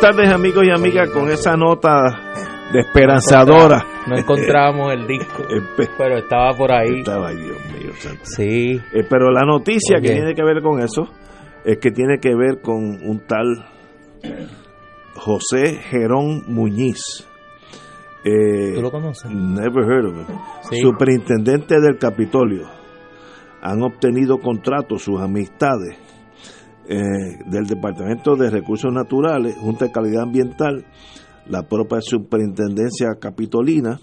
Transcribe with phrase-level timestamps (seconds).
[0.00, 2.02] Buenas tardes amigos y amigas con esa nota
[2.72, 3.84] de esperanzadora.
[4.06, 5.42] No encontrábamos el disco,
[5.98, 6.98] pero estaba por ahí.
[7.00, 7.92] Estaba ahí, Dios mío.
[7.98, 8.22] Santo.
[8.24, 8.80] Sí.
[8.92, 11.08] Eh, pero la noticia que tiene que ver con eso
[11.64, 13.66] es que tiene que ver con un tal
[15.16, 17.26] José Gerón Muñiz.
[18.24, 19.30] Eh, ¿Tú lo conoces?
[19.30, 20.80] Never heard of him.
[20.80, 22.68] Superintendente del Capitolio.
[23.62, 25.98] Han obtenido contratos sus amistades
[26.88, 30.86] eh, del Departamento de Recursos Naturales, Junta de Calidad Ambiental,
[31.46, 34.00] la propia Superintendencia Capitolina,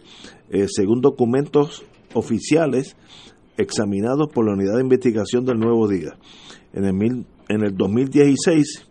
[0.50, 2.95] eh, según documentos oficiales
[3.57, 6.18] examinados por la Unidad de Investigación del Nuevo Día.
[6.74, 8.88] En el, en el 2016,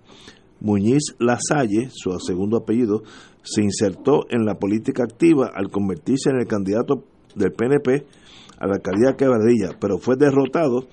[0.61, 3.03] Muñiz Lasalle, su segundo apellido,
[3.43, 7.05] se insertó en la política activa al convertirse en el candidato
[7.35, 8.07] del PNP
[8.59, 10.87] a la alcaldía de Quebradilla, pero fue derrotado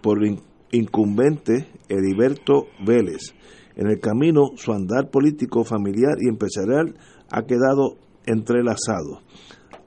[0.00, 0.20] por
[0.72, 3.34] incumbente Heriberto Vélez.
[3.76, 6.94] En el camino, su andar político, familiar y empresarial
[7.30, 7.96] ha quedado
[8.26, 9.22] entrelazado.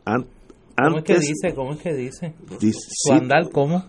[0.06, 1.54] ¿Cómo es que dice?
[1.54, 2.34] ¿Cómo es que dice?
[2.90, 3.84] ¿Su andar cómo?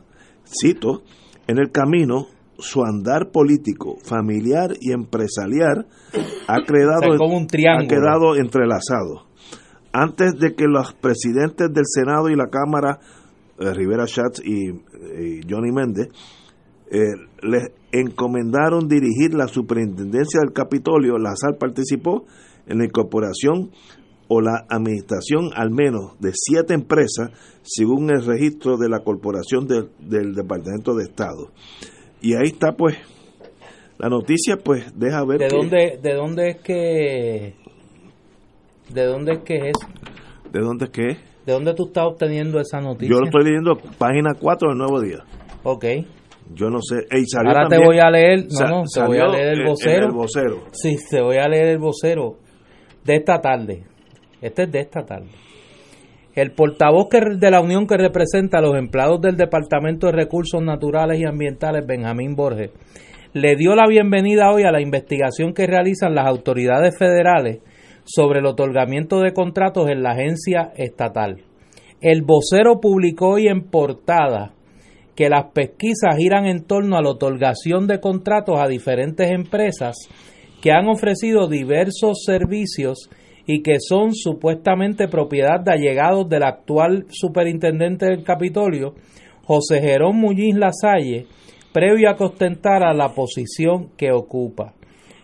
[0.44, 1.02] Cito,
[1.46, 2.26] en el camino,
[2.58, 5.86] su andar político, familiar y empresarial
[6.48, 7.84] ha, quedado, como un triángulo.
[7.84, 9.26] ha quedado entrelazado.
[9.92, 12.98] Antes de que los presidentes del Senado y la Cámara,
[13.58, 16.08] eh, Rivera Schatz y, y Johnny Méndez,
[16.94, 16.98] eh,
[17.40, 22.26] le encomendaron dirigir la superintendencia del Capitolio, la SAL participó
[22.66, 23.70] en la incorporación
[24.28, 27.30] o la administración al menos de siete empresas,
[27.62, 31.50] según el registro de la corporación del Departamento de Estado.
[32.20, 32.96] Y ahí está, pues,
[33.98, 35.38] la noticia, pues, deja ver.
[35.38, 37.54] ¿De dónde, de dónde es que,
[38.92, 39.76] de dónde es que es?
[40.52, 41.18] ¿De dónde es que es?
[41.46, 43.08] ¿De dónde tú estás obteniendo esa noticia?
[43.14, 45.24] Yo lo estoy leyendo, página 4 del Nuevo Día.
[45.62, 45.84] Ok.
[46.54, 47.06] Yo no sé.
[47.44, 50.06] Ahora te voy a leer, no, no, te voy a leer el vocero.
[50.06, 50.56] el vocero.
[50.72, 52.38] Sí, te voy a leer el vocero
[53.04, 53.84] de esta tarde.
[54.40, 55.28] Este es de esta tarde.
[56.34, 61.20] El portavoz de la Unión que representa a los empleados del Departamento de Recursos Naturales
[61.20, 62.70] y Ambientales, Benjamín Borges,
[63.34, 67.60] le dio la bienvenida hoy a la investigación que realizan las autoridades federales
[68.04, 71.42] sobre el otorgamiento de contratos en la agencia estatal.
[72.00, 74.54] El vocero publicó hoy en portada
[75.14, 79.96] que las pesquisas giran en torno a la otorgación de contratos a diferentes empresas
[80.62, 83.10] que han ofrecido diversos servicios
[83.46, 88.94] y que son supuestamente propiedad de allegados del actual superintendente del Capitolio,
[89.44, 91.26] José Jerón Muñiz Lasalle,
[91.72, 94.74] previo a que la posición que ocupa.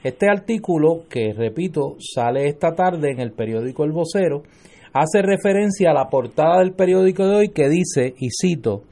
[0.03, 4.43] Este artículo, que repito, sale esta tarde en el periódico El Vocero,
[4.93, 8.85] hace referencia a la portada del periódico de hoy que dice, y cito,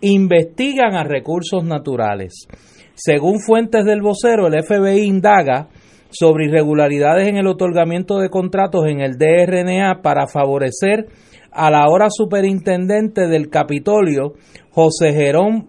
[0.00, 2.46] investigan a recursos naturales.
[2.94, 5.68] Según fuentes del vocero, el FBI indaga
[6.10, 11.06] sobre irregularidades en el otorgamiento de contratos en el DRNA para favorecer
[11.52, 14.34] a la ahora superintendente del Capitolio,
[14.70, 15.68] José Jerón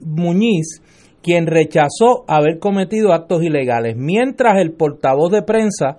[0.00, 0.82] Muñiz,
[1.22, 5.96] quien rechazó haber cometido actos ilegales, mientras el portavoz de prensa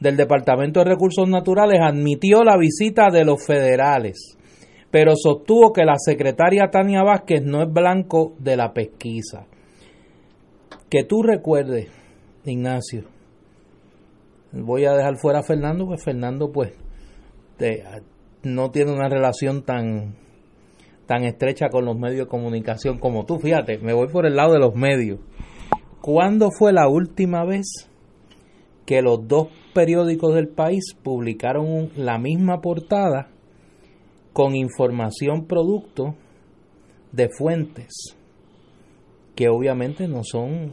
[0.00, 4.36] del Departamento de Recursos Naturales admitió la visita de los federales,
[4.96, 9.44] pero sostuvo que la secretaria Tania Vázquez no es blanco de la pesquisa.
[10.88, 11.88] Que tú recuerdes,
[12.46, 13.04] Ignacio,
[14.52, 16.72] voy a dejar fuera a Fernando, pues Fernando pues
[18.42, 20.14] no tiene una relación tan
[21.04, 23.38] tan estrecha con los medios de comunicación como tú.
[23.38, 25.20] Fíjate, me voy por el lado de los medios.
[26.00, 27.66] ¿Cuándo fue la última vez
[28.86, 33.35] que los dos periódicos del país publicaron la misma portada
[34.36, 36.14] con información producto
[37.10, 38.14] de fuentes
[39.34, 40.72] que obviamente no son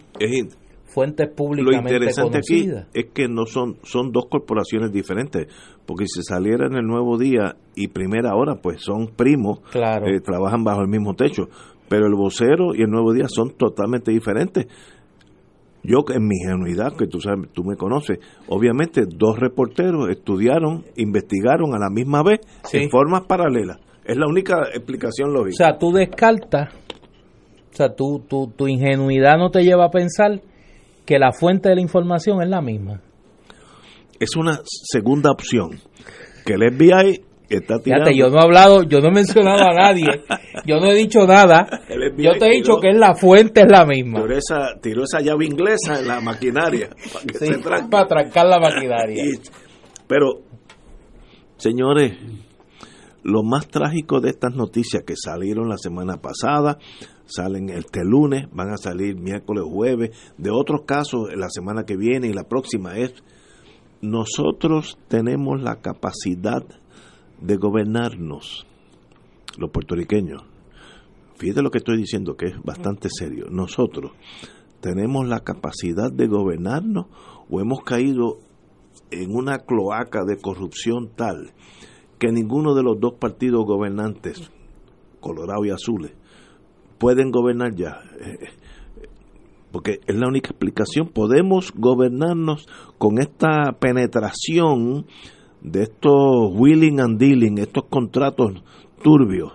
[0.88, 5.48] fuentes públicamente Lo interesante aquí es que no son son dos corporaciones diferentes,
[5.86, 10.08] porque si saliera en el Nuevo Día y Primera Hora, pues son primos, claro.
[10.08, 11.44] Eh, trabajan bajo el mismo techo,
[11.88, 14.68] pero el vocero y el Nuevo Día son totalmente diferentes.
[15.84, 21.74] Yo, en mi ingenuidad, que tú sabes, tú me conoces, obviamente dos reporteros estudiaron, investigaron
[21.76, 22.40] a la misma vez
[22.72, 23.80] en formas paralelas.
[24.06, 25.54] Es la única explicación lógica.
[25.54, 26.74] O sea, tú descartas,
[27.72, 30.42] o sea, tú, tu ingenuidad no te lleva a pensar
[31.06, 33.02] que la fuente de la información es la misma.
[34.20, 35.80] Es una segunda opción.
[36.46, 38.06] Que el FBI está tirando.
[38.06, 40.24] Fíjate, yo no he hablado, yo no he mencionado a nadie,
[40.66, 41.68] yo no he dicho nada.
[42.18, 44.22] Yo te he dicho que es la fuente es la misma.
[44.22, 46.90] Tiró esa, tiró esa llave inglesa en la maquinaria
[47.90, 49.24] para, trancar la maquinaria.
[50.08, 50.42] pero,
[51.58, 52.14] señores,
[53.24, 56.78] lo más trágico de estas noticias que salieron la semana pasada,
[57.26, 62.28] salen este lunes, van a salir miércoles, jueves, de otros casos la semana que viene
[62.28, 63.14] y la próxima es,
[64.02, 66.64] nosotros tenemos la capacidad
[67.44, 68.66] de gobernarnos,
[69.58, 70.44] los puertorriqueños.
[71.36, 73.48] Fíjate lo que estoy diciendo, que es bastante serio.
[73.50, 74.14] Nosotros
[74.80, 77.08] tenemos la capacidad de gobernarnos
[77.50, 78.40] o hemos caído
[79.12, 81.52] en una cloaca de corrupción tal
[82.18, 84.50] que ninguno de los dos partidos gobernantes,
[85.20, 86.14] Colorado y Azules,
[86.98, 88.00] pueden gobernar ya.
[89.72, 91.10] Porque es la única explicación.
[91.10, 92.68] Podemos gobernarnos
[92.98, 95.08] con esta penetración
[95.64, 98.62] de estos willing and dealing, estos contratos
[99.02, 99.52] turbios.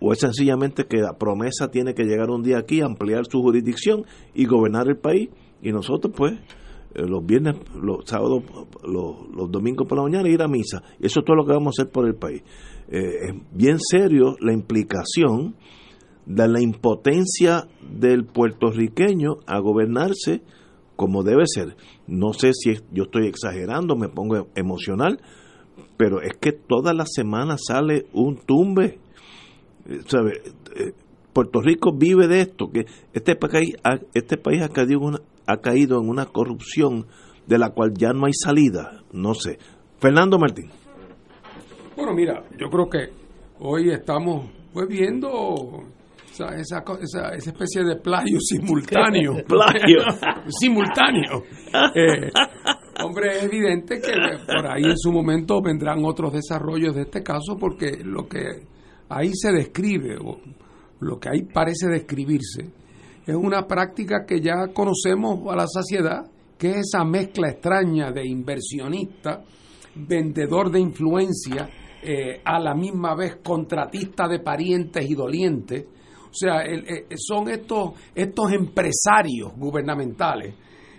[0.00, 4.04] O es sencillamente que la promesa tiene que llegar un día aquí, ampliar su jurisdicción
[4.34, 5.30] y gobernar el país.
[5.62, 6.34] Y nosotros, pues,
[6.94, 8.42] eh, los viernes, los sábados,
[8.82, 10.82] los, domingos por la mañana ir a misa.
[11.00, 12.42] Eso es todo lo que vamos a hacer por el país.
[12.88, 15.54] Eh, es bien serio la implicación
[16.26, 20.42] de la impotencia del puertorriqueño a gobernarse
[20.96, 21.76] como debe ser.
[22.06, 25.20] No sé si yo estoy exagerando, me pongo emocional,
[25.96, 28.98] pero es que todas las semanas sale un tumbe.
[29.88, 30.42] Eh, ¿Sabe?
[30.76, 30.92] Eh,
[31.32, 33.74] Puerto Rico vive de esto, que este país,
[34.14, 37.06] este país ha, caído una, ha caído en una corrupción
[37.46, 39.02] de la cual ya no hay salida.
[39.12, 39.58] No sé.
[39.98, 40.70] Fernando Martín.
[41.96, 43.12] Bueno, mira, yo creo que
[43.58, 45.82] hoy estamos pues viendo
[46.34, 49.34] esa, esa, esa, especie de plagio simultáneo.
[49.46, 50.00] plagio.
[50.48, 51.44] simultáneo.
[51.94, 52.30] Eh,
[53.02, 54.12] hombre, es evidente que
[54.46, 58.66] por ahí en su momento vendrán otros desarrollos de este caso porque lo que
[59.08, 60.40] ahí se describe, o
[61.00, 62.70] lo que ahí parece describirse,
[63.26, 66.26] es una práctica que ya conocemos a la saciedad,
[66.58, 69.42] que es esa mezcla extraña de inversionista,
[69.94, 71.70] vendedor de influencia,
[72.06, 75.86] eh, a la misma vez contratista de parientes y dolientes,
[76.34, 80.52] o sea, eh, son estos, estos empresarios gubernamentales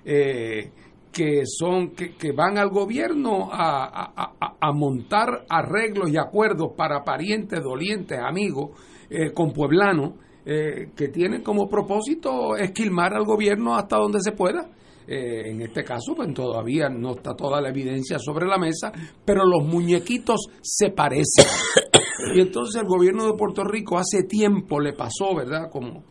[0.05, 0.71] eh,
[1.11, 8.71] que, son, que, van al gobierno a, montar arreglos y acuerdos para parientes, dolientes, amigos,
[9.09, 10.13] eh, con pueblanos,
[10.45, 14.69] que tienen como propósito esquilmar al gobierno hasta donde se pueda.
[15.07, 18.91] En este caso, pues todavía no está toda la evidencia sobre la mesa,
[19.23, 21.45] pero los muñequitos se parecen.
[22.33, 25.69] Y entonces el gobierno de Puerto Rico hace tiempo le pasó, ¿verdad?
[25.69, 26.03] Como,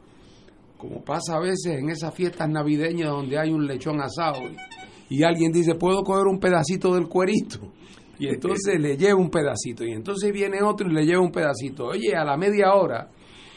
[0.78, 4.38] como pasa a veces en esas fiestas navideñas donde hay un lechón asado
[5.08, 7.58] y, alguien dice, ¿puedo coger un pedacito del cuerito?
[8.18, 9.84] Y entonces le lleva un pedacito.
[9.84, 11.86] Y entonces viene otro y le lleva un pedacito.
[11.86, 13.08] Oye, a la media hora,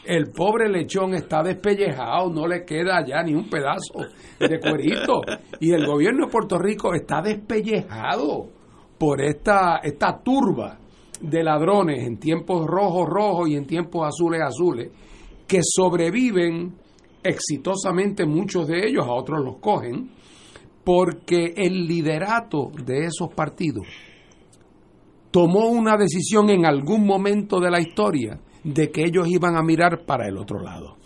[0.08, 4.06] el pobre lechón está despellejado, no le queda ya ni un pedazo
[4.40, 5.20] de cuerito.
[5.60, 8.48] Y el gobierno de Puerto Rico está despellejado
[8.96, 10.78] por esta, esta turba
[11.20, 14.90] de ladrones en tiempos rojos rojos y en tiempos azules azules
[15.46, 16.74] que sobreviven
[17.22, 20.10] exitosamente muchos de ellos, a otros los cogen,
[20.84, 23.86] porque el liderato de esos partidos
[25.30, 30.04] tomó una decisión en algún momento de la historia de que ellos iban a mirar
[30.04, 30.96] para el otro lado.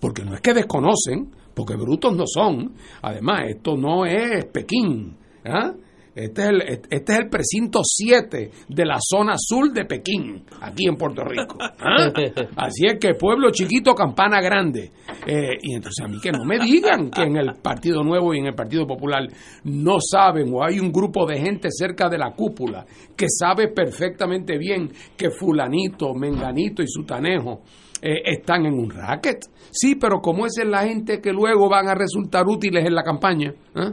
[0.00, 2.74] Porque no es que desconocen, porque brutos no son.
[3.02, 5.16] Además, esto no es Pekín.
[5.44, 5.72] ¿ah?
[6.14, 10.86] Este es, el, este es el precinto 7 de la zona sur de Pekín, aquí
[10.86, 11.56] en Puerto Rico.
[11.60, 12.12] ¿Ah?
[12.56, 14.90] Así es que pueblo chiquito, campana grande.
[15.26, 18.38] Eh, y entonces a mí que no me digan que en el Partido Nuevo y
[18.38, 19.26] en el Partido Popular
[19.64, 22.84] no saben o hay un grupo de gente cerca de la cúpula
[23.16, 27.62] que sabe perfectamente bien que fulanito, menganito y sutanejo
[28.02, 29.46] eh, están en un racket.
[29.70, 33.02] Sí, pero como esa es la gente que luego van a resultar útiles en la
[33.02, 33.54] campaña.
[33.76, 33.92] ¿eh?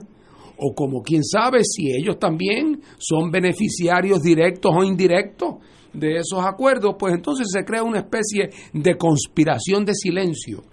[0.60, 5.56] O como quién sabe si ellos también son beneficiarios directos o indirectos
[5.94, 10.64] de esos acuerdos, pues entonces se crea una especie de conspiración de silencio.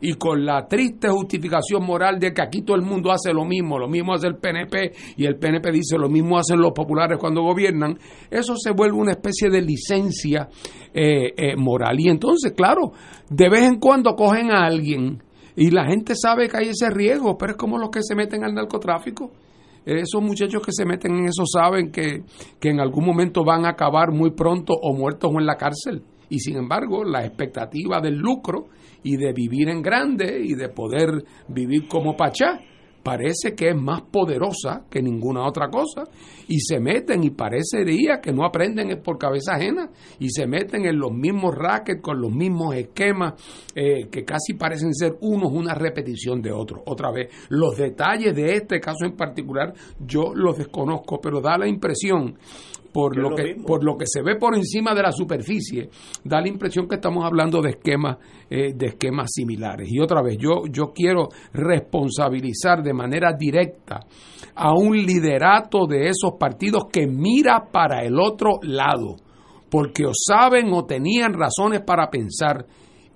[0.00, 3.78] Y con la triste justificación moral de que aquí todo el mundo hace lo mismo,
[3.78, 7.42] lo mismo hace el PNP y el PNP dice lo mismo hacen los populares cuando
[7.42, 7.98] gobiernan,
[8.30, 10.48] eso se vuelve una especie de licencia
[10.92, 11.98] eh, eh, moral.
[12.00, 12.92] Y entonces, claro,
[13.30, 15.22] de vez en cuando cogen a alguien
[15.56, 18.44] y la gente sabe que hay ese riesgo, pero es como los que se meten
[18.44, 19.30] al narcotráfico.
[19.84, 22.22] Esos muchachos que se meten en eso saben que,
[22.58, 26.02] que en algún momento van a acabar muy pronto o muertos o en la cárcel.
[26.30, 28.66] Y sin embargo, la expectativa del lucro
[29.02, 32.60] y de vivir en grande y de poder vivir como Pachá
[33.04, 36.04] parece que es más poderosa que ninguna otra cosa
[36.48, 40.98] y se meten y parecería que no aprenden por cabeza ajena y se meten en
[40.98, 43.34] los mismos rackets con los mismos esquemas
[43.74, 46.80] eh, que casi parecen ser unos una repetición de otros.
[46.86, 51.68] Otra vez, los detalles de este caso en particular yo los desconozco, pero da la
[51.68, 52.36] impresión
[52.94, 55.88] por lo, que por lo que se ve por encima de la superficie
[56.22, 59.88] da la impresión que estamos hablando de esquemas eh, de esquemas similares.
[59.90, 63.98] Y otra vez yo yo quiero responsabilizar de manera directa
[64.54, 69.16] a un liderato de esos partidos que mira para el otro lado
[69.68, 72.64] porque o saben o tenían razones para pensar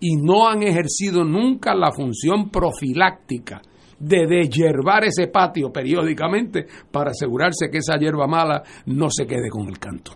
[0.01, 3.63] y no han ejercido nunca la función profiláctica
[3.99, 9.69] de deshiervar ese patio periódicamente para asegurarse que esa hierba mala no se quede con
[9.69, 10.13] el canto.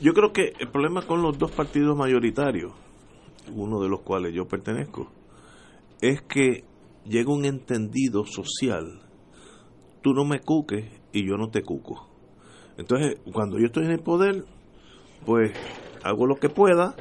[0.00, 2.72] Yo creo que el problema con los dos partidos mayoritarios,
[3.54, 5.10] uno de los cuales yo pertenezco,
[6.00, 6.64] es que
[7.04, 9.02] llega un entendido social.
[10.02, 12.08] Tú no me cuques y yo no te cuco.
[12.78, 14.44] Entonces, cuando yo estoy en el poder,
[15.26, 15.52] pues
[16.02, 16.94] hago lo que pueda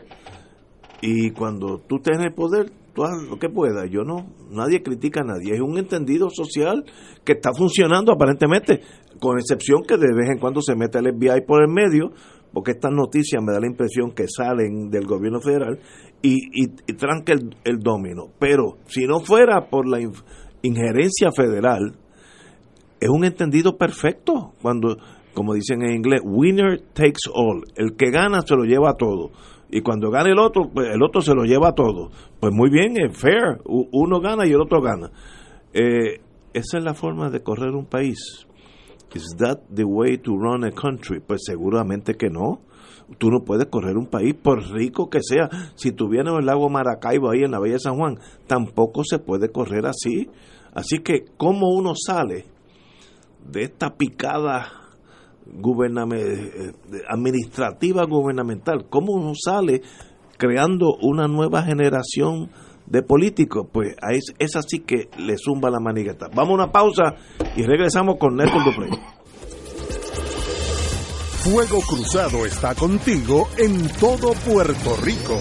[1.01, 2.71] y cuando tú estés en el poder,
[3.07, 3.85] lo que pueda.
[3.85, 5.53] Yo no, nadie critica a nadie.
[5.53, 6.83] Es un entendido social
[7.23, 8.81] que está funcionando aparentemente,
[9.19, 12.11] con excepción que de vez en cuando se mete el FBI por el medio,
[12.53, 15.79] porque estas noticias me da la impresión que salen del gobierno federal
[16.21, 18.27] y, y, tranca el, el domino.
[18.39, 19.99] Pero si no fuera por la
[20.61, 21.95] injerencia federal,
[22.99, 24.97] es un entendido perfecto cuando,
[25.33, 27.63] como dicen en inglés, winner takes all.
[27.75, 29.31] El que gana se lo lleva todo
[29.71, 32.09] y cuando gana el otro, pues el otro se lo lleva todo.
[32.39, 35.11] Pues muy bien, es fair, uno gana y el otro gana.
[35.73, 36.21] Eh,
[36.53, 38.47] esa es la forma de correr un país.
[39.13, 41.19] ¿Is that the way to run a country?
[41.19, 42.61] Pues seguramente que no.
[43.17, 45.49] Tú no puedes correr un país, por rico que sea.
[45.75, 49.51] Si tuvieras el lago Maracaibo ahí en la Bella de San Juan, tampoco se puede
[49.51, 50.29] correr así.
[50.73, 52.45] Así que, ¿cómo uno sale
[53.51, 54.88] de esta picada eh,
[57.07, 58.87] administrativa gubernamental.
[58.89, 59.81] ¿Cómo uno sale
[60.37, 62.51] creando una nueva generación
[62.85, 63.67] de políticos?
[63.71, 66.27] Pues es, es así que le zumba la manigueta.
[66.33, 67.15] Vamos a una pausa
[67.55, 68.91] y regresamos con Néstor Duprey.
[71.39, 75.39] Fuego Cruzado está contigo en todo Puerto Rico.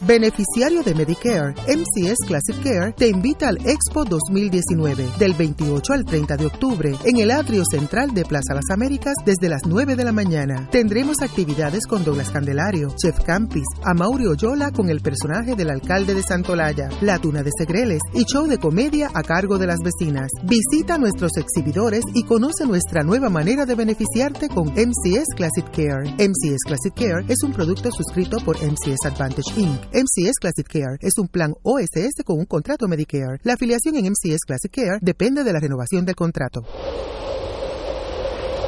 [0.00, 6.36] Beneficiario de Medicare, MCS Classic Care te invita al Expo 2019 del 28 al 30
[6.36, 10.12] de octubre en el atrio central de Plaza Las Américas desde las 9 de la
[10.12, 10.68] mañana.
[10.70, 16.22] Tendremos actividades con Douglas Candelario, Chef Campis, Amaury Oyola con el personaje del alcalde de
[16.22, 20.30] Santolaya, La Tuna de Segreles y show de comedia a cargo de las vecinas.
[20.44, 26.08] Visita nuestros exhibidores y conoce nuestra nueva manera de beneficiarte con MCS Classic Care.
[26.18, 31.16] MCS Classic Care es un producto suscrito por MCS Advantage Inc MCS Classic Care es
[31.18, 33.40] un plan OSS con un contrato Medicare.
[33.42, 36.60] La afiliación en MCS Classic Care depende de la renovación del contrato.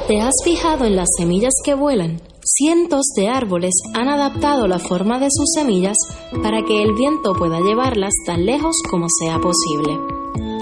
[0.07, 2.19] ¿Te has fijado en las semillas que vuelan?
[2.43, 5.95] Cientos de árboles han adaptado la forma de sus semillas
[6.41, 9.97] para que el viento pueda llevarlas tan lejos como sea posible.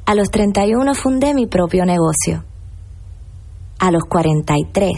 [0.04, 2.44] A los 31 fundé mi propio negocio.
[3.78, 4.92] A los 43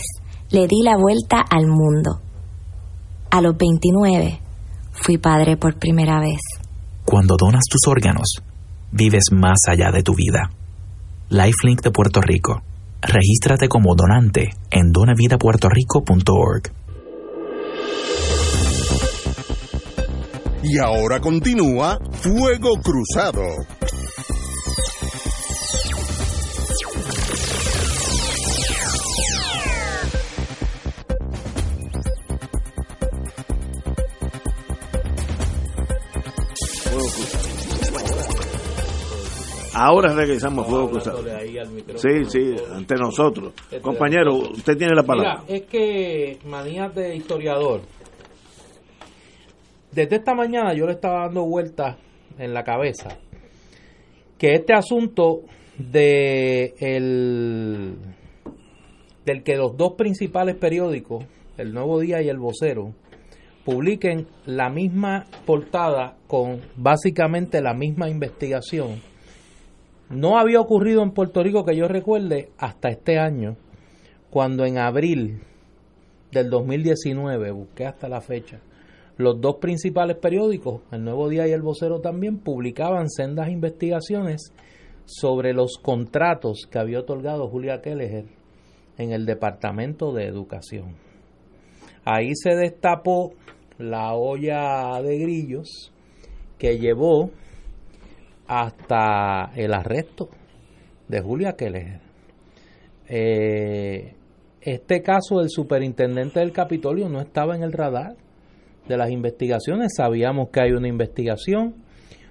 [0.50, 2.20] le di la vuelta al mundo.
[3.30, 4.40] A los 29
[4.90, 6.40] fui padre por primera vez.
[7.04, 8.42] Cuando donas tus órganos,
[8.90, 10.50] vives más allá de tu vida.
[11.28, 12.60] Lifelink de Puerto Rico.
[13.00, 16.83] Regístrate como donante en donavidapuertorico.org.
[20.66, 23.42] Y ahora continúa Fuego Cruzado.
[39.74, 41.22] Ahora regresamos a Fuego Cruzado.
[41.96, 43.52] Sí, sí, ante nosotros.
[43.82, 45.42] Compañero, usted tiene la palabra.
[45.46, 47.82] Mira, es que manías de historiador.
[49.94, 51.96] Desde esta mañana yo le estaba dando vueltas
[52.38, 53.16] en la cabeza
[54.38, 55.42] que este asunto
[55.78, 57.94] de el
[59.24, 61.24] del que los dos principales periódicos,
[61.56, 62.92] El Nuevo Día y El Vocero,
[63.64, 69.00] publiquen la misma portada con básicamente la misma investigación
[70.10, 73.56] no había ocurrido en Puerto Rico que yo recuerde hasta este año,
[74.30, 75.40] cuando en abril
[76.30, 78.60] del 2019, busqué hasta la fecha,
[79.16, 84.52] los dos principales periódicos, El Nuevo Día y El Vocero también, publicaban sendas investigaciones
[85.04, 88.24] sobre los contratos que había otorgado Julia Kelleher
[88.98, 90.96] en el Departamento de Educación.
[92.04, 93.32] Ahí se destapó
[93.78, 95.92] la olla de grillos
[96.58, 97.30] que llevó
[98.46, 100.28] hasta el arresto
[101.08, 102.00] de Julia Keller.
[103.08, 104.14] Eh,
[104.60, 108.16] este caso del superintendente del Capitolio no estaba en el radar
[108.88, 109.94] de las investigaciones.
[109.96, 111.74] Sabíamos que hay una investigación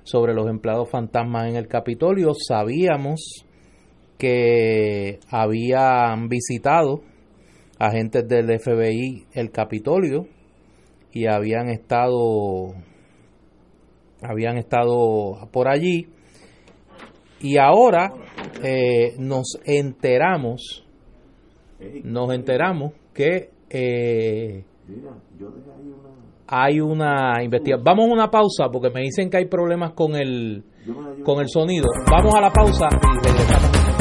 [0.03, 2.33] sobre los empleados fantasmas en el Capitolio.
[2.33, 3.45] Sabíamos
[4.17, 7.01] que habían visitado
[7.79, 10.27] agentes del FBI el Capitolio
[11.11, 12.73] y habían estado
[14.21, 16.07] habían estado por allí
[17.41, 18.13] y ahora
[18.63, 20.85] eh, nos enteramos
[22.03, 24.63] nos enteramos que eh,
[26.47, 30.63] hay una investigación vamos a una pausa porque me dicen que hay problemas con el
[31.23, 31.87] con el sonido.
[32.11, 33.92] Vamos a la pausa y regresamos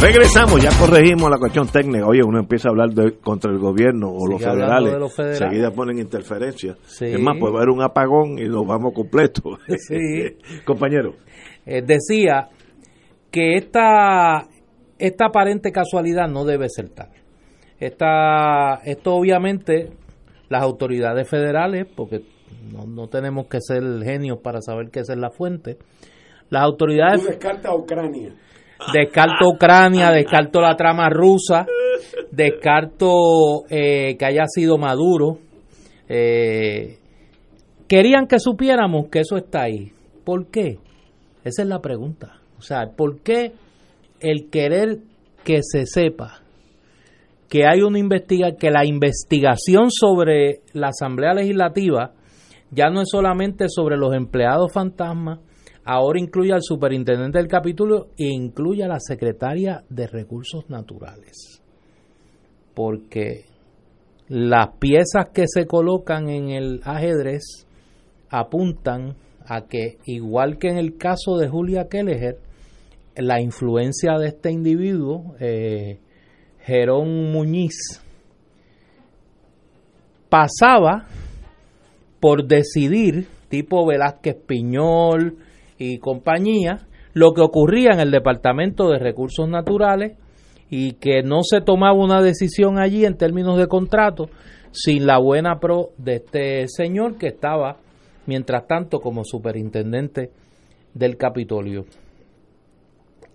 [0.00, 2.06] Regresamos, ya corregimos la cuestión técnica.
[2.06, 6.76] Oye, uno empieza a hablar de, contra el gobierno o los federales, enseguida ponen interferencia.
[7.00, 9.58] Es más, puede haber un apagón y nos vamos completos.
[9.88, 10.36] Sí.
[10.64, 11.14] Compañero.
[11.66, 12.48] Eh, decía
[13.30, 14.46] que esta,
[14.98, 17.08] esta aparente casualidad no debe ser tal.
[17.80, 19.90] Esta, esto obviamente
[20.48, 22.22] las autoridades federales, porque
[22.72, 25.76] no, no tenemos que ser genios para saber qué es la fuente,
[26.50, 27.22] las autoridades...
[27.22, 28.34] Tú descarta Ucrania
[28.92, 31.66] descarto Ucrania, descarto la trama rusa,
[32.30, 35.38] descarto eh, que haya sido Maduro.
[36.08, 36.98] Eh,
[37.86, 39.92] querían que supiéramos que eso está ahí.
[40.24, 40.78] ¿Por qué?
[41.44, 42.40] Esa es la pregunta.
[42.58, 43.52] O sea, ¿por qué
[44.20, 44.98] el querer
[45.44, 46.42] que se sepa
[47.48, 52.12] que hay una investiga que la investigación sobre la Asamblea Legislativa
[52.70, 55.40] ya no es solamente sobre los empleados fantasmas,
[55.88, 61.62] ahora incluye al superintendente del capítulo e incluye a la secretaria de Recursos Naturales.
[62.74, 63.46] Porque
[64.28, 67.66] las piezas que se colocan en el ajedrez
[68.28, 72.36] apuntan a que, igual que en el caso de Julia Kelleher,
[73.16, 76.00] la influencia de este individuo, eh,
[76.66, 78.02] Jerón Muñiz,
[80.28, 81.06] pasaba
[82.20, 85.47] por decidir, tipo Velázquez Piñol,
[85.78, 90.16] y compañía, lo que ocurría en el Departamento de Recursos Naturales
[90.70, 94.28] y que no se tomaba una decisión allí en términos de contrato
[94.72, 97.78] sin la buena pro de este señor que estaba,
[98.26, 100.30] mientras tanto, como superintendente
[100.94, 101.86] del Capitolio.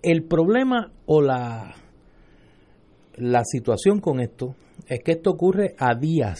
[0.04, 1.74] El problema o la,
[3.16, 4.56] la situación con esto
[4.88, 6.40] es que esto ocurre a días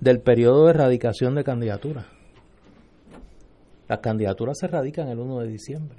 [0.00, 2.15] del periodo de erradicación de candidaturas.
[3.88, 5.98] Las candidaturas se radican el 1 de diciembre.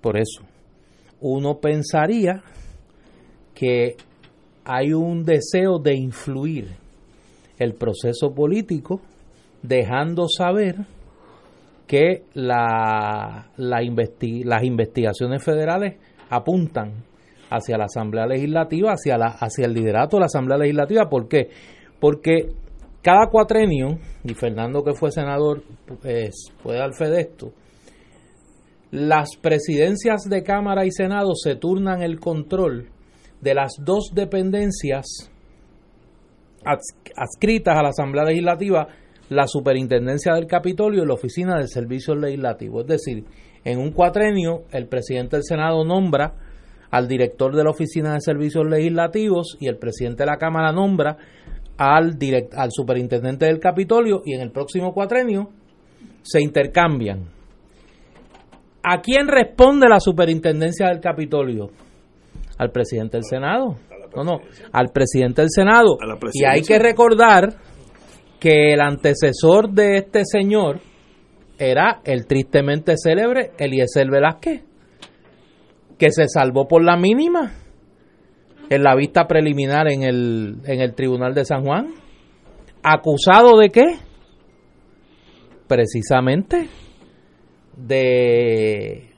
[0.00, 0.42] Por eso,
[1.20, 2.42] uno pensaría
[3.54, 3.96] que
[4.64, 6.68] hay un deseo de influir
[7.58, 9.00] el proceso político
[9.62, 10.76] dejando saber
[11.86, 15.96] que la, las investigaciones federales
[16.28, 16.92] apuntan
[17.50, 21.08] hacia la Asamblea Legislativa, hacia, la, hacia el liderato de la Asamblea Legislativa.
[21.08, 21.48] ¿Por qué?
[22.00, 22.52] Porque
[23.06, 27.52] cada cuatrenio, y Fernando que fue senador pues, puede dar fe de esto,
[28.90, 32.88] las presidencias de Cámara y Senado se turnan el control
[33.40, 35.30] de las dos dependencias
[36.64, 38.88] adscritas a la Asamblea Legislativa,
[39.28, 42.82] la Superintendencia del Capitolio y la Oficina de Servicios Legislativos.
[42.82, 43.24] Es decir,
[43.64, 46.34] en un cuatrenio el presidente del Senado nombra
[46.90, 51.18] al director de la Oficina de Servicios Legislativos y el presidente de la Cámara nombra
[51.76, 52.18] al,
[52.56, 55.50] al superintendente del Capitolio y en el próximo cuatrenio
[56.22, 57.28] se intercambian.
[58.82, 61.70] ¿A quién responde la superintendencia del Capitolio?
[62.58, 63.76] Al presidente del Senado.
[64.14, 64.40] No, no,
[64.72, 65.98] al presidente del Senado.
[66.32, 67.54] Y hay que recordar
[68.40, 70.80] que el antecesor de este señor
[71.58, 74.62] era el tristemente célebre Eliezer Velázquez,
[75.98, 77.52] que se salvó por la mínima
[78.68, 81.88] en la vista preliminar en el, en el Tribunal de San Juan.
[82.82, 83.84] ¿Acusado de qué?
[85.66, 86.68] Precisamente
[87.76, 89.10] de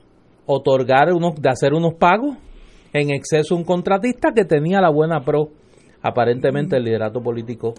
[0.45, 2.37] otorgar unos, de hacer unos pagos
[2.93, 5.49] en exceso a un contratista que tenía la buena pro,
[6.01, 7.73] aparentemente el liderato político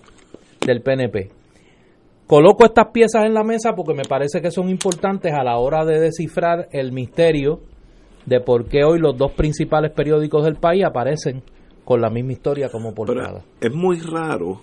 [0.65, 1.31] del PNP.
[2.27, 5.85] Coloco estas piezas en la mesa porque me parece que son importantes a la hora
[5.85, 7.61] de descifrar el misterio
[8.25, 11.43] de por qué hoy los dos principales periódicos del país aparecen
[11.91, 13.45] con la misma historia como portada.
[13.61, 14.61] es muy raro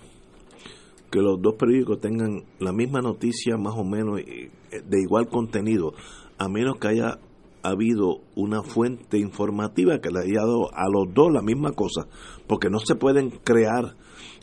[1.12, 5.92] que los dos periódicos tengan la misma noticia más o menos eh, de igual contenido,
[6.38, 7.20] a menos que haya
[7.64, 12.08] habido una fuente informativa que le haya dado a los dos la misma cosa,
[12.48, 13.98] porque no se pueden crear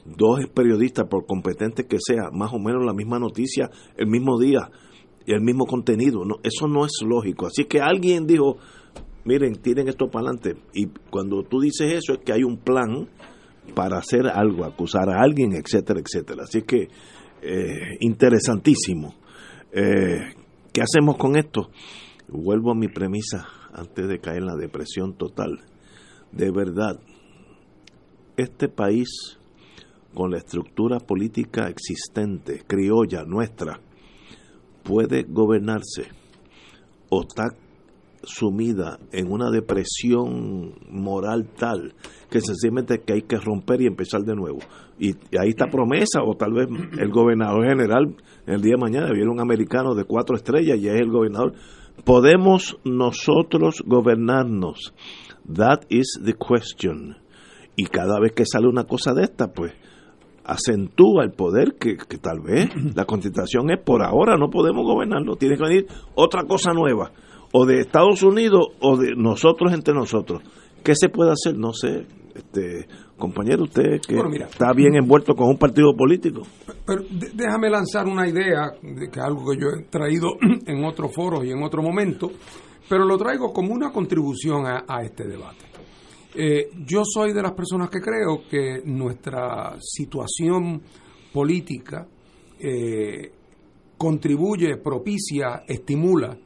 [0.05, 4.71] dos periodistas, por competentes que sea, más o menos la misma noticia el mismo día
[5.25, 6.27] y el mismo contenido.
[6.27, 7.47] No, eso no es lógico.
[7.47, 8.59] Así que alguien dijo,
[9.25, 10.57] miren, tienen esto para adelante.
[10.73, 13.09] Y cuando tú dices eso es que hay un plan
[13.75, 16.43] para hacer algo, acusar a alguien, etcétera, etcétera.
[16.45, 16.89] Así que
[17.43, 19.15] eh, interesantísimo.
[19.73, 20.35] Eh,
[20.73, 21.71] ¿Qué hacemos con esto?
[22.29, 25.61] Vuelvo a mi premisa antes de caer en la depresión total.
[26.33, 27.01] De verdad,
[28.37, 29.39] este país,
[30.15, 33.81] con la estructura política existente, criolla, nuestra,
[34.83, 36.09] puede gobernarse
[37.09, 37.57] o está
[38.27, 41.95] sumida en una depresión moral tal
[42.31, 44.59] que sencillamente que hay que romper y empezar de nuevo.
[44.99, 49.31] Y, ahí está promesa, o tal vez el gobernador general el día de mañana viene
[49.31, 51.53] un americano de cuatro estrellas y es el gobernador.
[52.05, 54.95] ¿Podemos nosotros gobernarnos?
[55.47, 57.17] That is the question.
[57.77, 59.73] Y cada vez que sale una cosa de esta, pues
[60.45, 65.37] acentúa el poder que, que tal vez la constitución es por ahora no podemos gobernarlo,
[65.37, 67.13] tiene que venir otra cosa nueva
[67.57, 70.43] o de Estados Unidos o de nosotros entre nosotros.
[70.83, 71.57] ¿Qué se puede hacer?
[71.57, 72.05] No sé.
[72.35, 76.43] Este, compañero, usted que está bien envuelto con un partido político.
[76.85, 80.31] Pero déjame lanzar una idea, de que algo que yo he traído
[80.67, 82.33] en otros foros y en otro momento,
[82.89, 85.65] pero lo traigo como una contribución a, este debate.
[86.35, 90.83] Eh, yo soy de las personas que creo que nuestra situación
[91.33, 92.05] política
[92.59, 93.31] eh,
[93.97, 96.37] contribuye, propicia, estimula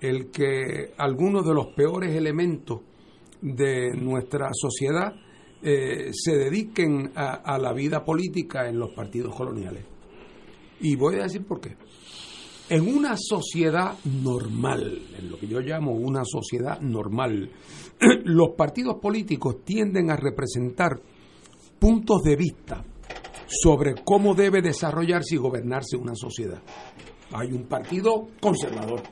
[0.00, 2.80] el que algunos de los peores elementos
[3.40, 5.14] de nuestra sociedad
[5.62, 9.84] eh, se dediquen a, la vida política en los partidos coloniales.
[10.80, 11.76] Y voy a decir por qué.
[12.70, 17.50] En una sociedad normal, en lo que yo llamo una sociedad normal,
[18.24, 21.00] los partidos políticos tienden a representar
[21.78, 22.84] puntos de vista
[23.46, 26.62] sobre cómo debe desarrollarse y gobernarse una sociedad.
[27.32, 29.02] Hay un partido conservador,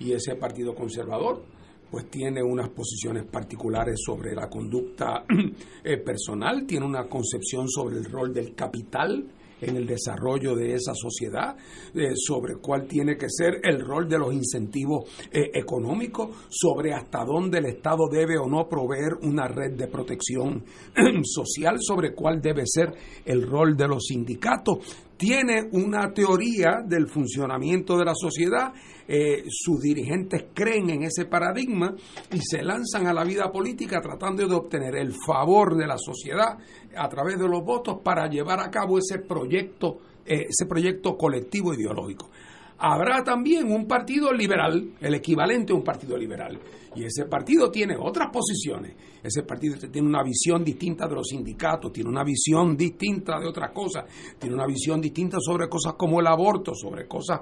[0.00, 1.42] y ese partido conservador
[1.90, 5.24] pues tiene unas posiciones particulares sobre la conducta
[5.84, 9.26] eh, personal, tiene una concepción sobre el rol del capital
[9.60, 11.56] en el desarrollo de esa sociedad,
[11.94, 17.24] eh, sobre cuál tiene que ser el rol de los incentivos eh, económicos, sobre hasta
[17.24, 20.64] dónde el Estado debe o no proveer una red de protección
[21.24, 24.78] social, sobre cuál debe ser el rol de los sindicatos
[25.20, 28.72] tiene una teoría del funcionamiento de la sociedad,
[29.06, 31.94] eh, sus dirigentes creen en ese paradigma
[32.32, 36.56] y se lanzan a la vida política tratando de obtener el favor de la sociedad
[36.96, 41.74] a través de los votos para llevar a cabo ese proyecto, eh, ese proyecto colectivo
[41.74, 42.30] ideológico
[42.78, 46.58] habrá también un partido liberal, el equivalente a un partido liberal.
[46.96, 48.94] Y ese partido tiene otras posiciones.
[49.22, 53.70] Ese partido tiene una visión distinta de los sindicatos, tiene una visión distinta de otras
[53.70, 54.04] cosas,
[54.38, 57.40] tiene una visión distinta sobre cosas como el aborto, sobre cosas...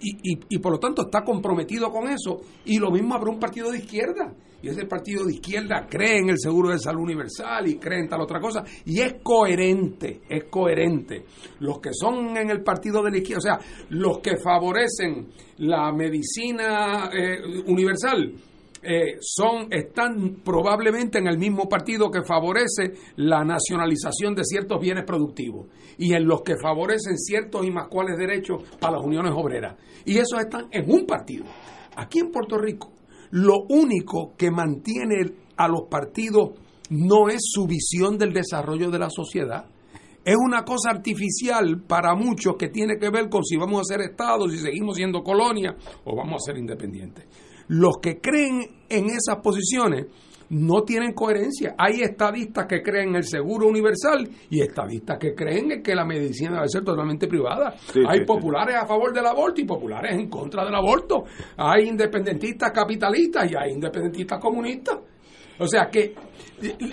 [0.00, 2.40] Y, y, y por lo tanto está comprometido con eso.
[2.64, 4.32] Y lo mismo habrá un partido de izquierda
[4.62, 8.08] y ese partido de izquierda cree en el seguro de salud universal y cree en
[8.08, 11.24] tal otra cosa, y es coherente, es coherente.
[11.60, 15.92] Los que son en el partido de la izquierda, o sea, los que favorecen la
[15.92, 18.32] medicina eh, universal,
[18.90, 25.04] eh, son están probablemente en el mismo partido que favorece la nacionalización de ciertos bienes
[25.04, 29.76] productivos y en los que favorecen ciertos y más cuales derechos para las uniones obreras.
[30.06, 31.44] Y esos están en un partido.
[31.96, 32.92] Aquí en Puerto Rico
[33.30, 36.52] lo único que mantiene a los partidos
[36.88, 39.66] no es su visión del desarrollo de la sociedad.
[40.24, 44.00] Es una cosa artificial para muchos que tiene que ver con si vamos a ser
[44.00, 47.26] Estado, si seguimos siendo colonia o vamos a ser independientes.
[47.68, 50.06] Los que creen en esas posiciones
[50.50, 51.74] no tienen coherencia.
[51.76, 56.04] Hay estadistas que creen en el seguro universal y estadistas que creen en que la
[56.04, 57.74] medicina debe ser totalmente privada.
[58.08, 61.24] Hay populares a favor del aborto y populares en contra del aborto.
[61.56, 64.98] Hay independentistas capitalistas y hay independentistas comunistas.
[65.58, 66.14] O sea que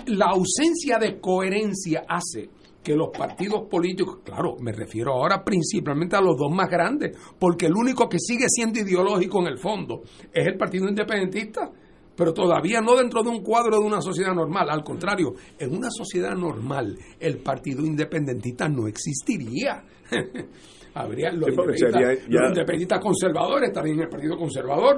[0.08, 2.50] la ausencia de coherencia hace
[2.86, 7.66] que los partidos políticos, claro, me refiero ahora principalmente a los dos más grandes, porque
[7.66, 11.68] el único que sigue siendo ideológico en el fondo es el Partido Independentista
[12.16, 14.70] pero todavía no dentro de un cuadro de una sociedad normal.
[14.70, 19.84] Al contrario, en una sociedad normal el partido independentista no existiría.
[20.94, 24.96] Habría los, independentistas, conservadores estarían en el partido conservador,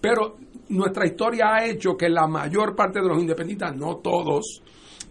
[0.00, 0.36] pero
[0.68, 4.62] nuestra historia ha hecho que la mayor parte de los independentistas, no todos,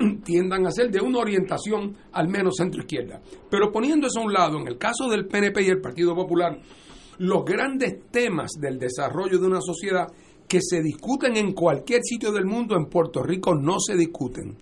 [0.24, 3.22] tiendan a ser de una orientación al menos centro-izquierda.
[3.50, 6.60] Pero poniendo eso a un lado, en el caso del PNP y el Partido Popular,
[7.20, 10.08] los grandes temas del desarrollo de una sociedad
[10.48, 14.58] que se discuten en cualquier sitio del mundo, en Puerto Rico no se discuten.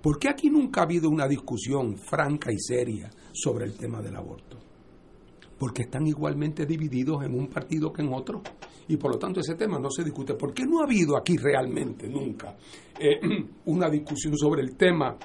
[0.00, 4.16] ¿Por qué aquí nunca ha habido una discusión franca y seria sobre el tema del
[4.16, 4.61] aborto?
[5.62, 8.42] Porque están igualmente divididos en un partido que en otro.
[8.88, 10.34] Y por lo tanto ese tema no se discute.
[10.34, 12.56] ¿Por qué no ha habido aquí realmente nunca
[12.98, 13.20] eh,
[13.66, 15.16] una discusión sobre el tema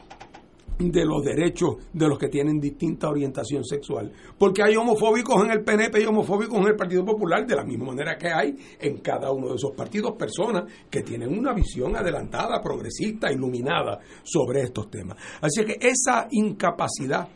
[0.78, 4.12] de los derechos de los que tienen distinta orientación sexual.
[4.38, 7.86] Porque hay homofóbicos en el PNP y homofóbicos en el Partido Popular, de la misma
[7.86, 12.62] manera que hay en cada uno de esos partidos personas que tienen una visión adelantada,
[12.62, 15.18] progresista, iluminada sobre estos temas.
[15.42, 17.28] Así que esa incapacidad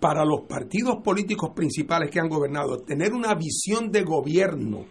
[0.00, 4.84] para los partidos políticos principales que han gobernado, tener una visión de gobierno,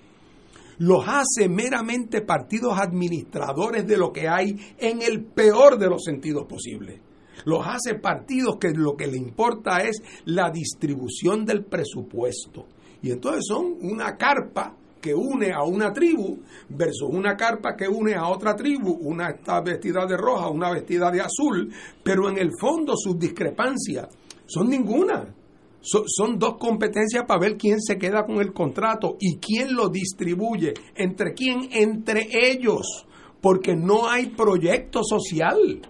[0.78, 6.45] los hace meramente partidos administradores de lo que hay en el peor de los sentidos
[6.45, 7.02] posibles
[7.45, 12.65] los hace partidos que lo que le importa es la distribución del presupuesto.
[13.02, 18.15] Y entonces son una carpa que une a una tribu versus una carpa que une
[18.15, 21.72] a otra tribu, una está vestida de roja, una vestida de azul,
[22.04, 24.08] pero en el fondo sus discrepancias
[24.49, 25.35] son ninguna.
[25.81, 30.73] son dos competencias para ver quién se queda con el contrato y quién lo distribuye.
[30.95, 31.69] ¿Entre quién?
[31.71, 33.05] Entre ellos.
[33.39, 35.81] Porque no hay proyecto social.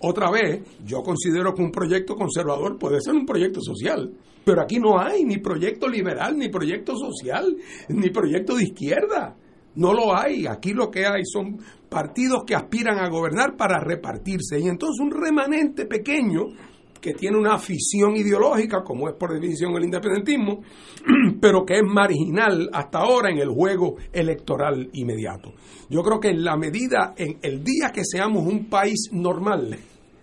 [0.00, 4.12] Otra vez, yo considero que un proyecto conservador puede ser un proyecto social,
[4.44, 7.56] pero aquí no hay ni proyecto liberal, ni proyecto social,
[7.88, 9.36] ni proyecto de izquierda.
[9.76, 10.46] No lo hay.
[10.46, 14.58] Aquí lo que hay son partidos que aspiran a gobernar para repartirse.
[14.58, 16.46] Y entonces un remanente pequeño
[17.00, 20.62] que tiene una afición ideológica, como es por definición el independentismo,
[21.40, 25.52] pero que es marginal hasta ahora en el juego electoral inmediato.
[25.88, 29.78] Yo creo que en la medida, en el día que seamos un país normal,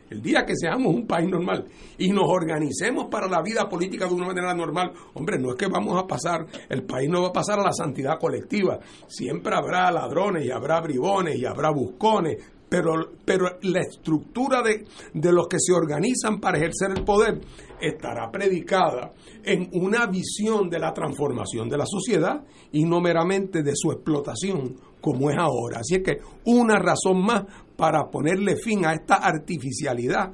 [0.10, 1.66] el día que seamos un país normal
[1.98, 5.68] y nos organicemos para la vida política de una manera normal, hombre, no es que
[5.68, 8.80] vamos a pasar, el país no va a pasar a la santidad colectiva.
[9.08, 12.38] Siempre habrá ladrones y habrá bribones y habrá buscones,
[12.70, 17.40] pero, pero la estructura de, de los que se organizan para ejercer el poder
[17.80, 23.74] estará predicada en una visión de la transformación de la sociedad y no meramente de
[23.76, 25.80] su explotación como es ahora.
[25.80, 30.32] Así es que una razón más para ponerle fin a esta artificialidad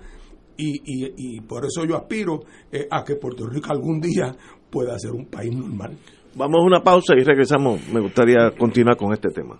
[0.55, 2.41] y, y, por eso yo aspiro
[2.71, 4.35] eh, a que Puerto Rico algún día
[4.69, 5.97] pueda ser un país normal.
[6.35, 7.81] Vamos a una pausa y regresamos.
[7.91, 9.57] Me gustaría continuar con este tema.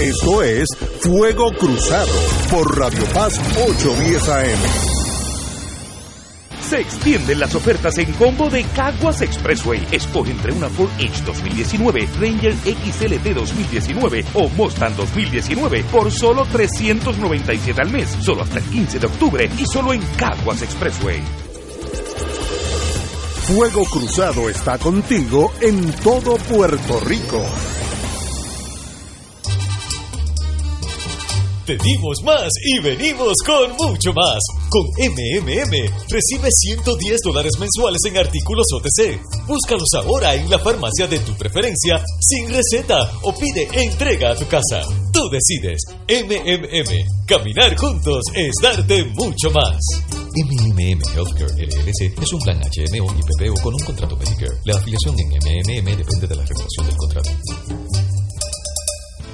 [0.00, 0.68] Esto es
[1.00, 2.12] Fuego Cruzado
[2.50, 4.58] por Radio Paz 810 AM.
[6.68, 9.86] Se extienden las ofertas en combo de Caguas Expressway.
[9.92, 17.80] Escoge entre una Ford Edge 2019, Ranger XLT 2019 o Mustang 2019 por solo 397
[17.80, 21.22] al mes, solo hasta el 15 de octubre y solo en Caguas Expressway.
[23.42, 27.44] Fuego Cruzado está contigo en todo Puerto Rico.
[31.66, 34.38] Pedimos más y venimos con mucho más.
[34.68, 35.74] Con MMM
[36.08, 39.20] recibe 110 dólares mensuales en artículos OTC.
[39.46, 44.46] Búscalos ahora en la farmacia de tu preferencia sin receta o pide entrega a tu
[44.48, 44.82] casa.
[45.12, 45.82] Tú decides.
[46.08, 47.26] MMM.
[47.26, 49.78] Caminar juntos es darte mucho más.
[50.34, 54.56] MMM Healthcare LLC es un plan HMO y PPO con un contrato Medicare.
[54.64, 57.30] La afiliación en MMM depende de la renovación del contrato.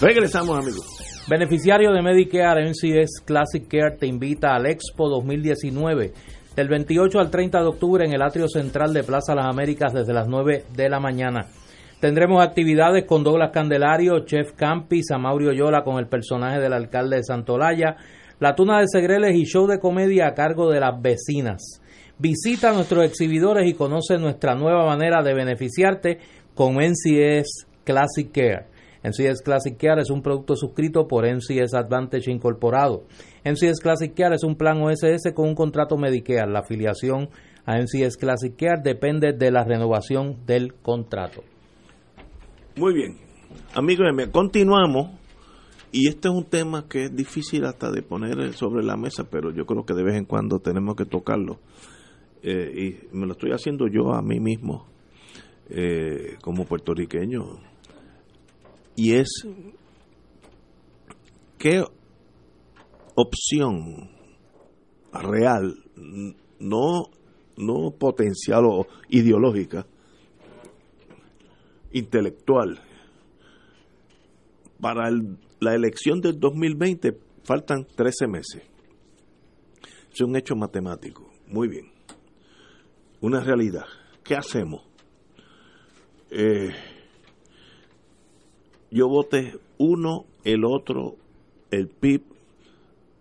[0.00, 0.86] Regresamos, amigos.
[1.28, 6.14] Beneficiario de Medicare NCS Classic Care te invita al Expo 2019
[6.56, 10.14] del 28 al 30 de octubre en el atrio central de Plaza Las Américas desde
[10.14, 11.48] las 9 de la mañana.
[12.00, 17.24] Tendremos actividades con Douglas Candelario, Chef Campi, Samaurio Yola con el personaje del alcalde de
[17.24, 17.96] Santolaya,
[18.38, 21.82] La Tuna de Segreles y show de comedia a cargo de las vecinas.
[22.16, 26.18] Visita a nuestros exhibidores y conoce nuestra nueva manera de beneficiarte
[26.54, 28.66] con NCS Classic Care.
[29.02, 33.06] NCS Classic Care es un producto suscrito por NCS Advantage Incorporado.
[33.44, 36.48] NCS Classic Care es un plan OSS con un contrato Medicare.
[36.48, 37.28] La afiliación
[37.66, 41.42] a NCS Classic Care depende de la renovación del contrato.
[42.78, 43.16] Muy bien.
[43.74, 45.10] Amigos, continuamos.
[45.90, 49.50] Y este es un tema que es difícil hasta de poner sobre la mesa, pero
[49.52, 51.58] yo creo que de vez en cuando tenemos que tocarlo.
[52.40, 54.86] Eh, y me lo estoy haciendo yo a mí mismo,
[55.70, 57.58] eh, como puertorriqueño.
[58.94, 59.28] Y es,
[61.58, 61.82] ¿qué
[63.16, 64.08] opción
[65.12, 65.74] real,
[66.60, 67.06] no,
[67.56, 69.84] no potencial o ideológica,
[71.92, 72.80] intelectual.
[74.80, 75.10] Para
[75.60, 78.62] la elección del 2020 faltan 13 meses.
[80.12, 81.30] Es un hecho matemático.
[81.48, 81.90] Muy bien.
[83.20, 83.86] Una realidad.
[84.22, 84.82] ¿Qué hacemos?
[86.30, 86.70] Eh,
[88.90, 91.16] yo voté uno, el otro,
[91.70, 92.22] el PIB,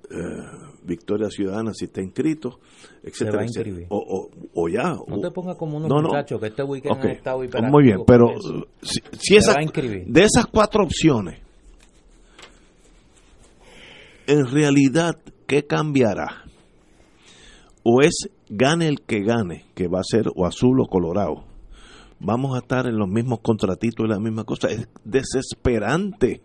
[0.10, 2.60] eh, Victoria Ciudadana si está inscrito,
[3.04, 3.46] etcétera,
[3.90, 4.96] O, o, ya.
[5.08, 7.12] No te pongas como unos muchachos que este weekend okay.
[7.12, 7.40] han estado
[7.70, 8.28] Muy bien, pero
[8.82, 9.02] si,
[10.06, 11.42] de esas cuatro opciones,
[14.28, 16.44] en realidad, ¿qué cambiará?
[17.84, 21.46] O es gane el que gane, que va a ser o azul o colorado.
[22.20, 24.70] Vamos a estar en los mismos contratitos y la misma cosa.
[24.70, 26.42] Es desesperante.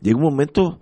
[0.00, 0.80] Llega un momento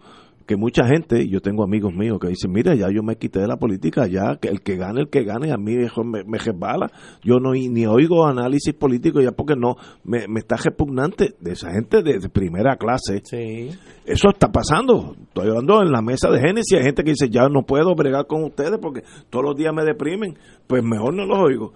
[0.48, 3.46] que mucha gente, yo tengo amigos míos que dicen, mira, ya yo me quité de
[3.46, 6.90] la política, ya que el que gane, el que gane, a mí me, me resbala.
[7.22, 12.02] Yo no ni oigo análisis político ya porque no, me, está repugnante de esa gente
[12.02, 13.20] de, primera clase.
[13.24, 13.68] Sí.
[14.06, 15.16] Eso está pasando.
[15.20, 18.26] Estoy hablando en la mesa de Génesis, hay gente que dice, ya no puedo bregar
[18.26, 20.38] con ustedes porque todos los días me deprimen.
[20.66, 21.74] Pues mejor no los oigo.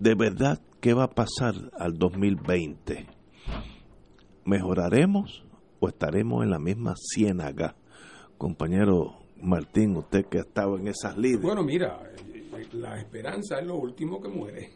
[0.00, 3.06] De verdad, ¿qué va a pasar al 2020?
[4.44, 5.44] ¿Mejoraremos?
[5.80, 7.76] Estaremos en la misma ciénaga.
[8.38, 11.42] Compañero Martín, usted que ha estado en esas líneas.
[11.42, 12.00] Bueno, mira,
[12.72, 14.70] la esperanza es lo último que muere.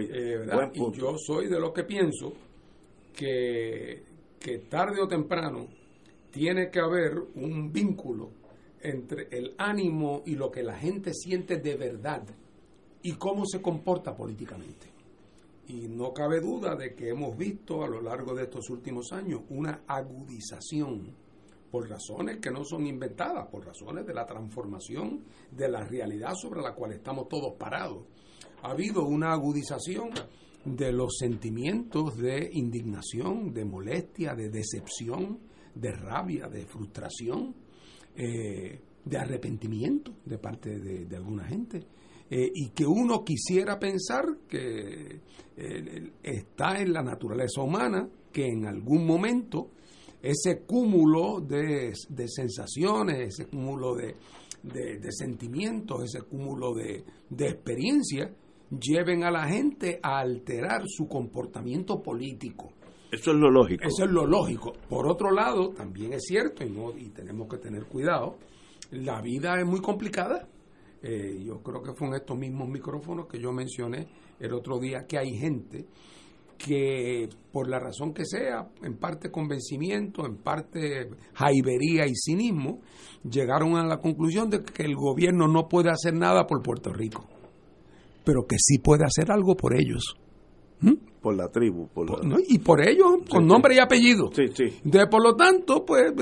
[0.00, 2.32] Eh, y yo soy de los que pienso
[3.14, 4.02] que,
[4.38, 5.66] que tarde o temprano
[6.30, 8.30] tiene que haber un vínculo
[8.80, 12.22] entre el ánimo y lo que la gente siente de verdad
[13.02, 14.97] y cómo se comporta políticamente.
[15.68, 19.42] Y no cabe duda de que hemos visto a lo largo de estos últimos años
[19.50, 21.14] una agudización
[21.70, 26.62] por razones que no son inventadas, por razones de la transformación de la realidad sobre
[26.62, 28.04] la cual estamos todos parados.
[28.62, 30.10] Ha habido una agudización
[30.64, 35.38] de los sentimientos de indignación, de molestia, de decepción,
[35.74, 37.54] de rabia, de frustración,
[38.16, 41.86] eh, de arrepentimiento de parte de, alguna gente.
[42.30, 45.20] Eh, y que uno quisiera pensar que
[45.56, 49.70] eh, está en la naturaleza humana que en algún momento
[50.22, 51.94] ese cúmulo de,
[52.26, 54.14] sensaciones, ese cúmulo de,
[55.10, 58.30] sentimientos, ese cúmulo de, de experiencias,
[58.70, 62.72] lleven a la gente a alterar su comportamiento político.
[63.10, 63.84] Eso es lo lógico.
[63.86, 64.72] Eso es lo lógico.
[64.88, 68.36] Por otro lado, también es cierto, y, no, y tenemos que tener cuidado,
[68.90, 70.46] la vida es muy complicada.
[71.02, 74.08] Eh, yo creo que fue en estos mismos micrófonos que yo mencioné
[74.40, 75.86] el otro día que hay gente
[76.58, 82.80] que por la razón que sea, en parte convencimiento, en parte jaibería y cinismo,
[83.22, 87.24] llegaron a la conclusión de que el gobierno no puede hacer nada por Puerto Rico,
[88.24, 90.16] pero que sí puede hacer algo por ellos.
[90.80, 91.07] ¿Mm?
[91.20, 91.88] Por la tribu.
[91.88, 92.08] Por
[92.48, 94.30] y por ellos, con nombre y apellido.
[94.32, 94.80] Sí, sí.
[95.10, 96.12] por lo tanto, pues,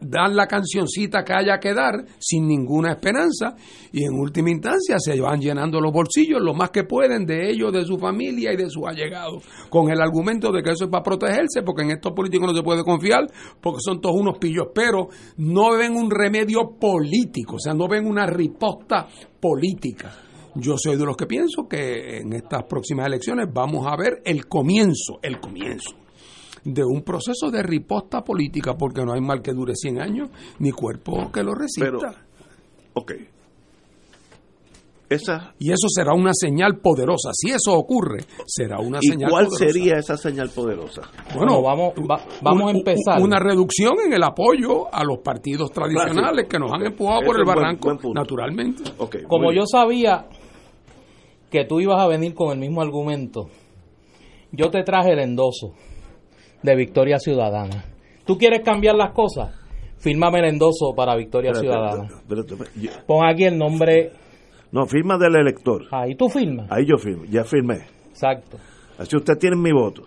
[0.00, 3.54] dan la cancioncita que haya que dar sin ninguna esperanza
[3.92, 7.72] y en última instancia se van llenando los bolsillos lo más que pueden de ellos,
[7.72, 11.04] de su familia y de sus allegados, con el argumento de que eso es para
[11.04, 13.26] protegerse, porque en estos políticos no se puede confiar,
[13.60, 18.06] porque son todos unos pillos, pero no ven un remedio político, o sea, no ven
[18.06, 19.06] una riposta
[19.40, 20.25] política
[20.56, 24.46] yo soy de los que pienso que en estas próximas elecciones vamos a ver el
[24.46, 25.94] comienzo, el comienzo
[26.64, 30.72] de un proceso de riposta política, porque no hay mal que dure 100 años, ni
[30.72, 32.24] cuerpo que lo resista.
[32.94, 33.12] ok.
[35.08, 35.54] Esa...
[35.60, 37.30] Y eso será una señal poderosa.
[37.32, 41.02] Si eso ocurre, será una ¿Y señal cuál sería esa señal poderosa?
[41.32, 41.94] Bueno, vamos,
[42.42, 43.22] vamos a empezar.
[43.22, 47.44] Una reducción en el apoyo a los partidos tradicionales que nos han empujado por el
[47.44, 48.82] barranco, naturalmente.
[49.28, 50.26] Como yo sabía
[51.50, 53.48] que tú ibas a venir con el mismo argumento,
[54.52, 55.74] yo te traje el endoso
[56.62, 57.84] de Victoria Ciudadana.
[58.24, 59.54] ¿Tú quieres cambiar las cosas?
[59.98, 62.08] Fírmame el endoso para Victoria Ciudadana.
[63.06, 64.12] Pon aquí el nombre.
[64.72, 65.84] No, firma del elector.
[65.90, 66.70] Ahí tú firmas.
[66.70, 67.86] Ahí yo firmo, ya firmé.
[68.08, 68.58] Exacto.
[68.98, 70.02] Así usted tiene mi voto.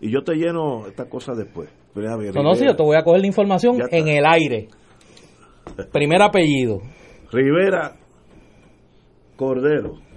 [0.00, 1.68] Y yo te lleno esta cosa después.
[1.94, 4.68] no, no, sí, yo te voy a coger la información en el aire.
[5.92, 6.80] Primer apellido.
[7.32, 7.96] Rivera
[9.36, 10.07] Cordero.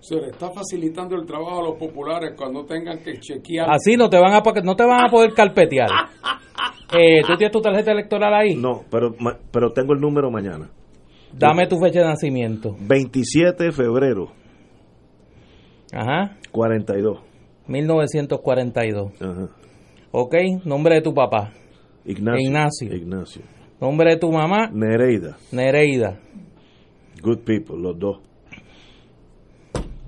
[0.00, 3.70] Se le está facilitando el trabajo a los populares cuando tengan que chequear.
[3.70, 5.88] Así no te van a no te van a poder carpetear.
[6.98, 8.56] eh, ¿Tú tienes tu tarjeta electoral ahí?
[8.56, 9.14] No, pero
[9.52, 10.70] pero tengo el número mañana.
[11.32, 12.74] Dame tu fecha de nacimiento.
[12.80, 14.32] 27 de febrero.
[15.92, 16.36] Ajá.
[16.50, 17.20] 42.
[17.68, 19.12] 1942.
[19.20, 19.48] Ajá.
[20.12, 20.34] Ok,
[20.64, 21.52] nombre de tu papá.
[22.04, 22.40] Ignacio.
[22.40, 22.94] Ignacio.
[22.94, 23.42] Ignacio.
[23.80, 24.70] Nombre de tu mamá.
[24.72, 25.36] Nereida.
[25.52, 26.18] Nereida.
[27.22, 28.29] Good people, los dos.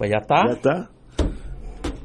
[0.02, 0.42] Pues ya está.
[0.48, 0.90] Ya está.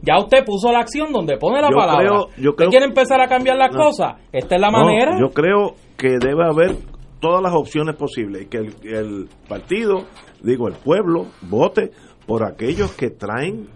[0.03, 2.27] Ya usted puso la acción donde pone la palabra.
[2.37, 4.21] yo ¿Usted quiere empezar a cambiar las cosas?
[4.31, 5.17] Esta es la manera.
[5.19, 6.75] Yo creo que debe haber
[7.19, 10.03] todas las opciones posibles y que el, partido,
[10.43, 11.89] digo, el pueblo, vote
[12.27, 13.67] por aquellos que traen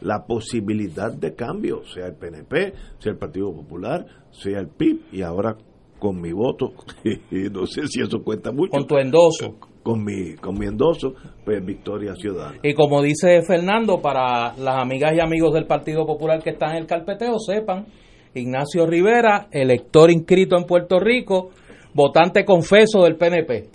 [0.00, 5.22] la posibilidad de cambio, sea el PNP, sea el Partido Popular, sea el PIB, y
[5.22, 5.56] ahora
[5.98, 6.74] con mi voto,
[7.50, 8.70] no sé si eso cuenta mucho.
[8.70, 11.14] Con tu endoso con mi, con mi endoso,
[11.44, 12.58] pues Victoria Ciudadana.
[12.62, 16.78] Y como dice Fernando, para las amigas y amigos del Partido Popular que están en
[16.78, 17.86] el carpeteo, sepan,
[18.34, 21.50] Ignacio Rivera, elector inscrito en Puerto Rico,
[21.92, 23.68] votante confeso del PNP.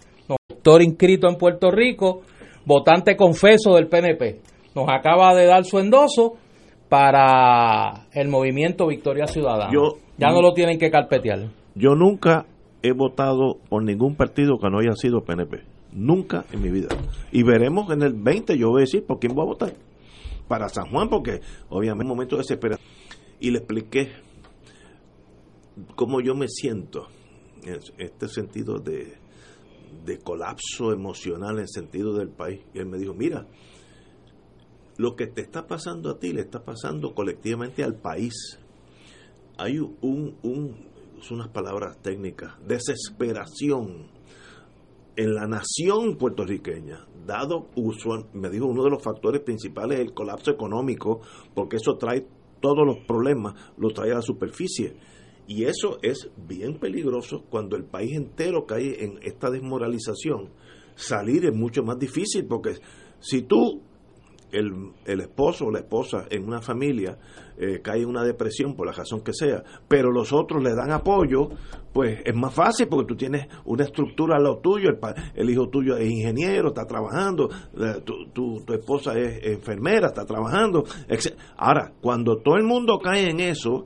[0.50, 2.24] elector inscrito en Puerto Rico,
[2.66, 4.42] votante confeso del PNP.
[4.76, 6.34] Nos acaba de dar su endoso
[6.90, 9.72] para el movimiento Victoria Ciudadana.
[10.18, 11.50] ya no lo tienen que carpetear.
[11.76, 12.48] Yo nunca
[12.82, 15.79] he votado por ningún partido que no haya sido PNP.
[15.92, 16.90] Nunca en mi vida.
[17.32, 19.76] Y veremos en el 20, yo voy a decir por quién voy a votar.
[20.48, 22.88] Para San Juan, porque obviamente es un momento de desesperación.
[23.40, 24.12] Y le expliqué
[25.96, 27.08] cómo yo me siento
[27.64, 29.16] en este sentido de,
[30.06, 32.62] de colapso emocional en sentido del país.
[32.74, 33.48] Y él me dijo, mira,
[34.98, 38.60] lo que te está pasando a ti le está pasando colectivamente al país.
[39.58, 40.90] Hay un, un
[41.32, 44.08] unas palabras técnicas, desesperación
[45.20, 50.14] en la nación puertorriqueña, dado uso, me dijo uno de los factores principales es el
[50.14, 51.20] colapso económico,
[51.54, 52.26] porque eso trae
[52.62, 54.96] todos los problemas, los trae a la superficie.
[55.46, 60.52] Y eso es bien peligroso cuando el país entero cae en esta desmoralización.
[60.96, 62.76] Salir es mucho más difícil porque
[63.20, 63.82] si tú
[64.52, 67.18] el, el, esposo o la esposa en una familia
[67.58, 70.92] eh, cae en una depresión por la razón que sea, pero los otros le dan
[70.92, 71.50] apoyo,
[71.94, 74.98] pues es más fácil porque tú tienes una estructura a lo tuyo, el,
[75.36, 77.50] el hijo tuyo es ingeniero, está trabajando,
[78.06, 80.84] tu, tu, esposa es enfermera, está trabajando.
[81.58, 83.86] Ahora, cuando todo el mundo cae en eso,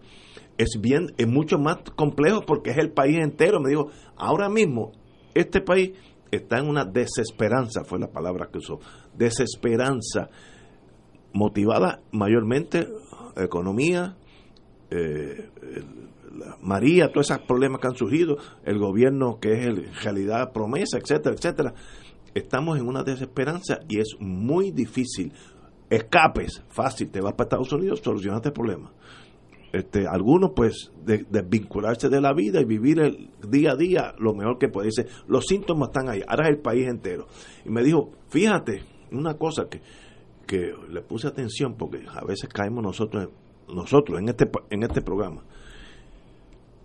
[0.58, 3.60] es bien, es mucho más complejo porque es el país entero.
[3.60, 4.92] Me digo, ahora mismo,
[5.34, 5.94] este país
[6.32, 8.80] está en una desesperanza, fue la palabra que usó,
[9.16, 10.30] desesperanza
[11.34, 12.88] motivada mayormente
[13.36, 14.16] economía,
[14.90, 15.50] eh,
[16.62, 21.36] María, todos esos problemas que han surgido, el gobierno que es en realidad promesa, etcétera,
[21.36, 21.74] etcétera.
[22.34, 25.32] Estamos en una desesperanza y es muy difícil.
[25.90, 28.92] Escapes, fácil, te vas para Estados Unidos, solucionaste el problema.
[29.72, 34.34] Este, algunos pues desvincularse de, de la vida y vivir el día a día lo
[34.34, 34.88] mejor que puede.
[34.88, 37.28] Dice, los síntomas están ahí, ahora es el país entero.
[37.66, 39.82] Y me dijo, fíjate, una cosa que
[40.46, 43.30] que le puse atención porque a veces caemos nosotros
[43.68, 45.44] nosotros en este en este programa.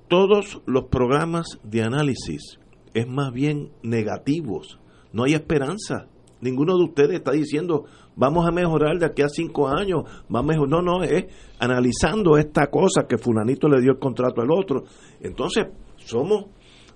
[0.08, 2.58] Todos los programas de análisis
[2.94, 4.78] es más bien negativos.
[5.12, 6.08] No hay esperanza.
[6.40, 7.84] Ninguno de ustedes está diciendo
[8.16, 10.04] vamos a mejorar de aquí a cinco años
[10.34, 11.26] va mejor no no es
[11.58, 14.84] analizando esta cosa que fulanito le dio el contrato al otro.
[15.20, 16.46] Entonces somos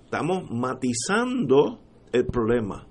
[0.05, 1.79] estamos matizando
[2.11, 2.87] el problema.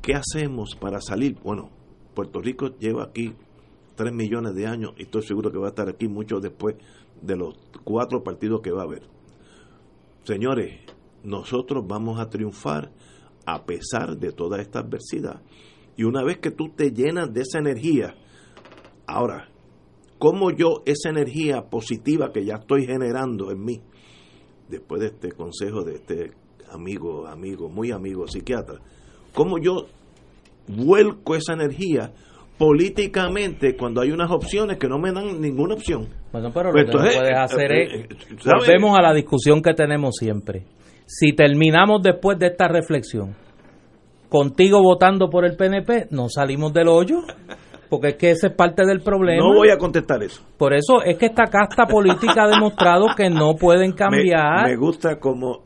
[0.00, 1.75] Qué hacemos para salir bueno
[2.16, 3.34] Puerto Rico lleva aquí
[3.94, 6.76] tres millones de años y estoy seguro que va a estar aquí mucho después
[7.20, 7.54] de los
[7.84, 9.02] cuatro partidos que va a haber.
[10.24, 10.80] Señores,
[11.22, 12.90] nosotros vamos a triunfar
[13.44, 15.42] a pesar de toda esta adversidad.
[15.94, 18.14] Y una vez que tú te llenas de esa energía,
[19.06, 19.50] ahora,
[20.18, 23.82] ¿cómo yo esa energía positiva que ya estoy generando en mí,
[24.70, 26.32] después de este consejo de este
[26.70, 28.80] amigo, amigo, muy amigo psiquiatra,
[29.34, 29.86] cómo yo
[30.68, 32.12] vuelco esa energía
[32.58, 36.08] políticamente cuando hay unas opciones que no me dan ninguna opción.
[36.32, 39.74] Bueno, pero lo pues que puedes hacer es, eh, eh, volvemos a la discusión que
[39.74, 40.64] tenemos siempre.
[41.06, 43.36] Si terminamos después de esta reflexión,
[44.28, 47.20] contigo votando por el PNP, no salimos del hoyo.
[47.88, 49.46] Porque es que ese es parte del problema.
[49.46, 50.42] No voy a contestar eso.
[50.58, 54.64] Por eso es que esta casta política ha demostrado que no pueden cambiar.
[54.64, 55.62] Me, me gusta como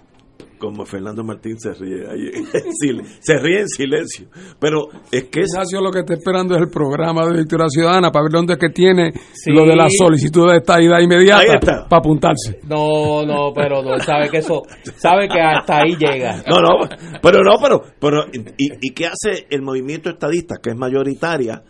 [0.61, 2.31] como Fernando Martín se ríe ahí,
[3.21, 4.29] se ríe en silencio.
[4.61, 5.41] Pero es que...
[5.41, 8.59] Ignacio lo que está esperando es el programa de Victoria Ciudadana para ver dónde es
[8.59, 9.13] que tiene
[9.47, 11.59] lo de la solicitud de estadidad inmediata
[11.89, 12.61] para apuntarse.
[12.69, 14.63] No, no, pero no, sabe que eso,
[14.97, 16.43] sabe que hasta ahí llega.
[16.47, 16.89] No, no,
[17.23, 21.63] pero no, pero, pero ¿y, y qué hace el movimiento estadista, que es mayoritaria,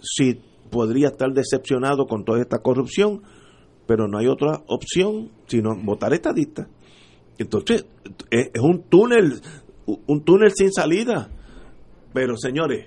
[0.00, 0.40] si
[0.70, 3.22] podría estar decepcionado con toda esta corrupción?
[3.86, 6.68] Pero no hay otra opción sino votar estadista.
[7.38, 7.86] Entonces,
[8.30, 9.40] es, un túnel,
[9.86, 11.30] un túnel sin salida.
[12.12, 12.86] Pero señores,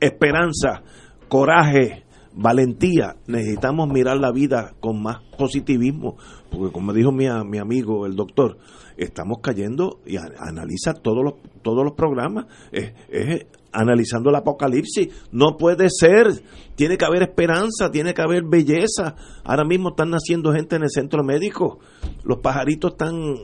[0.00, 0.82] esperanza,
[1.28, 2.04] coraje,
[2.34, 6.16] valentía, necesitamos mirar la vida con más positivismo,
[6.50, 8.58] porque como dijo mi, mi amigo el doctor,
[8.96, 15.56] estamos cayendo y analiza todos los, todos los programas, es, es, analizando el apocalipsis, no
[15.56, 16.28] puede ser,
[16.76, 20.90] tiene que haber esperanza, tiene que haber belleza, ahora mismo están naciendo gente en el
[20.90, 21.80] centro médico,
[22.22, 23.34] los pajaritos están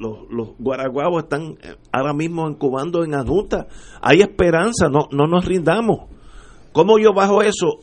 [0.00, 3.66] los, los guaraguabos están eh, ahora mismo incubando en adulta.
[4.00, 6.08] Hay esperanza, no, no nos rindamos.
[6.72, 7.80] ¿Cómo yo bajo eso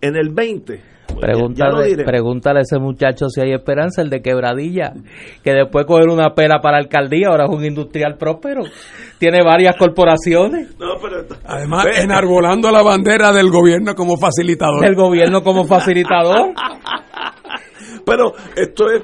[0.00, 0.94] en el 20?
[1.06, 4.92] Pues pregúntale, pregúntale a ese muchacho si hay esperanza, el de quebradilla,
[5.42, 8.62] que después coger una pera para alcaldía, ahora es un industrial próspero,
[9.18, 10.74] tiene varias corporaciones.
[11.44, 14.84] Además, enarbolando la bandera del gobierno como facilitador.
[14.84, 16.52] El gobierno como facilitador.
[18.04, 19.02] pero esto es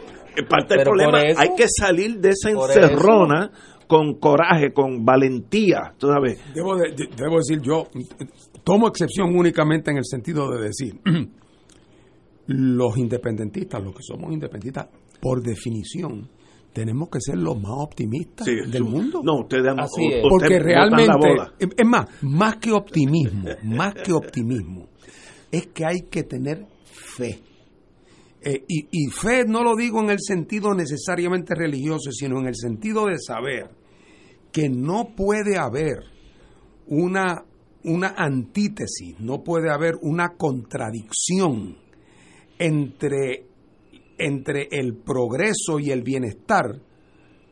[0.48, 3.50] parte del problema, hay que salir de esa encerrona
[3.86, 6.38] con coraje, con valentía, ¿tú sabes?
[6.54, 7.88] Debo, debo decir, yo
[8.62, 11.00] tomo excepción únicamente en el sentido de decir,
[12.46, 14.88] los independentistas, los que somos independentistas,
[15.20, 16.28] por definición,
[16.72, 19.22] tenemos que ser los más optimistas del mundo.
[19.24, 21.28] No, usted, Así Porque realmente,
[21.58, 24.88] es más, más que optimismo, más que optimismo,
[25.50, 27.40] es que hay que tener fe.
[28.42, 33.06] Eh, y, fe no lo digo en el sentido necesariamente religioso, sino en el sentido
[33.06, 33.70] de saber
[34.50, 35.98] que no puede haber
[36.86, 37.44] una,
[37.84, 41.76] una antítesis, no puede haber una contradicción
[42.58, 43.46] entre,
[44.16, 46.80] entre el progreso y el bienestar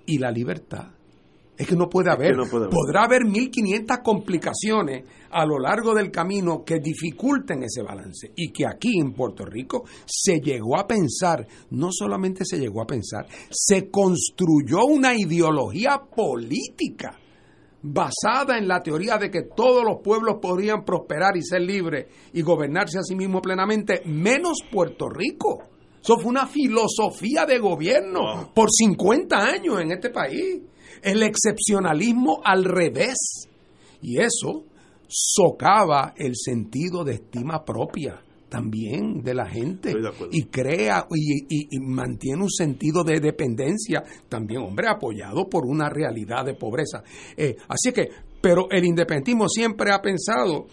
[0.06, 0.97] y la libertad.
[1.58, 2.36] Es que no puede haber.
[2.70, 8.30] Podrá haber 1.500 complicaciones a lo largo del camino que dificulten ese balance.
[8.36, 12.86] Y que aquí en Puerto Rico se llegó a pensar, no solamente se llegó a
[12.86, 17.18] pensar, se construyó una ideología política
[17.82, 22.42] basada en la teoría de que todos los pueblos podrían prosperar y ser libres y
[22.42, 25.64] gobernarse a sí mismos plenamente, menos Puerto Rico.
[26.00, 30.62] Eso fue una filosofía de gobierno por 50 años en este país
[31.02, 33.48] el excepcionalismo al revés.
[34.00, 34.64] Y eso
[35.08, 39.92] socava el sentido de estima propia también de la gente
[40.30, 46.54] y crea y, mantiene un sentido de dependencia también, hombre, apoyado por una realidad de
[46.54, 47.02] pobreza.
[47.36, 48.08] Eh, así que,
[48.40, 50.66] pero el independentismo siempre ha pensado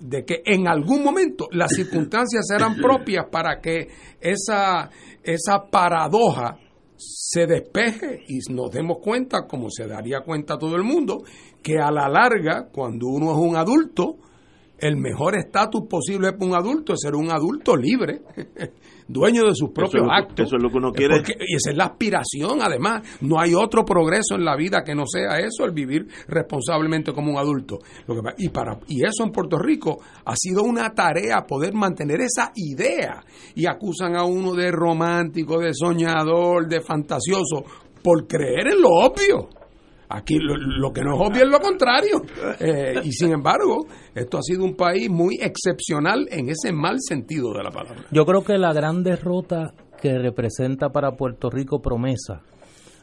[0.00, 3.88] de que en algún momento las circunstancias serán propias para que
[4.20, 4.90] esa,
[5.22, 6.58] esa paradoja
[7.02, 11.22] se despeje y nos demos cuenta, como se daría cuenta todo el mundo,
[11.62, 14.16] que a la larga, cuando uno es un adulto,
[14.78, 18.22] el mejor estatus posible para un adulto es ser un adulto libre,
[19.12, 20.46] dueño de sus propios actos.
[20.46, 21.16] Eso es lo que uno quiere.
[21.18, 23.18] y esa es la aspiración, además.
[23.20, 27.32] No hay otro progreso en la vida que no sea eso, el vivir responsablemente como
[27.32, 27.78] un adulto.
[28.06, 32.20] Lo que, y, para, y eso en Puerto Rico ha sido una tarea poder mantener
[32.20, 33.22] esa idea.
[33.54, 37.64] Y acusan a uno de romántico, de soñador, de fantasioso,
[38.02, 39.61] por creer en lo obvio.
[40.14, 42.22] Aquí lo, que no es obvio es lo contrario.
[42.60, 47.52] Eh, y sin embargo, esto ha sido un país muy excepcional en ese mal sentido
[47.52, 48.04] de la palabra.
[48.10, 52.42] Yo creo que la gran derrota que representa para Puerto Rico promesa,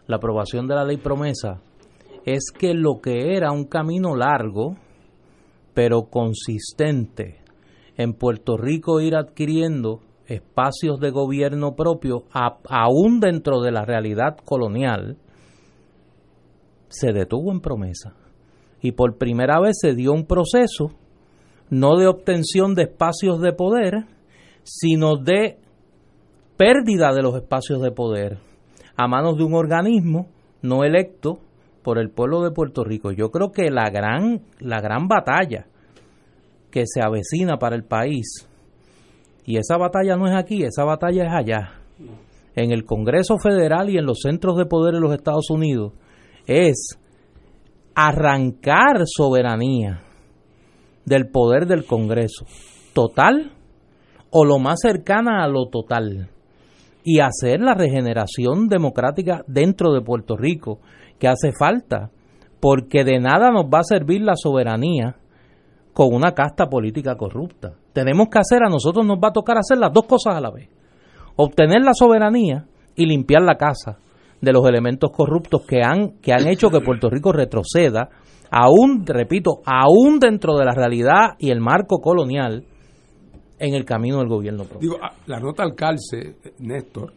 [0.08, 1.62] la aprobación de la ley promesa,
[2.26, 4.76] es que lo que era un camino largo,
[5.74, 7.40] pero consistente,
[7.98, 15.18] en Puerto Rico ir adquiriendo espacios de gobierno propio, aún dentro de la realidad colonial,
[16.90, 18.14] se detuvo en promesa.
[18.82, 20.92] Y por primera vez se dio un proceso
[21.70, 24.06] no de obtención de espacios de poder,
[24.64, 25.58] sino de
[26.58, 28.38] pérdida de los espacios de poder
[28.98, 30.28] a manos de un organismo
[30.62, 31.40] no electo
[31.84, 33.12] por el pueblo de Puerto Rico.
[33.12, 35.68] Yo creo que la gran, la gran batalla
[36.70, 38.48] que se avecina para el país,
[39.46, 41.72] y esa batalla no es aquí, esa batalla es allá,
[42.56, 45.94] en el Congreso Federal y en los centros de poder de los Estados Unidos,
[46.50, 47.00] es
[47.94, 50.02] arrancar soberanía
[51.06, 52.46] del poder del Congreso,
[52.94, 53.52] total
[54.32, 56.30] o lo más cercana a lo total,
[57.04, 60.80] y hacer la regeneración democrática dentro de Puerto Rico
[61.20, 62.10] que hace falta,
[62.60, 65.18] porque de nada nos va a servir la soberanía
[65.94, 67.74] con una casta política corrupta.
[67.94, 70.52] Tenemos que hacer, a nosotros nos va a tocar hacer las dos cosas a la
[70.52, 70.70] vez,
[71.36, 74.00] obtener la soberanía y limpiar la casa
[74.42, 78.10] de los elementos corruptos que han, que han hecho que Puerto Rico retroceda,
[78.50, 82.66] aún, repito, aún dentro de la realidad y el marco colonial,
[83.60, 84.64] en el camino del gobierno.
[84.80, 87.14] Digo, ah, la nota al calce, Néstor,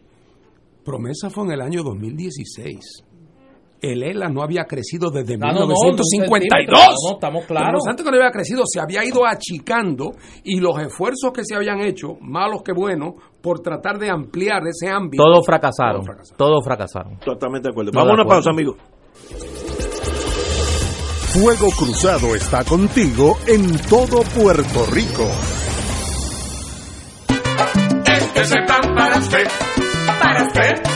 [0.83, 3.12] promesa fue en el año 2016
[3.83, 6.71] el ELA no había crecido desde 1952.
[6.71, 7.81] No, estamos claros.
[7.87, 10.13] antes que no había crecido, se había ido achicando
[10.43, 14.89] y los esfuerzos que se habían hecho, malos que buenos, por tratar de ampliar ese
[14.89, 15.21] ámbito.
[15.21, 16.05] Todos fracasaron.
[16.37, 17.19] Todos fracasaron.
[17.19, 17.91] Totalmente de acuerdo.
[17.93, 18.77] Vamos a una pausa, amigos.
[21.33, 25.27] Fuego Cruzado está contigo en todo Puerto Rico.
[28.05, 29.47] Este es el plan para usted,
[30.21, 30.92] para usted.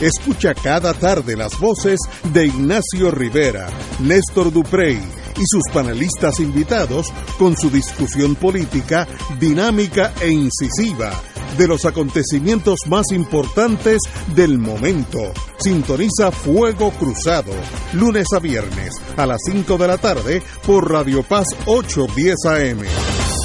[0.02, 2.00] Escucha cada tarde las voces
[2.34, 5.00] de Ignacio Rivera, Néstor Duprey
[5.38, 9.08] y sus panelistas invitados con su discusión política
[9.40, 11.14] dinámica e incisiva
[11.58, 14.00] de los acontecimientos más importantes
[14.36, 15.32] del momento.
[15.60, 17.54] Sintoniza Fuego Cruzado,
[17.94, 23.45] lunes a viernes a las 5 de la tarde por Radio Paz 810 AM.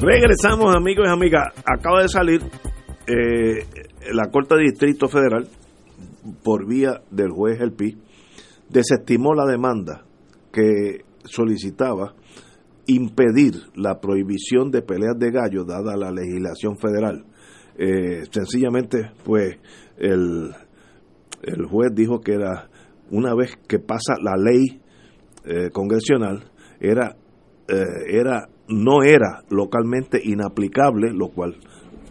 [0.00, 1.48] Regresamos, amigos y amigas.
[1.66, 2.40] Acaba de salir
[3.08, 3.66] eh,
[4.12, 5.48] la Corte de Distrito Federal,
[6.44, 7.98] por vía del juez El Pi,
[8.68, 10.04] desestimó la demanda
[10.52, 12.14] que solicitaba
[12.86, 17.24] impedir la prohibición de peleas de gallo dada la legislación federal.
[17.76, 19.58] Eh, sencillamente, pues,
[19.96, 20.54] el,
[21.42, 22.70] el juez dijo que era
[23.10, 24.80] una vez que pasa la ley
[25.44, 26.44] eh, congresional,
[26.78, 27.16] era,
[28.06, 31.56] era no era localmente inaplicable, lo cual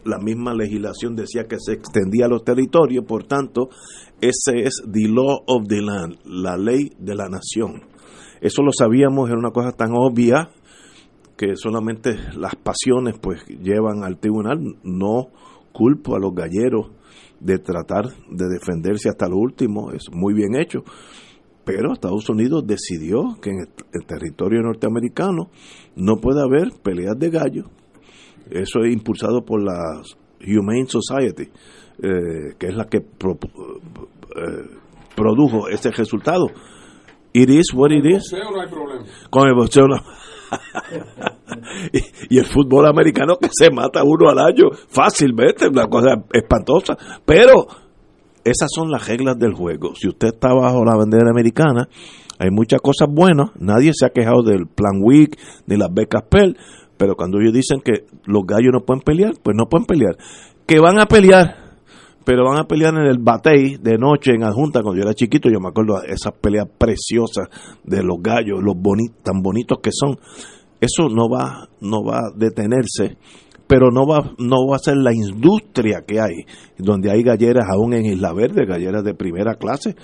[0.03, 3.69] la misma legislación decía que se extendía a los territorios, por tanto,
[4.21, 7.81] ese es the law of the land, la ley de la nación.
[8.41, 10.49] Eso lo sabíamos, era una cosa tan obvia
[11.35, 15.27] que solamente las pasiones pues llevan al tribunal, no
[15.71, 16.91] culpo a los galleros
[17.39, 20.79] de tratar de defenderse hasta lo último, es muy bien hecho,
[21.67, 25.49] pero Estados Unidos decidió que en el territorio norteamericano
[25.97, 27.65] no puede haber peleas de gallo.
[28.49, 30.01] Eso es impulsado por la
[30.39, 31.51] Humane Society,
[32.01, 33.03] eh, que es la que eh,
[35.13, 36.47] produjo ese resultado.
[37.33, 38.31] It is what it is.
[38.31, 39.03] no hay problema.
[39.29, 39.97] Con el boxeo no.
[41.91, 41.99] y,
[42.33, 46.95] y, el fútbol americano que se mata uno al año fácilmente, una cosa espantosa.
[47.25, 47.67] Pero
[48.49, 49.93] esas son las reglas del juego.
[49.95, 51.89] Si usted está bajo la bandera americana,
[52.39, 53.49] hay muchas cosas buenas.
[53.59, 55.37] Nadie se ha quejado del plan WIC
[55.67, 56.57] ni las becas PEL,
[56.97, 60.17] pero cuando ellos dicen que los gallos no pueden pelear, pues no pueden pelear.
[60.65, 61.55] Que van a pelear,
[62.23, 64.81] pero van a pelear en el batey de noche en adjunta.
[64.81, 67.49] Cuando yo era chiquito, yo me acuerdo de esas peleas preciosas
[67.83, 70.17] de los gallos, los bonitos, tan bonitos que son.
[70.79, 73.17] Eso no va, no va a detenerse
[73.67, 76.45] pero no va, no va a ser la industria que hay,
[76.77, 79.95] donde hay galleras aún en Isla Verde, galleras de primera clase.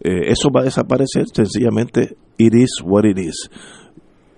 [0.00, 3.50] Eh, eso va a desaparecer, sencillamente, it is what it is.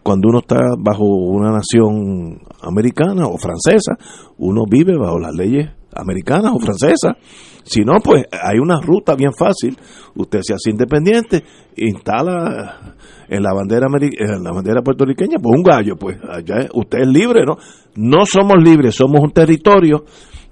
[0.03, 3.97] Cuando uno está bajo una nación americana o francesa,
[4.39, 7.17] uno vive bajo las leyes americanas o francesas.
[7.65, 9.77] Si no, pues hay una ruta bien fácil.
[10.15, 11.45] Usted se hace independiente,
[11.77, 12.95] instala
[13.29, 17.45] en la bandera en la bandera puertorriqueña, pues un gallo, pues allá usted es libre,
[17.47, 17.57] ¿no?
[17.97, 20.05] No somos libres, somos un territorio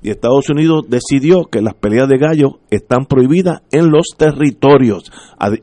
[0.03, 5.13] y Estados Unidos decidió que las peleas de gallos están prohibidas en los territorios.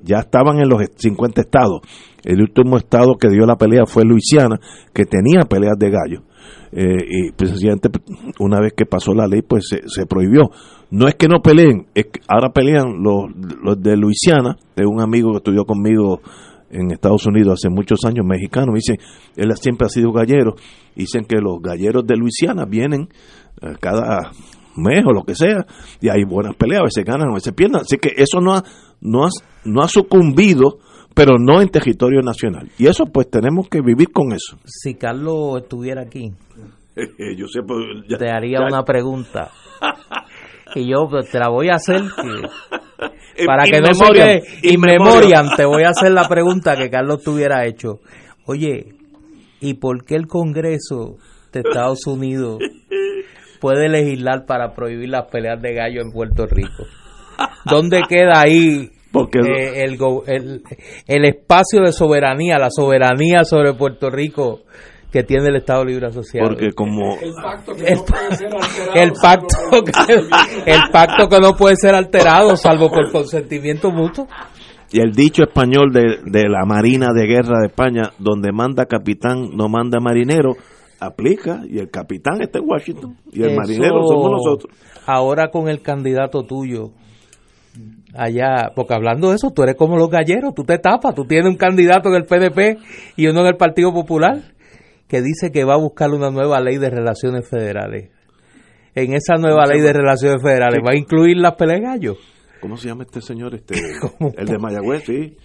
[0.03, 1.81] Ya estaban en los 50 estados.
[2.23, 4.59] El último estado que dio la pelea fue Luisiana,
[4.93, 6.23] que tenía peleas de gallos.
[6.71, 7.89] Eh, y precisamente
[8.39, 10.51] una vez que pasó la ley, pues se, prohibió.
[10.91, 13.25] No es que no peleen, es que ahora pelean los,
[13.63, 16.21] los de Luisiana, de un amigo que estudió conmigo
[16.69, 18.95] en Estados Unidos hace muchos años, mexicano, dice,
[19.35, 20.55] él siempre ha sido gallero,
[20.95, 23.07] dicen que los galleros de Luisiana vienen
[23.61, 24.31] eh, cada
[24.75, 25.65] mes o lo que sea,
[26.01, 28.61] y hay buenas peleas, a veces ganan, a veces pierden, así que eso no
[29.01, 29.29] no ha,
[29.63, 30.79] no ha sucumbido,
[31.17, 34.57] pero no en territorio nacional, y eso pues tenemos que vivir con eso.
[34.65, 36.31] Si Carlos estuviera aquí,
[37.35, 39.49] yo sé, pues, te haría una pregunta.
[40.75, 42.01] y yo pues, te la voy a hacer
[43.45, 47.23] para que no se quede y memoriam te voy a hacer la pregunta que Carlos
[47.23, 47.99] tuviera hecho
[48.45, 48.95] oye
[49.61, 51.17] ¿y por qué el Congreso
[51.53, 52.59] de Estados Unidos
[53.61, 56.85] puede legislar para prohibir las peleas de gallo en Puerto Rico?
[57.65, 59.97] ¿dónde queda ahí porque eh, el,
[60.27, 60.63] el,
[61.07, 64.61] el espacio de soberanía, la soberanía sobre Puerto Rico
[65.11, 66.49] que tiene el Estado Libre Asociado.
[66.49, 71.39] Porque como el pacto que no puede ser alterado, el pacto que, el pacto que
[71.39, 74.27] no puede ser alterado salvo por consentimiento mutuo.
[74.91, 79.49] Y el dicho español de, de la Marina de Guerra de España, donde manda capitán,
[79.53, 80.55] no manda marinero,
[80.99, 84.73] aplica y el capitán está en Washington y el marinero somos nosotros.
[85.05, 86.91] Ahora con el candidato tuyo,
[88.13, 91.47] allá, porque hablando de eso, tú eres como los galleros, tú te tapas, tú tienes
[91.47, 92.79] un candidato en el PDP
[93.15, 94.41] y uno en el Partido Popular
[95.07, 98.11] que dice que va a buscar una nueva ley de relaciones federales.
[98.93, 102.17] En esa nueva ley de relaciones federales, ¿va a incluir las peleas gallos?
[102.59, 103.53] ¿Cómo se llama este señor?
[103.55, 103.75] Este,
[104.37, 105.37] el de Mayagüez, sí.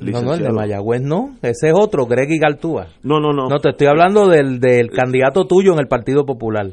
[0.00, 1.36] No, no, el de Mayagüez no.
[1.42, 2.86] Ese es otro, Greg Galtúa.
[3.02, 3.48] No, no, no.
[3.48, 6.70] No, te estoy hablando del, del candidato tuyo en el Partido Popular.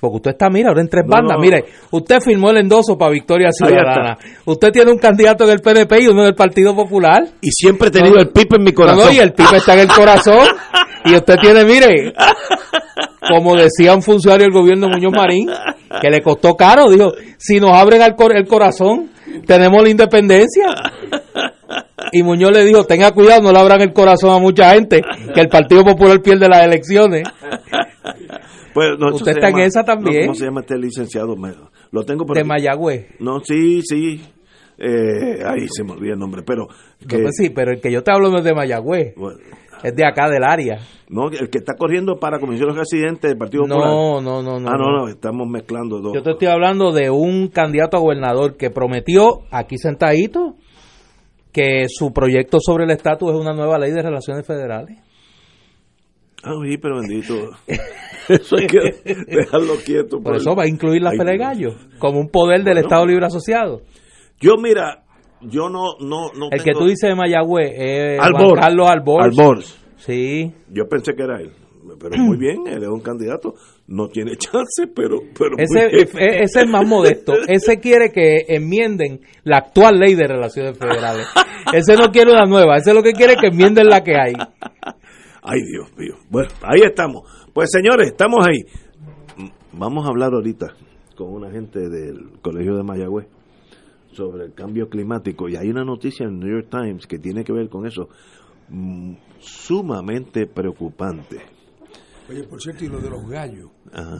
[0.00, 1.38] Porque usted está, mira, ahora en tres bandas.
[1.40, 4.18] Mire, usted firmó el endoso para Victoria Ciudadana.
[4.44, 7.24] Usted tiene un candidato en el PNP y uno en el Partido Popular.
[7.40, 9.06] Y siempre he tenido el pipe en mi corazón.
[9.06, 10.46] No, y el pipe está en el corazón.
[11.04, 12.12] y usted tiene, mire,
[13.28, 15.48] como decía un funcionario del gobierno Muñoz Marín,
[16.00, 19.10] que le costó caro, dijo, si nos abren el, el corazón,
[19.46, 20.66] tenemos la independencia.
[22.12, 25.02] Y Muñoz le dijo, tenga cuidado, no le abran el corazón a mucha gente,
[25.34, 27.24] que el Partido Popular pierde las elecciones.
[28.74, 30.26] Pues, Usted está en esa también.
[30.26, 31.36] ¿Cómo se llama este licenciado?
[31.90, 32.48] lo tengo por De aquí.
[32.48, 33.20] Mayagüez.
[33.20, 34.20] No, sí, sí.
[34.76, 36.66] Eh, ahí se me olvida el nombre, pero...
[37.08, 39.14] Que, pues sí, pero el que yo te hablo no es de Mayagüez.
[39.84, 40.80] es de acá, del área.
[41.08, 43.90] No, el que está corriendo para comisión de residentes del Partido no, Popular.
[43.92, 44.68] No, no, no.
[44.68, 46.12] Ah, no, no, estamos mezclando dos.
[46.14, 50.56] Yo te estoy hablando de un candidato a gobernador que prometió, aquí sentadito,
[51.52, 54.98] que su proyecto sobre el estatus es una nueva ley de relaciones federales.
[56.44, 57.34] Ah, sí, pero bendito.
[58.28, 58.78] Eso hay que
[59.26, 60.20] dejarlo quieto.
[60.20, 63.26] Por, eso va a incluir la pelea de gallo como un poder del Estado Libre
[63.26, 63.82] Asociado.
[64.40, 65.04] Yo, mira,
[65.42, 65.96] yo no.
[66.00, 69.22] no, no el que tú dices de Mayagüez es Albor, Carlos Albor.
[69.22, 69.62] Albor.
[69.96, 70.52] Sí.
[70.70, 71.52] Yo pensé que era él.
[72.00, 73.54] Pero muy bien, él es un candidato.
[73.86, 75.18] No tiene chance, pero.
[75.38, 75.88] pero ese,
[76.42, 77.34] ese es más modesto.
[77.46, 81.26] Ese quiere que enmienden la actual ley de relaciones federales.
[81.72, 82.76] Ese no quiere una nueva.
[82.76, 84.32] Ese lo que quiere que enmienden la que hay.
[85.46, 86.14] Ay, Dios mío.
[86.30, 87.28] Bueno, ahí estamos.
[87.52, 88.64] Pues señores, estamos ahí.
[89.72, 90.74] Vamos a hablar ahorita
[91.16, 93.26] con una gente del Colegio de Mayagüez
[94.12, 95.46] sobre el cambio climático.
[95.50, 98.08] Y hay una noticia en el New York Times que tiene que ver con eso.
[98.70, 101.42] Mm, sumamente preocupante.
[102.30, 103.70] Oye, por cierto, y lo de los gallos,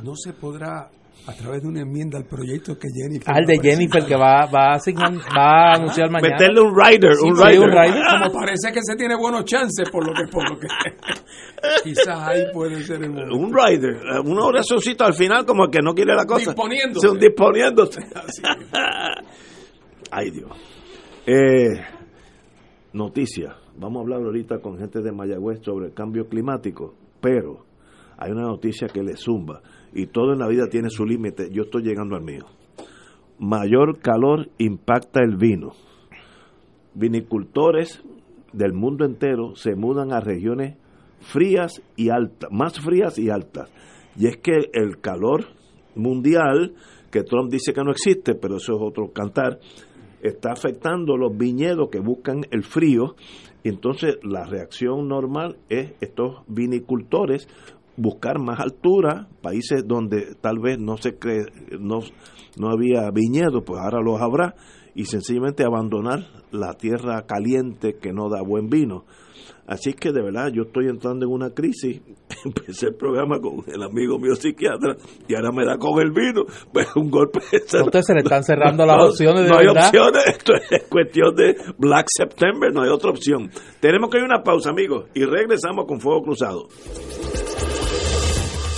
[0.05, 0.91] no se podrá
[1.26, 3.34] a través de una enmienda al proyecto que Jennifer.
[3.34, 6.34] Al de Jennifer que va, va, a, asignar, va a anunciar mañana.
[6.34, 7.60] Meterle un rider, un rider.
[7.60, 8.02] un rider.
[8.10, 10.66] Como parece que se tiene buenos chances por lo que, por lo que
[11.82, 13.36] quizás ahí puede ser el momento.
[13.36, 16.50] Un rider, una oracióncita al final como el que no quiere la cosa.
[16.50, 17.08] Disponiéndose.
[17.08, 18.00] Un disponiéndose.
[20.10, 20.50] Ay Dios.
[21.26, 21.80] Eh,
[22.92, 23.56] noticia.
[23.76, 27.64] Vamos a hablar ahorita con gente de Mayagüez sobre el cambio climático, pero
[28.18, 29.62] hay una noticia que le zumba
[29.95, 31.51] y todo en la vida tiene su límite.
[31.51, 32.47] Yo estoy llegando al mío.
[33.38, 35.72] Mayor calor impacta el vino.
[36.95, 38.03] Vinicultores
[38.53, 40.76] del mundo entero se mudan a regiones
[41.20, 43.72] frías y altas, más frías y altas.
[44.16, 45.47] Y es que el calor
[45.95, 46.74] mundial,
[47.11, 49.59] que Trump dice que no existe, pero eso es otro cantar,
[50.22, 53.14] está afectando los viñedos que buscan el frío.
[53.62, 57.49] Entonces la reacción normal es estos vinicultores
[57.97, 61.45] buscar más altura, países donde tal vez no se cree,
[61.78, 62.01] no,
[62.57, 64.55] no había viñedos, pues ahora los habrá,
[64.95, 66.20] y sencillamente abandonar
[66.53, 69.05] la tierra caliente que no da buen vino.
[69.66, 72.03] Así que de verdad yo estoy entrando en una crisis.
[72.45, 74.95] Empecé el programa con el amigo mío psiquiatra
[75.26, 76.45] y ahora me da con el vino.
[76.70, 77.38] Pues un golpe.
[77.38, 79.86] Usted se le están cerrando las opciones de No hay verdad.
[79.86, 80.22] opciones.
[80.26, 82.72] Esto es cuestión de Black September.
[82.74, 83.51] No hay otra opción.
[83.80, 86.68] Tenemos que ir a una pausa, amigos, y regresamos con Fuego Cruzado.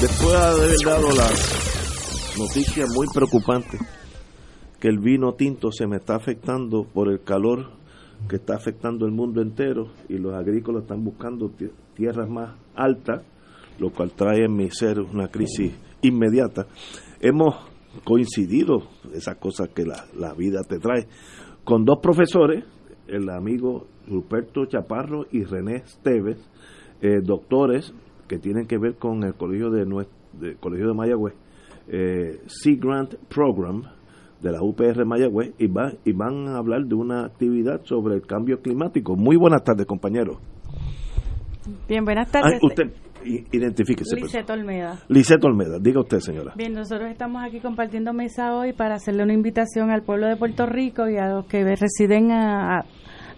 [0.00, 1.28] Después de haber dado la
[2.38, 3.76] noticia muy preocupante
[4.80, 7.66] que el vino tinto se me está afectando por el calor
[8.26, 11.52] que está afectando el mundo entero y los agrícolas están buscando
[11.94, 13.22] tierras más altas,
[13.78, 16.66] lo cual trae en mi ser una crisis inmediata.
[17.20, 17.56] Hemos
[18.02, 21.08] coincidido, esas cosas que la, la vida te trae,
[21.62, 22.64] con dos profesores,
[23.06, 26.38] el amigo Ruperto Chaparro y René Esteves,
[27.02, 27.92] eh, doctores
[28.30, 29.84] que tienen que ver con el colegio de,
[30.34, 31.34] de colegio de Mayagüez,
[31.88, 33.82] eh, Sea Grant Program
[34.40, 38.22] de la UPR Mayagüez, y, va, y van a hablar de una actividad sobre el
[38.22, 39.16] cambio climático.
[39.16, 40.38] Muy buenas tardes, compañeros.
[41.88, 42.60] Bien, buenas tardes.
[42.62, 42.92] Ah, usted,
[43.50, 44.14] identifíquese.
[44.14, 45.00] Lisette Olmeda.
[45.08, 46.54] Lisette Olmeda, diga usted, señora.
[46.56, 50.66] Bien, nosotros estamos aquí compartiendo mesa hoy para hacerle una invitación al pueblo de Puerto
[50.66, 52.84] Rico y a los que residen a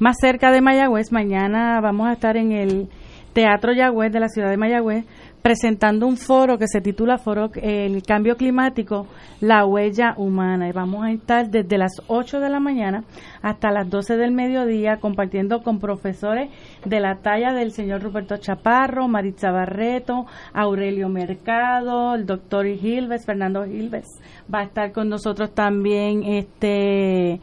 [0.01, 1.13] más cerca de Mayagüez.
[1.13, 2.89] Mañana vamos a estar en el
[3.33, 5.07] Teatro Yagüez de la ciudad de Mayagüez
[5.43, 9.09] presentando un foro que se titula Foro El Cambio Climático,
[9.41, 10.69] la huella humana.
[10.69, 13.05] Y vamos a estar desde las 8 de la mañana
[13.43, 16.51] hasta las 12 del mediodía compartiendo con profesores
[16.85, 23.65] de la talla del señor Roberto Chaparro, Maritza Barreto, Aurelio Mercado, el doctor Gilves, Fernando
[23.65, 24.07] Gilves.
[24.53, 27.41] Va a estar con nosotros también este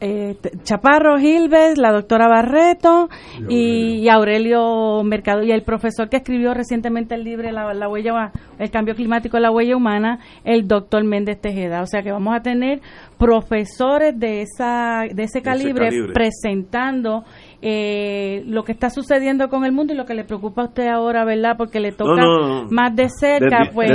[0.00, 3.08] eh, Chaparro Gilbert, la doctora Barreto
[3.48, 5.02] y, Aurelio.
[5.04, 5.42] Mercado.
[5.42, 9.76] Y el profesor que escribió recientemente el libro la, huella el cambio climático la huella
[9.76, 11.82] humana el doctor Méndez Tejeda.
[11.82, 12.80] O sea que vamos a tener
[13.18, 17.24] profesores de esa de ese calibre, presentando
[17.62, 20.88] eh, lo que está sucediendo con el mundo y lo que le preocupa a usted
[20.88, 21.56] ahora, ¿verdad?
[21.56, 22.22] Porque le toca
[22.70, 23.90] más de cerca, pues...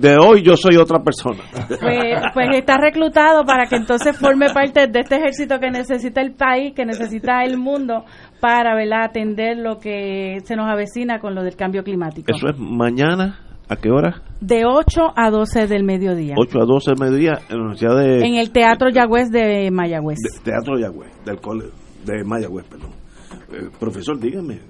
[0.00, 1.42] De, hoy yo soy otra persona.
[1.68, 6.32] Pues, pues está reclutado para que entonces forme parte de este ejército que necesita el
[6.32, 8.04] país, que necesita el mundo
[8.40, 9.04] para, ¿verdad?
[9.04, 12.32] Atender lo que se nos avecina con lo del cambio climático.
[12.34, 13.40] Eso es mañana.
[13.68, 14.22] ¿A qué hora?
[14.40, 16.34] De 8 a 12 del mediodía.
[16.36, 18.26] 8 a 12 del mediodía en la Universidad de...
[18.26, 20.18] En el Teatro Yagüez de Mayagüez.
[20.42, 21.64] teatro Yagüez, del cole,
[22.04, 22.90] de Mayagüez, perdón.
[23.52, 24.60] Eh, profesor, dígame.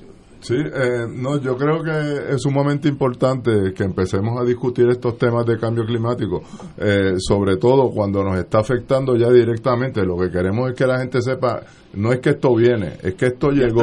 [0.41, 5.47] Sí, eh, no, yo creo que es sumamente importante que empecemos a discutir estos temas
[5.47, 6.43] de cambio climático,
[6.77, 10.05] eh, sobre todo cuando nos está afectando ya directamente.
[10.05, 11.63] Lo que queremos es que la gente sepa,
[11.95, 13.81] no es que esto viene, es que esto llegó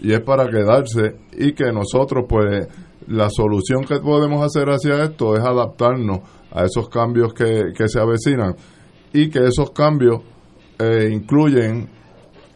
[0.00, 2.66] y es para quedarse y que nosotros, pues,
[3.08, 6.20] la solución que podemos hacer hacia esto es adaptarnos
[6.50, 8.56] a esos cambios que, que se avecinan
[9.12, 10.22] y que esos cambios
[11.10, 11.99] incluyen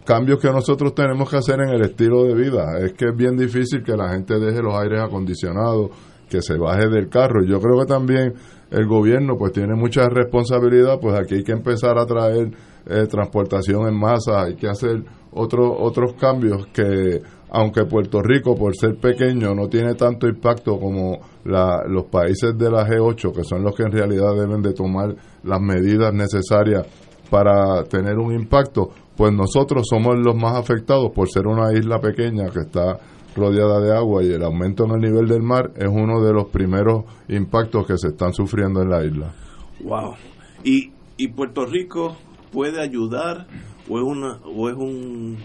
[0.04, 2.78] cambios que nosotros tenemos que hacer en el estilo de vida.
[2.78, 5.90] Es que es bien difícil que la gente deje los aires acondicionados,
[6.28, 7.42] que se baje del carro.
[7.44, 8.34] Yo creo que también
[8.70, 12.50] el gobierno pues tiene mucha responsabilidad, pues aquí hay que empezar a traer
[12.86, 15.02] eh, transportación en masa, hay que hacer
[15.32, 21.20] otros otros cambios que aunque Puerto Rico por ser pequeño no tiene tanto impacto como
[21.44, 25.60] los países de la G8, que son los que en realidad deben de tomar las
[25.60, 26.84] medidas necesarias
[27.30, 32.50] para tener un impacto, pues nosotros somos los más afectados por ser una isla pequeña
[32.50, 32.98] que está
[33.36, 36.48] rodeada de agua y el aumento en el nivel del mar es uno de los
[36.48, 39.34] primeros impactos que se están sufriendo en la isla.
[39.82, 40.14] Wow.
[40.62, 42.16] ¿Y, y Puerto Rico
[42.52, 43.46] puede ayudar
[43.88, 45.38] o es una o es un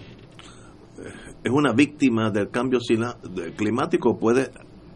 [0.98, 2.78] eh, es una víctima del cambio
[3.56, 4.50] climático puede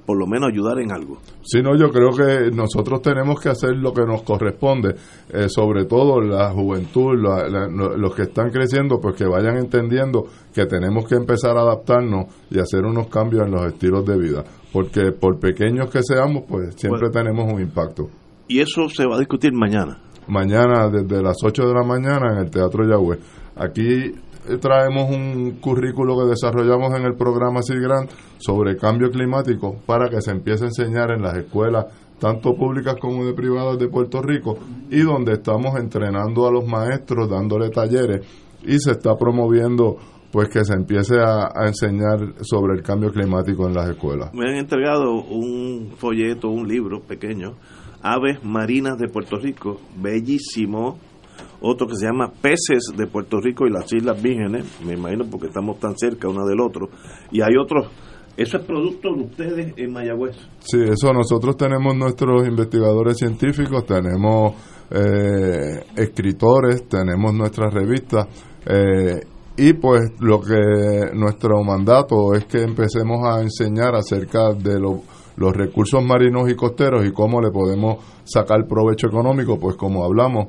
[0.04, 1.18] por lo menos ayudar en algo.
[1.42, 4.94] Sí, no, yo creo que nosotros tenemos que hacer lo que nos corresponde,
[5.32, 11.06] eh, sobre todo la juventud, los que están creciendo, pues que vayan entendiendo que tenemos
[11.06, 15.38] que empezar a adaptarnos y hacer unos cambios en los estilos de vida, porque por
[15.38, 18.08] pequeños que seamos, pues siempre tenemos un impacto.
[18.48, 19.98] Y eso se va a discutir mañana.
[20.26, 23.18] Mañana, desde las 8 de la mañana, en el Teatro Yahweh.
[23.56, 24.12] Aquí
[24.60, 30.30] traemos un currículo que desarrollamos en el programa SIGRANT sobre cambio climático para que se
[30.30, 31.86] empiece a enseñar en las escuelas
[32.18, 34.58] tanto públicas como de privadas de Puerto Rico
[34.90, 38.26] y donde estamos entrenando a los maestros, dándole talleres
[38.62, 39.96] y se está promoviendo
[40.30, 44.34] pues que se empiece a, enseñar sobre el cambio climático en las escuelas.
[44.34, 47.54] Me han entregado un folleto, un libro pequeño,
[48.02, 50.98] Aves Marinas de Puerto Rico, bellísimo,
[51.64, 55.46] otro que se llama Peces de Puerto Rico y las Islas Vírgenes, me imagino porque
[55.46, 56.88] estamos tan cerca uno del otro,
[57.30, 57.88] y hay otros
[58.36, 60.36] ¿Eso es producto de ustedes en Mayagüez?
[60.58, 64.54] Sí, eso nosotros tenemos nuestros investigadores científicos, tenemos
[64.90, 68.26] eh, escritores, tenemos nuestras revistas
[68.66, 69.20] eh,
[69.56, 76.02] y pues lo que nuestro mandato es que empecemos a enseñar acerca de los recursos
[76.04, 80.48] marinos y costeros y cómo le podemos sacar provecho económico, pues como hablamos,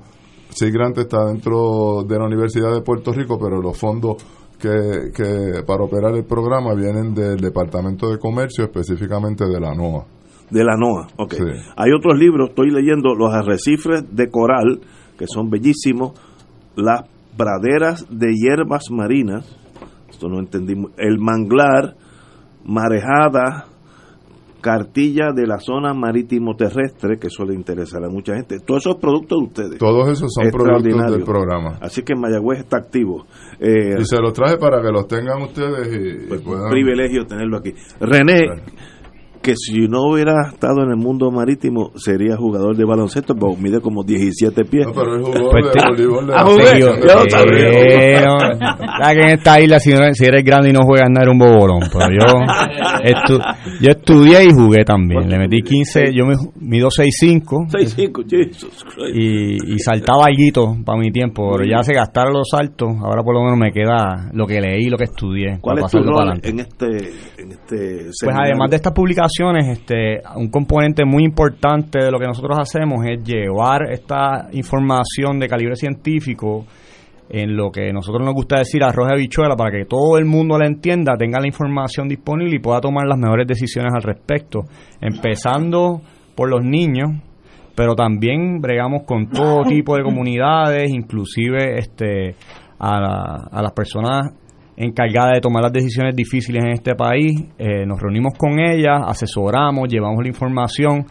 [0.71, 4.23] Grant está dentro de la Universidad de Puerto Rico, pero los fondos
[4.59, 10.05] que, que para operar el programa vienen del Departamento de Comercio, específicamente de la NOAA.
[10.49, 11.33] De la NOAA, ok.
[11.75, 14.79] Hay otros libros, estoy leyendo Los arrecifes de coral,
[15.17, 16.13] que son bellísimos,
[16.75, 17.01] Las
[17.35, 19.45] praderas de hierbas marinas,
[20.09, 21.95] esto no entendimos, El manglar,
[22.63, 23.67] Marejada,
[24.65, 28.57] cartilla de la zona marítimo terrestre, que eso le interesará a mucha gente.
[28.65, 29.77] Todos esos productos de ustedes.
[29.77, 31.77] Todos esos son productos del programa.
[31.81, 33.27] Así que Mayagüez está activo.
[33.59, 36.71] Eh, y se los traje para que los tengan ustedes y, pues, puedan...
[36.71, 37.75] privilegio tenerlo aquí.
[37.99, 38.63] René,
[39.45, 43.79] que si no hubiera estado en el mundo marítimo sería jugador de baloncesto, porque mide
[43.79, 44.87] como 17 pies.
[44.87, 46.31] No, pero es jugador pues de voleibol.
[48.97, 51.37] Ah, que en esta isla si, si, eres grande y no juegas nada era un
[51.37, 52.25] bobolón, pero yo
[53.81, 55.29] yo estudié y jugué también.
[55.29, 57.69] Le metí 15, yo me mido 6'5".
[57.69, 63.21] 6'5", y, y saltaba alguito para mi tiempo, pero ya se gastaron los saltos, ahora
[63.21, 65.59] por lo menos me queda lo que leí, lo que estudié.
[65.61, 66.85] ¿Cuál es tu rol en este,
[67.37, 72.25] en este Pues además de estas publicaciones este, un componente muy importante de lo que
[72.25, 76.65] nosotros hacemos es llevar esta información de calibre científico
[77.29, 80.57] en lo que nosotros nos gusta decir arroz de bichuela para que todo el mundo
[80.57, 84.61] la entienda, tenga la información disponible y pueda tomar las mejores decisiones al respecto,
[85.01, 86.01] empezando
[86.35, 87.11] por los niños,
[87.75, 92.35] pero también bregamos con todo tipo de comunidades, inclusive este
[92.79, 94.33] a, a las personas
[94.77, 97.45] encargada de tomar las decisiones difíciles en este país.
[97.57, 101.05] Eh, nos reunimos con ella, asesoramos, llevamos la información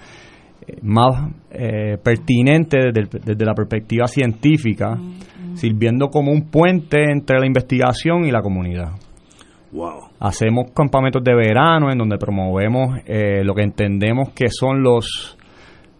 [0.66, 4.98] eh, más eh, pertinente desde, la perspectiva científica,
[5.54, 8.92] sirviendo como un puente entre la investigación y la comunidad.
[9.72, 10.10] Wow.
[10.20, 15.36] Hacemos campamentos de verano en donde promovemos lo que entendemos que son los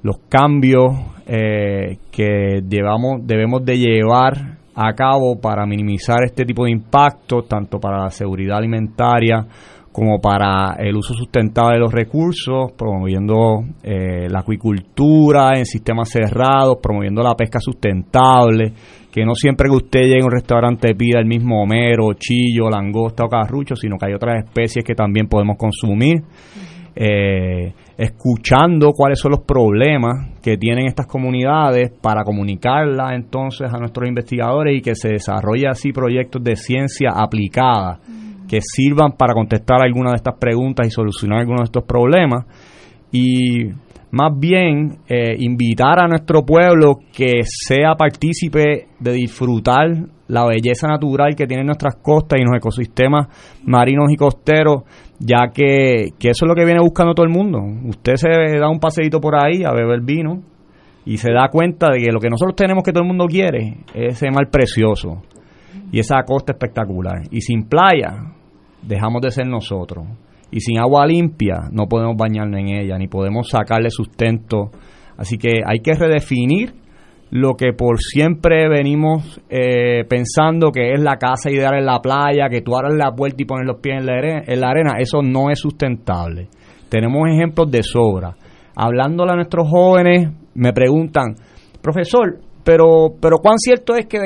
[0.05, 0.93] los cambios
[1.27, 8.05] que llevamos debemos de llevar a cabo para minimizar este tipo de impactos, tanto para
[8.05, 9.47] la seguridad alimentaria
[9.95, 16.79] como para el uso sustentable de los recursos, promoviendo eh, la acuicultura en sistemas cerrados,
[16.83, 18.73] promoviendo la pesca sustentable,
[19.13, 23.25] que no siempre que usted llegue a un restaurante pida el mismo homero, chillo, langosta
[23.25, 26.25] o carrucho, sino que hay otras especies que también podemos consumir.
[26.97, 34.09] Eh, escuchando cuáles son los problemas que tienen estas comunidades para comunicarla entonces a nuestros
[34.09, 37.99] investigadores y que se desarrolle así proyectos de ciencia aplicada
[38.49, 42.45] que sirvan para contestar algunas de estas preguntas y solucionar algunos de estos problemas.
[43.11, 43.71] Y
[44.11, 49.89] más bien eh, invitar a nuestro pueblo que sea partícipe de disfrutar
[50.29, 53.27] la belleza natural que tienen nuestras costas y los ecosistemas
[53.65, 54.85] marinos y costeros
[55.19, 57.61] ya que, eso es lo que viene buscando todo el mundo.
[57.89, 58.29] Usted se
[58.59, 60.43] da un paseíto por ahí a beber vino
[61.05, 63.79] y se da cuenta de que lo que nosotros tenemos que todo el mundo quiere
[63.95, 65.23] es ese mar precioso
[65.93, 67.23] y esa costa espectacular.
[67.31, 68.33] Y sin playa
[68.83, 70.07] dejamos de ser nosotros.
[70.51, 74.71] Y sin agua limpia no podemos bañarnos en ella, ni podemos sacarle sustento.
[75.17, 76.75] Así que hay que redefinir
[77.31, 82.49] lo que por siempre venimos eh, pensando que es la casa ideal en la playa,
[82.49, 84.93] que tú abras la puerta y pones los pies en la, arena, en la arena,
[84.99, 86.49] eso no es sustentable.
[86.89, 88.37] Tenemos ejemplos de sobra.
[88.77, 91.35] Hablándole a nuestros jóvenes, me preguntan,
[91.83, 94.19] profesor, pero pero cuán cierto es que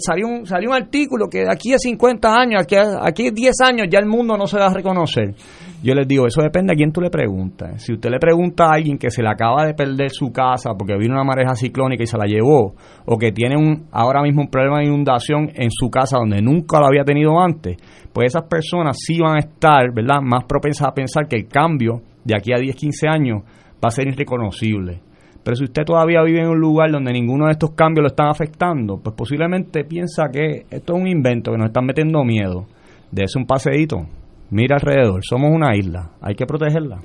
[0.00, 3.30] salió un salió un artículo que de aquí a 50 años, aquí a, aquí a
[3.30, 5.34] 10 años ya el mundo no se va a reconocer.
[5.82, 7.82] Yo les digo, eso depende a quién tú le preguntas.
[7.84, 10.96] Si usted le pregunta a alguien que se le acaba de perder su casa porque
[10.96, 14.48] vino una mareja ciclónica y se la llevó, o que tiene un ahora mismo un
[14.48, 17.76] problema de inundación en su casa donde nunca lo había tenido antes,
[18.12, 22.00] pues esas personas sí van a estar, ¿verdad?, más propensas a pensar que el cambio
[22.24, 23.42] de aquí a 10, 15 años
[23.74, 25.02] va a ser irreconocible
[25.44, 28.28] Pero si usted todavía vive en un lugar donde ninguno de estos cambios lo están
[28.28, 32.66] afectando, pues posiblemente piensa que esto es un invento, que nos están metiendo miedo.
[33.10, 34.06] Dese un paseíto,
[34.50, 37.02] mira alrededor, somos una isla, hay que protegerla.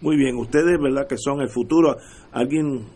[0.00, 1.06] Muy bien, ustedes, ¿verdad?
[1.08, 1.96] Que son el futuro.
[2.32, 2.86] Alguien,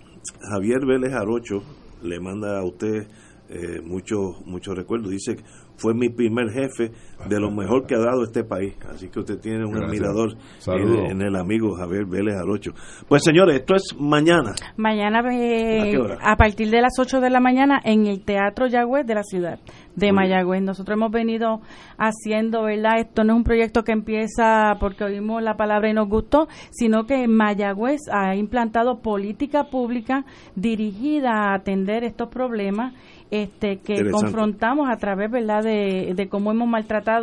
[0.50, 1.62] Javier Vélez Arocho,
[2.02, 3.06] le manda a usted
[3.48, 5.10] eh, muchos muchos recuerdos.
[5.10, 5.36] Dice
[5.76, 6.92] fue mi primer jefe
[7.28, 8.74] de lo mejor que ha dado este país.
[8.88, 10.36] Así que usted tiene un admirador
[10.66, 12.72] en, el amigo Javier Vélez Arocho.
[13.08, 14.54] Pues señores, esto es mañana.
[14.76, 19.14] Mañana eh, ¿A, partir de las 8 de la mañana en el Teatro Yagüez de
[19.14, 19.58] la ciudad
[19.96, 20.62] de Mayagüez.
[20.62, 21.60] Nosotros hemos venido
[21.98, 22.98] haciendo, ¿verdad?
[22.98, 27.04] Esto no es un proyecto que empieza porque oímos la palabra y nos gustó, sino
[27.06, 30.24] que Mayagüez ha implantado política pública
[30.56, 32.94] dirigida a atender estos problemas
[33.30, 37.13] este, que confrontamos a través verdad de, cómo hemos maltratado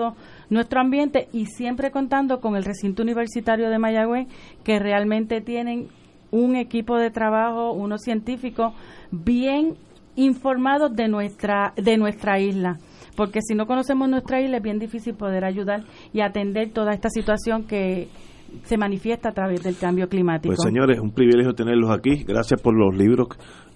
[0.50, 4.28] nuestro ambiente y siempre contando con el recinto universitario de Mayagüez
[4.64, 5.88] que realmente tienen
[6.32, 8.74] un equipo de trabajo, unos científicos
[9.12, 9.76] bien
[10.16, 12.78] informados de nuestra de nuestra isla
[13.16, 17.10] porque si no conocemos nuestra isla es bien difícil poder ayudar y atender toda esta
[17.10, 18.08] situación que
[18.64, 20.54] se manifiesta a través del cambio climático.
[20.54, 22.24] Pues señores, un privilegio tenerlos aquí.
[22.24, 23.30] Gracias por los libros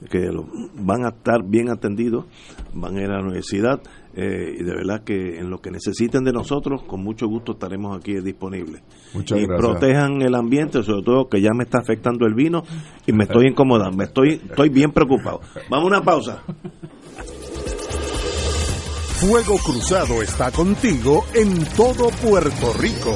[0.09, 0.29] que
[0.75, 2.25] van a estar bien atendidos,
[2.73, 3.81] van a ir a la universidad
[4.15, 7.97] eh, y de verdad que en lo que necesiten de nosotros, con mucho gusto estaremos
[7.97, 8.81] aquí disponibles.
[9.13, 12.63] Muchas y protejan el ambiente, sobre todo que ya me está afectando el vino
[13.05, 15.41] y me estoy incomodando, me estoy, estoy bien preocupado.
[15.69, 16.43] Vamos a una pausa.
[19.15, 23.15] Fuego Cruzado está contigo en todo Puerto Rico.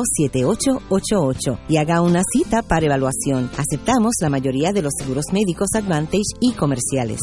[0.05, 3.49] 7888 y haga una cita para evaluación.
[3.57, 7.19] Aceptamos la mayoría de los seguros médicos Advantage y comerciales.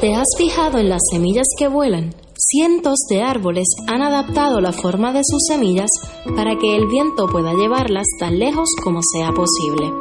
[0.00, 2.14] ¿Te has fijado en las semillas que vuelan?
[2.36, 5.90] Cientos de árboles han adaptado la forma de sus semillas
[6.34, 9.92] para que el viento pueda llevarlas tan lejos como sea posible.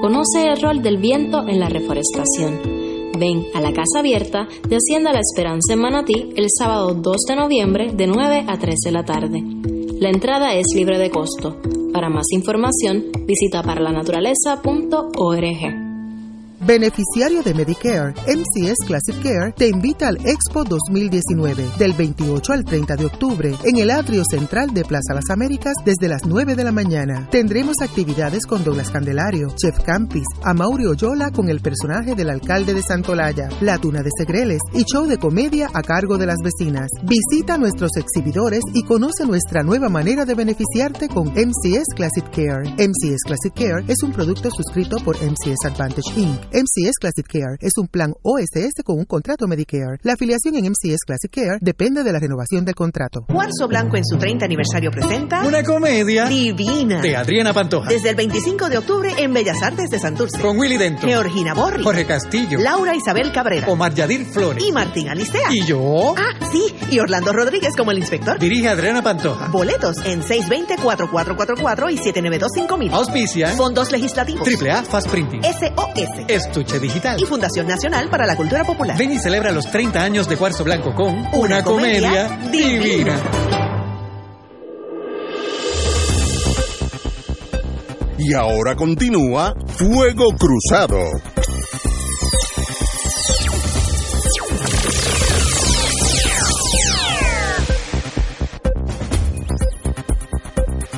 [0.00, 2.77] Conoce el rol del viento en la reforestación.
[3.18, 7.36] Ven a la Casa Abierta de Hacienda La Esperanza en Manatí el sábado 2 de
[7.36, 9.42] noviembre de 9 a 13 de la tarde.
[10.00, 11.56] La entrada es libre de costo.
[11.92, 15.87] Para más información, visita parlanaturaleza.org.
[16.68, 22.96] Beneficiario de Medicare, MCS Classic Care te invita al Expo 2019 del 28 al 30
[22.96, 26.72] de octubre en el atrio central de Plaza Las Américas desde las 9 de la
[26.72, 27.26] mañana.
[27.30, 32.82] Tendremos actividades con Douglas Candelario, Chef Campis, Amaury Oyola con el personaje del alcalde de
[32.82, 36.90] Santolaya, La Tuna de Segreles y show de comedia a cargo de las vecinas.
[37.02, 42.68] Visita nuestros exhibidores y conoce nuestra nueva manera de beneficiarte con MCS Classic Care.
[42.76, 47.78] MCS Classic Care es un producto suscrito por MCS Advantage Inc MCS Classic Care es
[47.78, 49.98] un plan OSS con un contrato Medicare.
[50.02, 53.20] La afiliación en MCS Classic Care depende de la renovación del contrato.
[53.32, 57.88] Cuarzo Blanco en su 30 aniversario presenta una comedia divina de Adriana Pantoja.
[57.88, 60.40] Desde el 25 de octubre en Bellas Artes de Santurce.
[60.40, 65.08] Con Willy Dento, Georgina Borri, Jorge Castillo, Laura Isabel Cabrera, Omar Yadir Flores y Martín
[65.10, 65.52] Alistea.
[65.52, 66.14] ¿Y yo?
[66.16, 68.36] Ah, sí, y Orlando Rodríguez como el inspector.
[68.36, 69.46] Dirige Adriana Pantoja.
[69.46, 72.90] Boletos en 620-4444 y 792-5000.
[72.92, 73.50] Auspicia.
[73.50, 74.42] Fondos legislativos.
[74.42, 75.40] Triple A Fast Printing.
[75.44, 76.47] SOS.
[76.48, 77.20] Estuche Digital.
[77.20, 78.96] Y Fundación Nacional para la Cultura Popular.
[78.96, 83.20] Ven y celebra los 30 años de Cuarzo Blanco con una, comedia, divina.
[88.18, 90.98] Y ahora continúa Fuego Cruzado.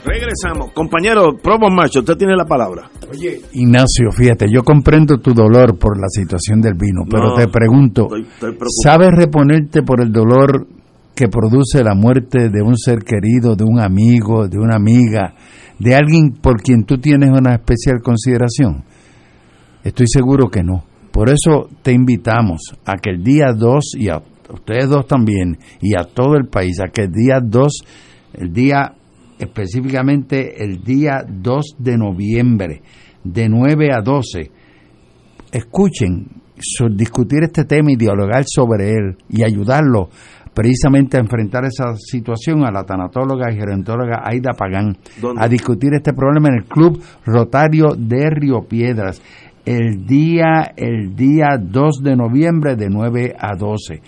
[0.05, 0.73] Regresamos.
[0.73, 2.89] Compañero, Provo Macho, usted tiene la palabra.
[3.21, 8.09] Oye, Ignacio, fíjate, yo comprendo tu dolor por la situación del vino, pero te pregunto,
[8.83, 10.67] ¿sabes reponerte por el dolor
[11.15, 15.35] que produce la muerte de un ser querido, de un amigo, de una amiga,
[15.79, 18.85] de alguien por quien tú tienes una especial consideración?
[19.85, 20.85] Estoy seguro que no.
[21.13, 25.95] Por eso te invitamos a que el día 2, y a ustedes dos también, y
[25.95, 27.85] a todo el país, a que el día 2,
[28.39, 28.95] el día
[29.41, 32.83] específicamente el día 2 de noviembre,
[33.25, 34.51] de 9 a 12,
[35.53, 36.27] escuchen,
[36.93, 40.09] discutir este tema y dialogar sobre él y ayudarlo
[40.55, 44.97] precisamente a enfrentar esa situación a la tanatóloga y gerontóloga Aida Pagán,
[45.37, 49.23] a discutir este problema en el Club Rotario de Río Piedras
[49.65, 54.01] el día, el día 2 de noviembre de 9 a 12.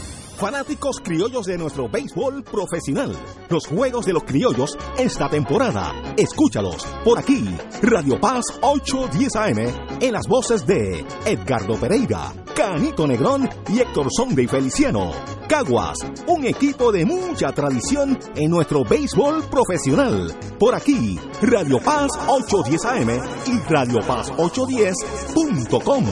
[0.41, 3.15] fanáticos criollos de nuestro béisbol profesional.
[3.47, 5.93] Los juegos de los criollos esta temporada.
[6.17, 7.45] Escúchalos por aquí,
[7.83, 9.59] Radio Paz 810 AM,
[10.01, 15.11] en las voces de Edgardo Pereira, Canito Negrón y Héctor Sonde y Feliciano.
[15.47, 20.33] Caguas, un equipo de mucha tradición en nuestro béisbol profesional.
[20.57, 23.09] Por aquí, Radio Paz 810 AM
[23.45, 26.05] y Radio Paz 810.com.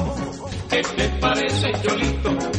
[0.69, 2.59] ¿Qué te parece, Cholito?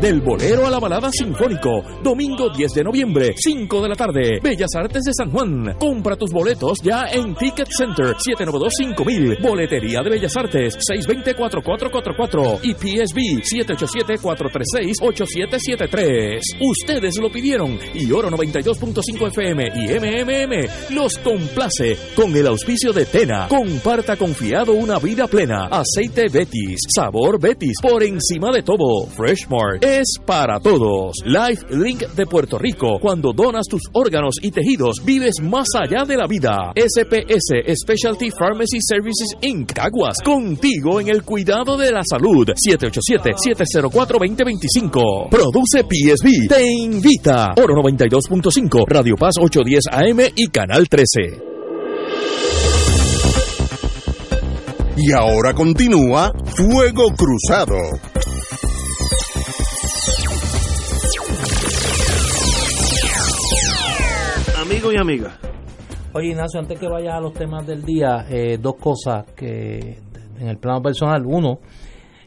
[0.00, 1.82] Del bolero a la balada sinfónico.
[2.02, 4.40] Domingo 10 de noviembre, 5 de la tarde.
[4.42, 5.76] Bellas Artes de San Juan.
[5.78, 9.42] Compra tus boletos ya en Ticket Center 792-5000.
[9.42, 16.40] Boletería de Bellas Artes 620-4444 y PSB 787-436-8773.
[16.60, 23.04] Ustedes lo pidieron y Oro 92.5 FM y MMM los complace con el auspicio de
[23.04, 23.48] Tena.
[23.48, 25.68] Comparta confiado una vida plena.
[25.70, 29.04] Aceite Betis, sabor Betis, por encima de todo.
[29.14, 31.16] Freshmart es para todos.
[31.24, 32.98] Life Link de Puerto Rico.
[33.00, 36.72] Cuando donas tus órganos y tejidos, vives más allá de la vida.
[36.74, 39.72] SPS Specialty Pharmacy Services Inc.
[39.72, 40.22] Caguas.
[40.22, 42.46] Contigo en el cuidado de la salud.
[42.48, 45.28] 787-704-2025.
[45.30, 46.48] Produce PSB.
[46.48, 47.52] Te invita.
[47.56, 48.84] Oro 92.5.
[48.86, 51.50] Radio Paz 810 AM y Canal 13.
[54.96, 57.76] Y ahora continúa Fuego Cruzado.
[64.80, 65.38] Amigos y amigas.
[66.14, 69.98] Oye Ignacio, antes que vayas a los temas del día, eh, dos cosas que
[70.40, 71.22] en el plano personal.
[71.26, 71.58] Uno,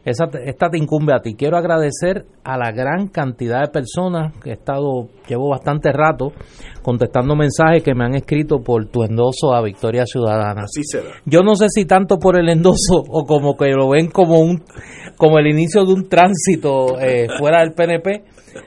[0.06, 1.34] esa, esta te incumbe a ti.
[1.34, 6.32] Quiero agradecer a la gran cantidad de personas que he estado, llevo bastante rato
[6.84, 10.66] contestando mensajes que me han escrito por tu endoso a Victoria Ciudadana.
[10.66, 11.10] Así será.
[11.26, 14.62] Yo no sé si tanto por el endoso o como que lo ven como un
[15.18, 18.26] como el inicio de un tránsito eh, fuera del PNP,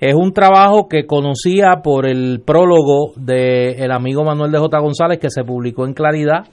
[0.00, 4.80] Es un trabajo que conocía por el prólogo del amigo Manuel de J.
[4.80, 6.48] González que se publicó en Claridad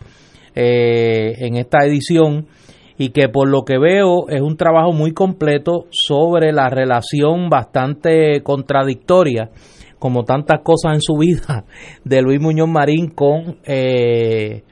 [0.56, 2.48] eh, en esta edición
[2.98, 8.44] y que por lo que veo es un trabajo muy completo sobre la relación bastante
[8.44, 9.50] contradictoria
[10.02, 11.64] como tantas cosas en su vida
[12.04, 14.64] de Luis Muñoz Marín con, eh,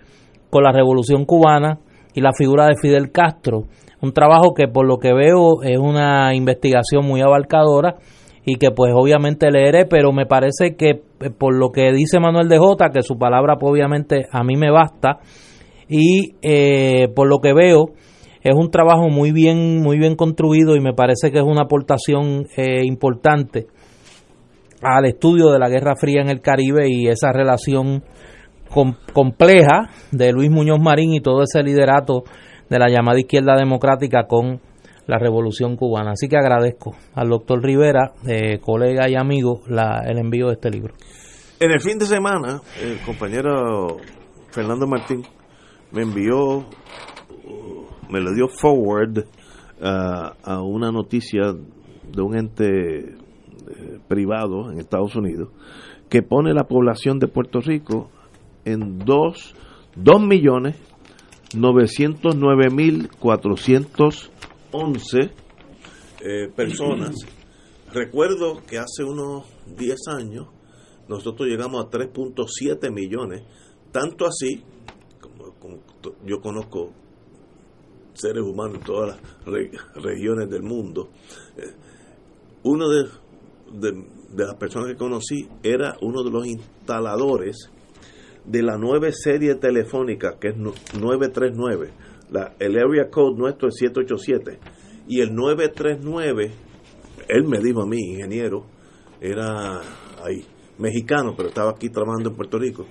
[0.49, 1.77] con la Revolución Cubana
[2.15, 3.65] y la figura de Fidel Castro.
[4.01, 7.97] Un trabajo que por lo que veo es una investigación muy abarcadora
[8.43, 12.49] y que pues obviamente leeré, pero me parece que eh, por lo que dice Manuel
[12.49, 15.19] de Jota, que su palabra pues, obviamente a mí me basta,
[15.87, 17.91] y eh, por lo que veo
[18.41, 22.47] es un trabajo muy bien, muy bien construido y me parece que es una aportación
[22.57, 23.67] eh, importante
[24.81, 28.03] al estudio de la Guerra Fría en el Caribe y esa relación
[29.13, 32.23] compleja de Luis Muñoz Marín y todo ese liderato
[32.69, 34.61] de la llamada izquierda democrática con
[35.07, 36.11] la revolución cubana.
[36.11, 40.69] Así que agradezco al doctor Rivera, eh, colega y amigo, la, el envío de este
[40.69, 40.93] libro.
[41.59, 43.97] En el fin de semana, el compañero
[44.51, 45.23] Fernando Martín
[45.91, 46.65] me envió,
[48.09, 49.17] me le dio forward
[49.81, 53.18] uh, a una noticia de un ente
[53.69, 55.49] eh, privado en Estados Unidos
[56.09, 58.09] que pone la población de Puerto Rico
[58.65, 59.55] en 2,
[59.95, 60.75] 2 millones
[61.55, 65.31] 909 mil 411
[66.21, 67.15] eh, personas.
[67.93, 70.47] Recuerdo que hace unos 10 años
[71.07, 73.41] nosotros llegamos a 3.7 millones,
[73.91, 74.63] tanto así,
[75.19, 75.55] como,
[76.23, 76.91] yo conozco
[78.13, 81.09] seres humanos en todas las re, regiones del mundo,
[81.57, 81.73] eh,
[82.61, 83.07] uno de,
[83.73, 84.05] de,
[84.35, 87.71] las personas que conocí era uno de los instaladores
[88.45, 91.91] de la nueva serie telefónica, que es 939.
[92.31, 94.59] La, el area code nuestro es 787.
[95.07, 96.51] Y el 939,
[97.27, 98.65] él me dijo a mí, ingeniero,
[99.19, 99.81] era
[100.23, 100.45] ahí,
[100.77, 102.85] mexicano, pero estaba aquí trabajando en Puerto Rico,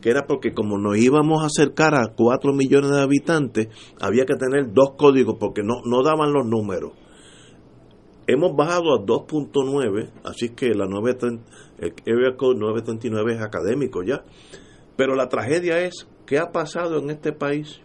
[0.00, 3.68] que era porque como nos íbamos a acercar a 4 millones de habitantes,
[4.00, 6.92] había que tener dos códigos porque no, no daban los números.
[8.26, 11.44] Hemos bajado a 2.9, así que la 930,
[11.78, 14.24] el area code 939 es académico ya.
[14.96, 17.80] Pero la tragedia es qué ha pasado en este país,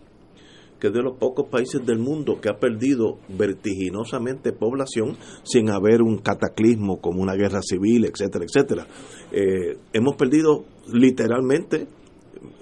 [0.79, 6.03] que es de los pocos países del mundo que ha perdido vertiginosamente población sin haber
[6.03, 8.87] un cataclismo como una guerra civil, etcétera, etcétera.
[9.31, 11.87] Eh, hemos perdido literalmente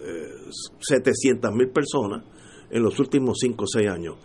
[0.01, 0.29] eh,
[0.79, 2.23] 700 mil personas
[2.69, 4.15] en los últimos 5 o 6 años.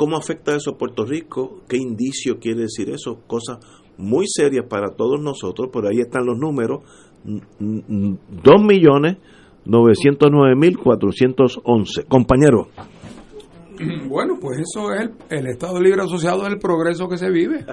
[0.00, 1.60] ¿Cómo afecta eso a Puerto Rico?
[1.68, 3.20] ¿Qué indicio quiere decir eso?
[3.26, 3.58] Cosas
[3.98, 6.80] muy serias para todos nosotros, pero ahí están los números
[7.22, 9.18] 2 millones
[9.66, 12.04] 909 mil 411.
[12.04, 12.68] Compañero.
[14.08, 17.64] Bueno, pues eso es el, el, Estado Libre Asociado del progreso que se vive.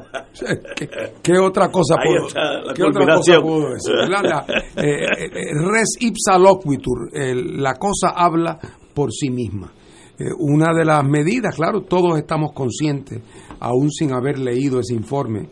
[0.74, 0.88] ¿Qué,
[1.22, 2.28] qué otra cosa puedo,
[2.74, 3.94] ¿qué otra cosa puedo decir?
[4.10, 4.45] La, la,
[4.78, 5.06] eh,
[5.70, 8.58] res ipsa loquitur, la cosa habla
[8.94, 9.70] por sí misma.
[10.19, 13.22] Eh, una de las medidas, claro, todos estamos conscientes,
[13.60, 15.49] aún sin haber leído ese informe,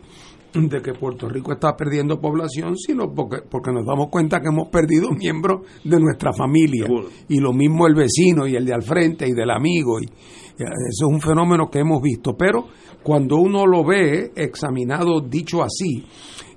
[0.54, 4.68] de que Puerto Rico está perdiendo población, sino porque, porque nos damos cuenta que hemos
[4.68, 6.86] perdido miembros de nuestra familia.
[7.28, 10.00] Y lo mismo el vecino y el de al frente y del amigo.
[10.00, 12.34] Y, eso es un fenómeno que hemos visto.
[12.36, 12.68] Pero
[13.02, 16.04] cuando uno lo ve examinado, dicho así,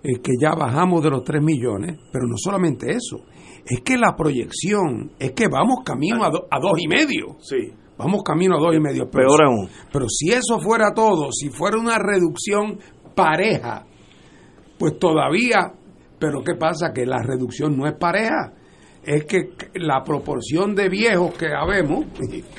[0.02, 3.26] es que ya bajamos de los 3 millones, pero no solamente eso,
[3.65, 7.36] es que la proyección es que vamos camino a, a dos y medio.
[7.41, 7.73] Sí.
[7.99, 9.09] Vamos camino a dos y medio.
[9.11, 9.69] Pero, Peor aún.
[9.91, 12.80] Pero si eso fuera todo, si fuera una reducción
[13.13, 13.85] pareja,
[14.77, 15.73] pues todavía,
[16.17, 16.93] pero ¿qué pasa?
[16.93, 18.53] Que la reducción no es pareja.
[19.03, 22.05] Es que la proporción de viejos que habemos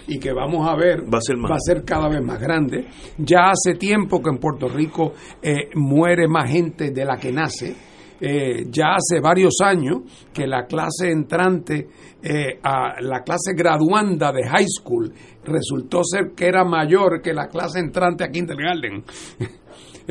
[0.06, 2.86] y, que vamos a ver va a, ser va a ser cada vez más grande.
[3.16, 7.89] Ya hace tiempo que en Puerto Rico eh, muere más gente de la que nace.
[8.20, 10.02] Eh, ya hace varios años
[10.32, 11.88] que la clase entrante,
[12.22, 15.10] eh, a la clase graduanda de high school,
[15.44, 19.05] resultó ser que era mayor que la clase entrante a kindergarten.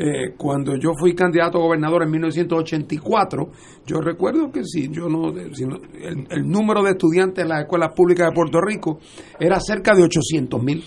[0.02, 3.50] Eh, cuando yo fui candidato a gobernador en 1984,
[3.84, 8.34] yo recuerdo que si yo no, el, número de estudiantes en las escuelas públicas de
[8.34, 8.98] Puerto Rico
[9.38, 10.82] era cerca de 800 mil.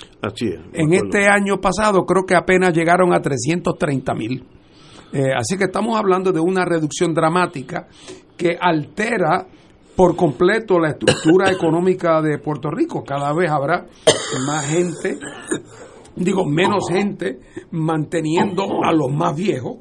[0.74, 4.44] En este año pasado creo que apenas llegaron a 330 mil.
[5.14, 7.88] Eh, así que estamos hablando de una reducción dramática
[8.36, 9.46] que altera
[9.96, 13.04] por completo la estructura económica de Puerto Rico.
[13.04, 13.86] Cada vez habrá
[14.48, 15.20] más gente
[16.16, 17.40] digo, menos gente
[17.72, 19.78] manteniendo a los más viejos.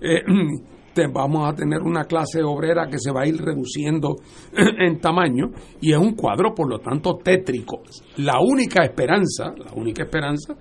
[0.00, 0.22] Eh,
[1.12, 4.16] vamos a tener una clase obrera que se va a ir reduciendo
[4.56, 5.50] en tamaño
[5.80, 7.82] y es un cuadro, por lo tanto, tétrico.
[8.16, 10.54] La única esperanza, la única esperanza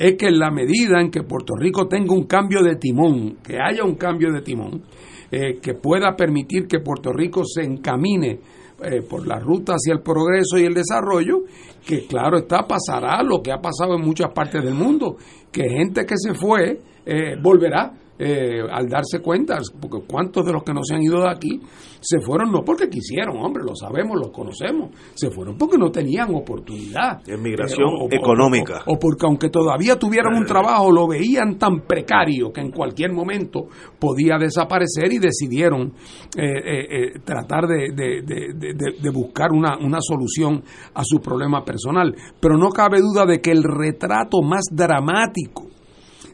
[0.00, 3.58] es que en la medida en que Puerto Rico tenga un cambio de timón, que
[3.60, 4.82] haya un cambio de timón,
[5.30, 8.40] eh, que pueda permitir que Puerto Rico se encamine
[8.82, 11.40] eh, por la ruta hacia el progreso y el desarrollo,
[11.86, 15.18] que claro está, pasará lo que ha pasado en muchas partes del mundo,
[15.52, 20.62] que gente que se fue eh, volverá eh, al darse cuenta, porque cuántos de los
[20.62, 21.58] que no se han ido de aquí
[22.00, 26.34] se fueron no porque quisieron, hombre, lo sabemos, lo conocemos, se fueron porque no tenían
[26.34, 27.22] oportunidad.
[27.26, 28.82] Es migración eh, económica.
[28.86, 33.68] O, porque aunque todavía tuvieran un trabajo, lo veían tan precario que en cualquier momento
[33.98, 35.94] podía desaparecer y decidieron
[36.36, 42.14] eh, tratar de, de buscar una, una solución a su problema personal.
[42.38, 45.69] Pero no cabe duda de que el retrato más dramático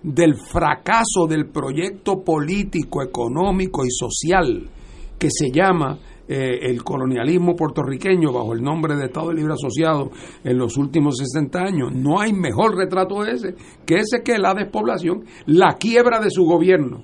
[0.06, 4.70] del fracaso del proyecto político, económico y social
[5.18, 10.10] que se llama eh, el colonialismo puertorriqueño bajo el nombre de Estado Libre Asociado
[10.44, 11.92] en los últimos 60 años.
[11.92, 13.54] No hay mejor retrato de ese
[13.84, 17.02] que ese que la despoblación, la quiebra de su gobierno,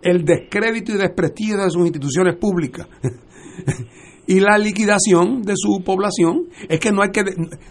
[0.00, 2.88] el descrédito y desprestigio de sus instituciones públicas.
[4.26, 7.24] y la liquidación de su población es que no hay que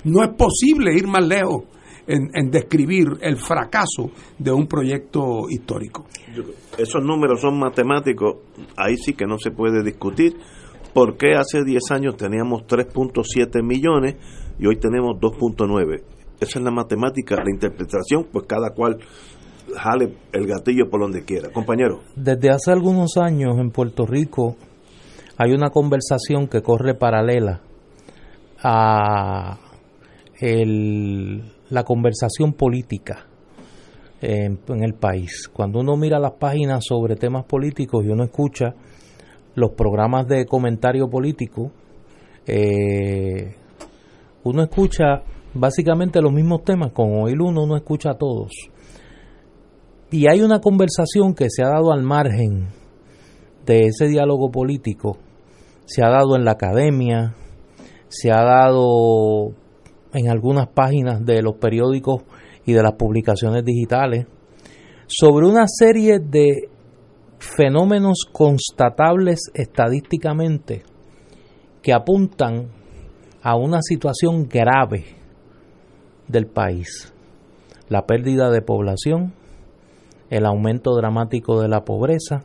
[0.03, 1.63] no es posible ir más lejos
[2.07, 6.05] en, describir el fracaso de un proyecto histórico.
[6.77, 8.37] Esos números son matemáticos,
[8.77, 10.35] ahí sí que no se puede discutir.
[10.93, 14.15] ¿Por qué hace 10 años teníamos 3.7 millones
[14.57, 16.03] y hoy tenemos 2.9?
[16.39, 18.99] Esa es la matemática, la interpretación, pues cada cual
[19.75, 21.49] jale el gatillo por donde quiera.
[21.49, 22.01] Compañero.
[22.15, 24.55] Desde hace algunos años en Puerto Rico
[25.37, 27.61] hay una conversación que corre paralela
[28.63, 29.57] a
[30.39, 33.27] el la conversación política
[34.21, 35.47] en, el país.
[35.51, 38.73] Cuando uno mira las páginas sobre temas políticos y uno escucha
[39.55, 41.71] los programas de comentario político,
[42.45, 43.55] eh,
[44.43, 45.23] uno escucha
[45.53, 48.51] básicamente los mismos temas, con oír uno uno escucha a todos.
[50.11, 52.67] Y hay una conversación que se ha dado al margen
[53.65, 55.17] de ese diálogo político,
[55.85, 57.35] se ha dado en la academia,
[58.07, 59.53] se ha dado
[60.15, 62.23] en algunas páginas de los periódicos
[62.65, 64.25] y de las publicaciones digitales
[65.07, 66.69] sobre una serie de
[67.37, 70.83] fenómenos constatables estadísticamente
[71.81, 72.69] que apuntan
[73.43, 75.05] a una situación grave
[76.27, 77.13] del país.
[77.89, 79.33] La pérdida de población,
[80.31, 82.43] el aumento dramático de la pobreza,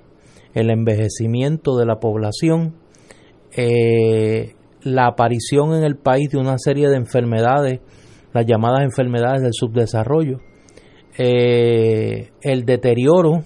[0.53, 2.75] el envejecimiento de la población,
[3.57, 7.81] eh, la aparición en el país de una serie de enfermedades,
[8.33, 10.39] las llamadas enfermedades del subdesarrollo,
[11.19, 13.43] eh, el deterioro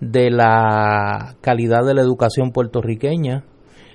[0.00, 3.44] de la calidad de la educación puertorriqueña,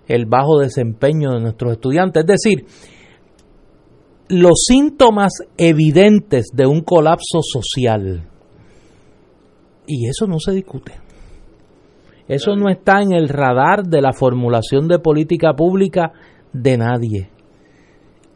[0.07, 2.65] el bajo desempeño de nuestros estudiantes, es decir,
[4.27, 8.27] los síntomas evidentes de un colapso social.
[9.87, 11.04] Y eso no se discute.
[12.27, 16.11] Eso no está en el radar de la formulación de política pública
[16.53, 17.29] de nadie.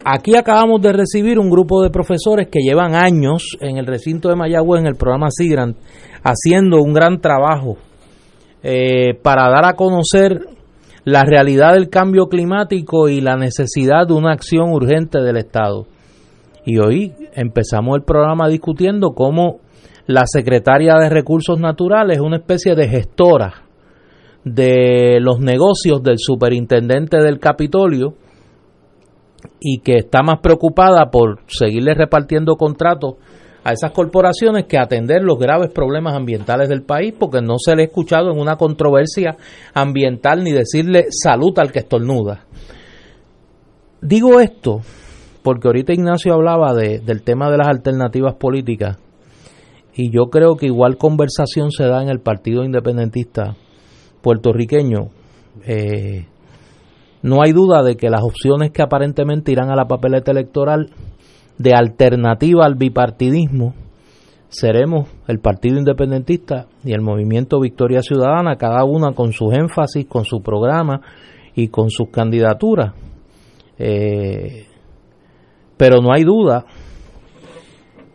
[0.05, 4.35] aquí acabamos de recibir un grupo de profesores que llevan años en el recinto de
[4.35, 5.75] Mayagüez, en el programa SIGRAN,
[6.23, 7.77] haciendo un gran trabajo
[8.63, 10.39] eh, para dar a conocer
[11.03, 15.87] la realidad del cambio climático y la necesidad de una acción urgente del Estado.
[16.65, 19.59] Y hoy empezamos el programa discutiendo cómo
[20.05, 23.68] la secretaria de Recursos Naturales es una especie de gestora
[24.43, 28.15] de los negocios del superintendente del Capitolio
[29.59, 33.15] y que está más preocupada por seguirle repartiendo contratos
[33.63, 37.83] a esas corporaciones que atender los graves problemas ambientales del país, porque no se le
[37.83, 39.35] ha escuchado en una controversia
[39.73, 42.45] ambiental ni decirle salud al que estornuda.
[44.01, 44.79] Digo esto
[45.43, 48.97] porque ahorita Ignacio hablaba de, del tema de las alternativas políticas
[49.93, 53.55] y yo creo que igual conversación se da en el Partido Independentista
[54.21, 55.09] puertorriqueño.
[55.65, 56.25] Eh,
[57.21, 60.89] no hay duda de que las opciones que aparentemente irán a la papeleta electoral
[61.57, 63.73] de alternativa al bipartidismo
[64.47, 70.25] seremos el Partido Independentista y el Movimiento Victoria Ciudadana, cada una con sus énfasis, con
[70.25, 71.01] su programa
[71.55, 72.93] y con sus candidaturas.
[73.77, 74.65] Eh,
[75.77, 76.65] pero no hay duda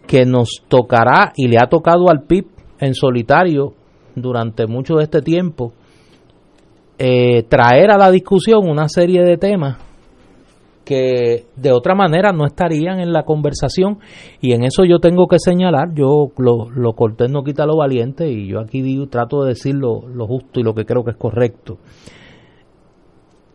[0.06, 2.46] que nos tocará y le ha tocado al PIB
[2.80, 3.74] en solitario
[4.14, 5.72] durante mucho de este tiempo
[6.98, 9.78] eh, traer a la discusión una serie de temas
[10.84, 13.98] que de otra manera no estarían en la conversación
[14.40, 18.30] y en eso yo tengo que señalar, yo lo, lo cortés no quita lo valiente
[18.30, 21.12] y yo aquí digo, trato de decir lo, lo justo y lo que creo que
[21.12, 21.78] es correcto.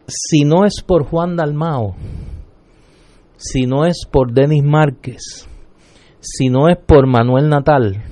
[0.07, 1.95] Si no es por Juan Dalmao,
[3.37, 5.47] si no es por Denis Márquez,
[6.19, 8.03] si no es por Manuel Natal,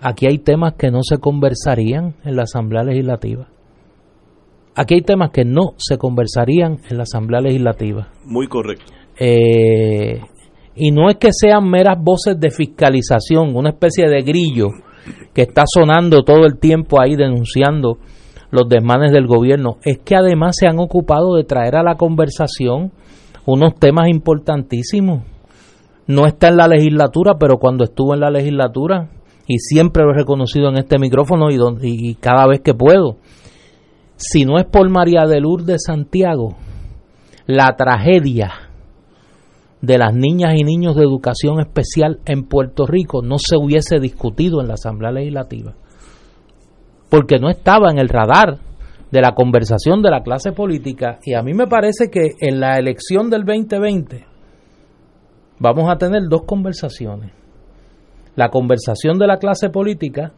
[0.00, 3.48] aquí hay temas que no se conversarían en la Asamblea Legislativa.
[4.80, 8.10] Aquí hay temas que no se conversarían en la Asamblea Legislativa.
[8.24, 8.92] Muy correcto.
[9.18, 10.20] Eh,
[10.76, 14.68] y no es que sean meras voces de fiscalización, una especie de grillo
[15.34, 17.98] que está sonando todo el tiempo ahí denunciando
[18.52, 22.92] los desmanes del gobierno, es que además se han ocupado de traer a la conversación
[23.46, 25.24] unos temas importantísimos.
[26.06, 29.10] No está en la legislatura, pero cuando estuvo en la legislatura,
[29.48, 33.16] y siempre lo he reconocido en este micrófono y, y cada vez que puedo,
[34.18, 36.56] si no es por María de Lourdes Santiago,
[37.46, 38.50] la tragedia
[39.80, 44.60] de las niñas y niños de educación especial en Puerto Rico no se hubiese discutido
[44.60, 45.74] en la Asamblea Legislativa,
[47.08, 48.58] porque no estaba en el radar
[49.12, 52.76] de la conversación de la clase política y a mí me parece que en la
[52.76, 54.26] elección del 2020
[55.60, 57.30] vamos a tener dos conversaciones.
[58.34, 60.32] La conversación de la clase política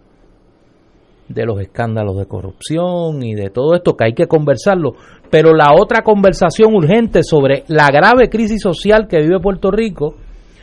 [1.31, 4.95] de los escándalos de corrupción y de todo esto que hay que conversarlo,
[5.31, 10.17] pero la otra conversación urgente sobre la grave crisis social que vive Puerto Rico,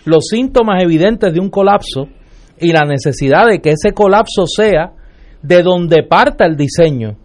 [0.06, 2.10] los síntomas evidentes de un colapso
[2.60, 4.92] y la necesidad de que ese colapso sea
[5.42, 7.16] de donde parta el diseño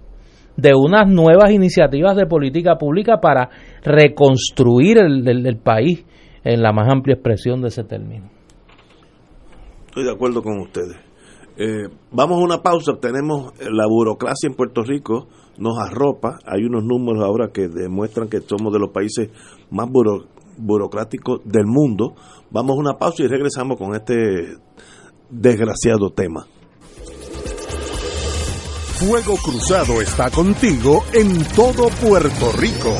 [0.56, 3.50] de unas nuevas iniciativas de política pública para
[3.82, 6.04] reconstruir el, país
[6.44, 8.30] en la más amplia expresión de ese término.
[9.86, 11.11] Estoy de acuerdo con ustedes.
[11.64, 15.28] Eh, vamos a una pausa, tenemos la burocracia en Puerto Rico,
[15.58, 19.30] nos arropa, hay unos números ahora que demuestran que somos de los países
[19.70, 19.88] más
[20.56, 22.16] burocráticos del mundo.
[22.50, 24.56] Vamos a una pausa y regresamos con este
[25.30, 26.44] desgraciado tema.
[28.98, 32.92] Fuego Cruzado está contigo en todo Puerto Rico.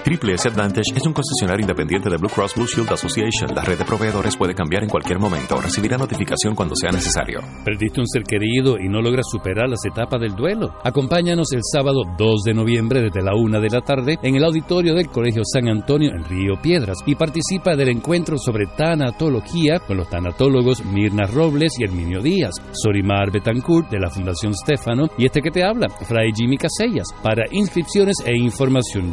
[0.04, 3.54] Triple S Advantage es un concesionario independiente de Blue Cross Blue Shield Association.
[3.54, 5.60] La red de proveedores puede cambiar en cualquier momento.
[5.60, 7.40] Recibirá notificación cuando sea necesario.
[7.62, 10.74] ¿Perdiste un ser querido y no logras superar las etapas del duelo?
[10.82, 14.94] Acompáñanos el sábado 2 de noviembre desde la 1 de la tarde en el auditorio
[14.94, 20.08] del Colegio San Antonio en Río Piedras y participa del encuentro sobre tanatología con los
[20.08, 25.50] tanatólogos Mirna Robles y Herminio Díaz, Sorimar Betancourt de la Fundación Stefano y este que
[25.50, 27.08] te habla, Fray Jimmy Casellas.
[27.22, 28.53] Para inscripciones e información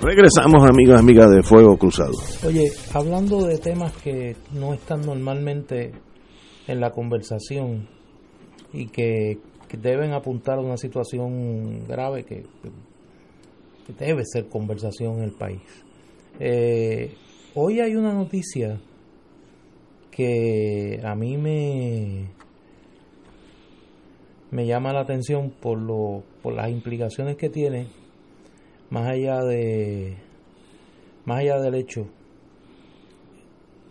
[0.00, 2.12] Regresamos, amigos y amigas de Fuego Cruzado.
[2.46, 5.90] Oye, hablando de temas que no están normalmente
[6.68, 7.88] en la conversación
[8.72, 9.38] y que,
[9.76, 12.44] deben apuntar a una situación grave que,
[13.86, 15.62] que debe ser conversación en el país.
[16.38, 17.14] Eh,
[17.56, 18.80] hoy hay una noticia
[20.12, 22.28] que a mí me
[24.50, 27.88] me llama la atención por lo por las implicaciones que tiene
[28.90, 30.16] más allá de
[31.24, 32.06] más allá del hecho.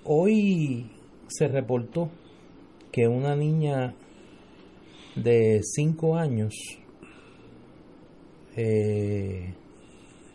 [0.04, 0.90] Hoy
[1.28, 2.10] se reportó
[2.92, 3.94] que una niña
[5.16, 6.56] de 5 años
[8.56, 9.54] eh,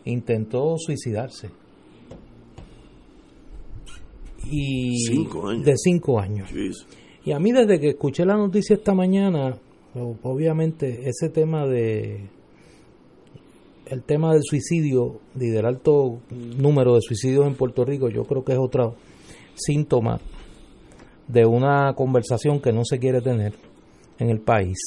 [0.04, 1.50] intentó suicidarse.
[4.44, 5.64] Y Cinco años.
[5.64, 6.50] de 5 años.
[7.24, 9.56] Y a mí desde que escuché la noticia esta mañana
[9.94, 12.28] obviamente ese tema de
[13.92, 18.42] el tema del suicidio y del alto número de suicidios en Puerto Rico, yo creo
[18.42, 18.96] que es otro
[19.54, 20.18] síntoma
[21.28, 23.52] de una conversación que no se quiere tener
[24.18, 24.78] en el país.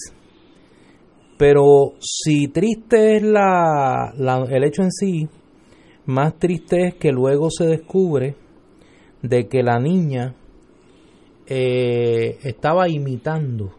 [1.37, 4.11] Pero si triste es la,
[4.49, 5.27] el hecho en sí,
[6.07, 8.35] más triste es que luego se descubre
[9.21, 10.33] de que la niña
[11.45, 13.71] eh, estaba imitando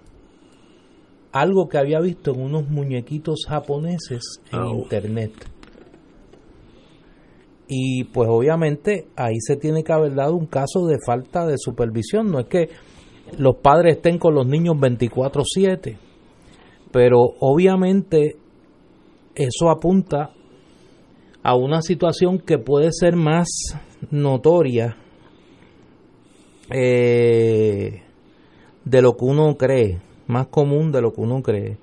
[1.41, 4.79] algo que había visto en unos muñequitos japoneses en Au.
[4.79, 5.33] internet.
[7.69, 12.31] Y pues obviamente ahí se tiene que haber dado un caso de falta de supervisión.
[12.31, 12.69] No es que
[13.39, 15.99] los padres estén con los niños 24/7,
[16.93, 18.37] pero obviamente
[19.35, 20.31] eso apunta
[21.43, 23.49] a una situación que puede ser más
[24.11, 24.97] notoria
[26.71, 28.03] eh,
[28.85, 31.79] de lo que uno cree, más común de lo que uno cree.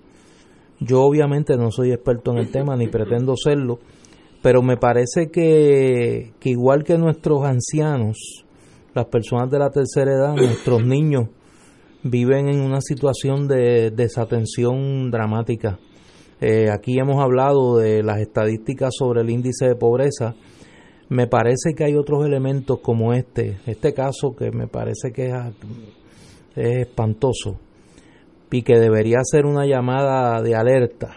[0.79, 3.79] Yo obviamente no soy experto en el tema ni pretendo serlo,
[4.41, 8.45] pero me parece que, que igual que nuestros ancianos,
[8.93, 11.29] las personas de la tercera edad, nuestros niños
[12.03, 15.79] viven en una situación de desatención dramática.
[16.41, 20.35] Eh, aquí hemos hablado de las estadísticas sobre el índice de pobreza.
[21.07, 25.35] Me parece que hay otros elementos como este, este caso que me parece que es,
[26.55, 27.57] es espantoso
[28.53, 31.15] y que debería ser una llamada de alerta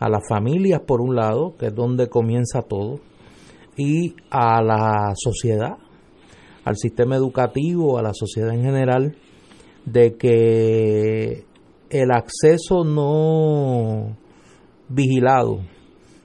[0.00, 2.98] a las familias por un lado, que es donde comienza todo,
[3.76, 5.76] y a la sociedad,
[6.64, 9.16] al sistema educativo, a la sociedad en general,
[9.84, 11.44] de que
[11.88, 14.16] el acceso no
[14.88, 15.60] vigilado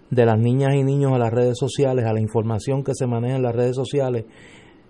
[0.09, 3.35] de las niñas y niños a las redes sociales, a la información que se maneja
[3.35, 4.25] en las redes sociales,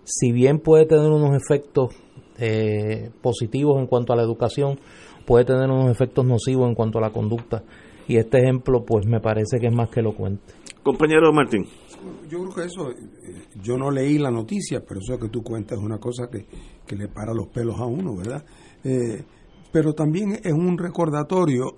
[0.06, 1.94] si bien puede tener unos efectos
[2.38, 4.80] eh, positivos en cuanto a la educación,
[5.32, 7.64] puede tener unos efectos nocivos en cuanto a la conducta.
[8.06, 10.54] Y este ejemplo, pues me parece que es más que elocuente.
[10.84, 11.66] Compañero Martín.
[12.30, 12.96] Yo creo que eso, eh,
[13.64, 16.46] yo no leí la noticia, pero eso que tú cuentas es una cosa que,
[16.86, 18.44] que le para los pelos a uno, ¿verdad?
[18.84, 19.24] Eh,
[19.72, 21.68] pero también es un recordatorio,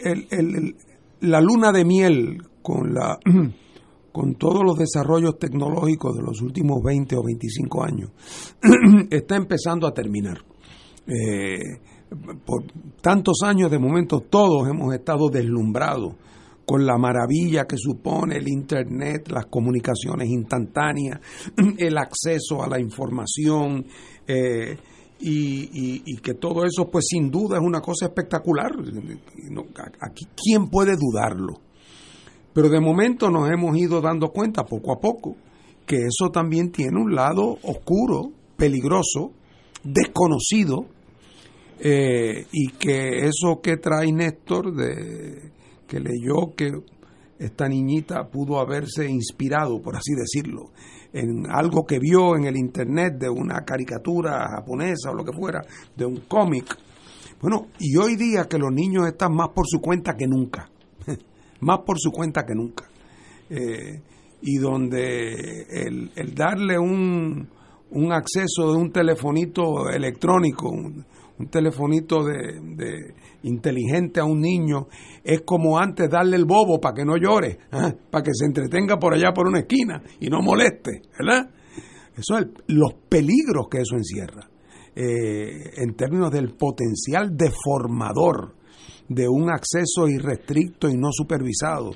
[0.00, 0.76] el, el- el-
[1.20, 3.18] la luna de miel con, la,
[4.12, 8.10] con todos los desarrollos tecnológicos de los últimos 20 o 25 años
[9.10, 10.38] está empezando a terminar.
[11.06, 11.58] Eh,
[12.44, 12.64] por
[13.00, 16.14] tantos años de momento todos hemos estado deslumbrados
[16.64, 21.20] con la maravilla que supone el Internet, las comunicaciones instantáneas,
[21.78, 23.84] el acceso a la información.
[24.26, 24.76] Eh,
[25.24, 28.72] y, que todo eso, pues sin duda es una cosa espectacular.
[30.00, 31.60] Aquí, ¿quién puede dudarlo?
[32.52, 35.36] Pero de momento nos hemos ido dando cuenta poco a poco
[35.86, 39.32] que eso también tiene un lado oscuro, peligroso,
[39.84, 40.86] desconocido,
[41.80, 45.50] eh, y que eso que trae Néstor, de,
[45.86, 46.70] que leyó que
[47.38, 50.70] esta niñita pudo haberse inspirado, por así decirlo,
[51.12, 55.62] en algo que vio en el internet de una caricatura japonesa o lo que fuera,
[55.96, 56.76] de un cómic.
[57.40, 60.70] Bueno, y hoy día que los niños están más por su cuenta que nunca,
[61.60, 62.88] más por su cuenta que nunca.
[63.50, 64.00] Eh,
[64.40, 67.48] y donde el, darle un,
[67.92, 71.04] un, acceso de un telefonito electrónico, un,
[71.50, 74.86] telefonito de, inteligente a un niño,
[75.24, 77.92] es como antes darle el bobo para que no llore, ¿ah?
[78.10, 81.50] para que se entretenga por allá por una esquina y no moleste, ¿verdad?
[82.16, 84.48] Eso es los peligros que eso encierra,
[84.94, 88.54] eh, en términos del potencial deformador
[89.08, 91.92] de un acceso irrestricto y no supervisado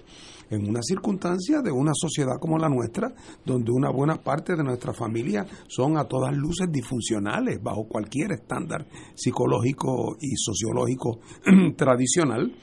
[0.51, 3.13] en una circunstancia de una sociedad como la nuestra,
[3.45, 8.87] donde una buena parte de nuestra familia son a todas luces disfuncionales bajo cualquier estándar
[9.15, 11.21] psicológico y sociológico
[11.77, 12.55] tradicional.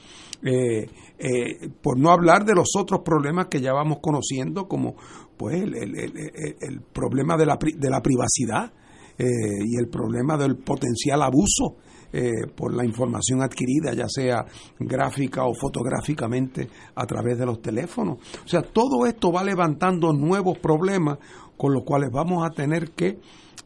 [0.46, 0.86] Eh,
[1.18, 4.94] eh, por no hablar de los otros problemas que ya vamos conociendo, como
[5.38, 8.72] pues el, problema de la, de la privacidad
[9.16, 9.24] eh,
[9.64, 11.76] y el problema del potencial abuso
[12.16, 14.46] eh, por la información adquirida, ya sea
[14.78, 18.18] gráfica o fotográficamente a través de los teléfonos.
[18.44, 21.18] O sea, todo esto va levantando nuevos problemas
[21.56, 23.18] con los cuales vamos a tener que,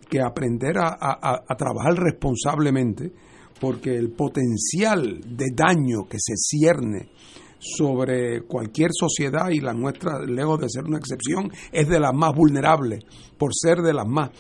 [0.09, 3.13] que aprender a, a trabajar responsablemente,
[3.61, 7.11] porque el potencial de daño que se cierne
[7.59, 12.33] sobre cualquier sociedad y la nuestra, lejos de ser una excepción, es de las más
[12.35, 13.05] vulnerables,
[13.37, 14.31] por ser de las más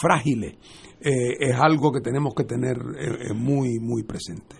[0.00, 0.56] frágiles.
[1.00, 4.56] Eh, es algo que tenemos que tener eh, eh, muy, muy presente.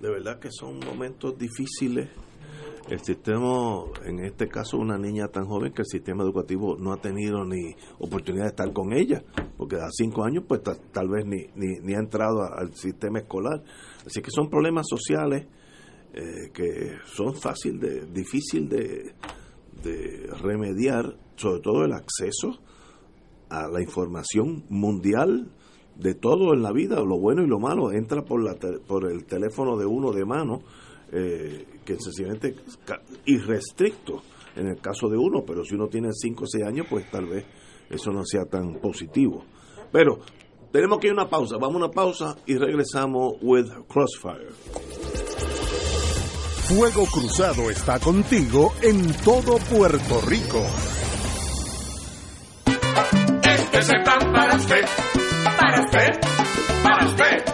[0.00, 2.08] De verdad que son momentos difíciles.
[2.88, 7.00] El sistema, en este caso, una niña tan joven que el sistema educativo no ha
[7.00, 9.22] tenido ni oportunidad de estar con ella,
[9.56, 13.62] porque a cinco años, pues tal vez ni, ni, ha entrado al sistema escolar.
[14.04, 15.46] Así que son problemas sociales
[16.12, 19.14] que son fácil de, difícil de,
[19.84, 22.58] de remediar, sobre todo el acceso
[23.50, 25.52] a la información mundial
[26.00, 28.54] de todo en la vida, lo bueno y lo malo, entra por, la,
[28.86, 30.62] por el teléfono de uno de mano,
[31.12, 32.54] eh, que sencillamente
[33.26, 34.22] irrestricto
[34.56, 37.26] en el caso de uno, pero si uno tiene 5 o 6 años, pues tal
[37.26, 37.44] vez
[37.88, 39.44] eso no sea tan positivo.
[39.92, 40.20] Pero
[40.72, 44.50] tenemos que ir a una pausa, vamos a una pausa y regresamos with Crossfire.
[46.68, 50.62] Fuego Cruzado está contigo en todo Puerto Rico.
[53.42, 56.20] Este es el para usted para usted,
[56.82, 57.44] para usted.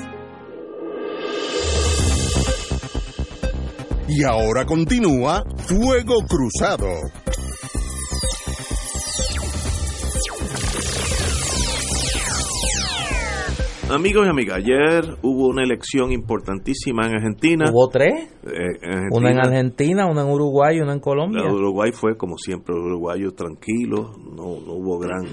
[4.08, 6.88] Y ahora continúa Fuego Cruzado.
[13.94, 17.66] Amigos y amigas, ayer hubo una elección importantísima en Argentina.
[17.72, 18.14] ¿Hubo tres?
[18.44, 19.10] Eh, en Argentina.
[19.18, 21.44] Una en Argentina, una en Uruguay y una en Colombia.
[21.44, 25.26] La Uruguay fue, como siempre, uruguayo tranquilo, no, no hubo gran,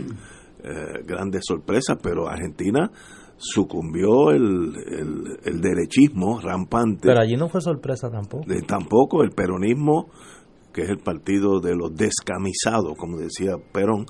[0.64, 2.90] eh, grandes sorpresas, pero Argentina
[3.36, 7.06] sucumbió el, el, el derechismo rampante.
[7.06, 8.44] Pero allí no fue sorpresa tampoco.
[8.48, 10.08] De- tampoco el peronismo,
[10.72, 14.06] que es el partido de los descamisados, como decía Perón,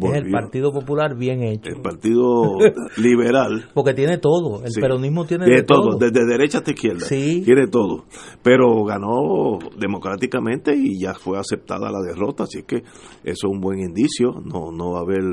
[0.00, 1.70] Es el Partido Popular bien hecho.
[1.70, 2.58] el partido
[2.98, 3.68] liberal.
[3.74, 4.62] Porque tiene todo.
[4.64, 4.80] El Sí.
[4.80, 5.96] peronismo tiene Tiene de todo.
[5.98, 7.06] desde derecha hasta izquierda.
[7.06, 7.42] Sí.
[7.44, 8.04] Tiene todo.
[8.42, 12.84] Pero ganó democráticamente y ya fue aceptada la derrota, así que eso
[13.24, 14.32] es un buen indicio.
[14.44, 15.24] No, no va a haber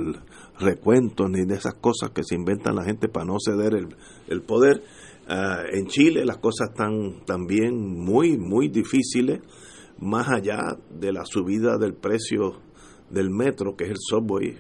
[0.60, 3.88] recuentos ni de esas cosas que se inventan la gente para no ceder el,
[4.28, 4.82] el poder.
[5.28, 9.40] Ah, en Chile las cosas están también muy, muy difíciles,
[10.04, 12.62] más allá de la subida del precio
[13.10, 14.58] del metro, que es el subway eh,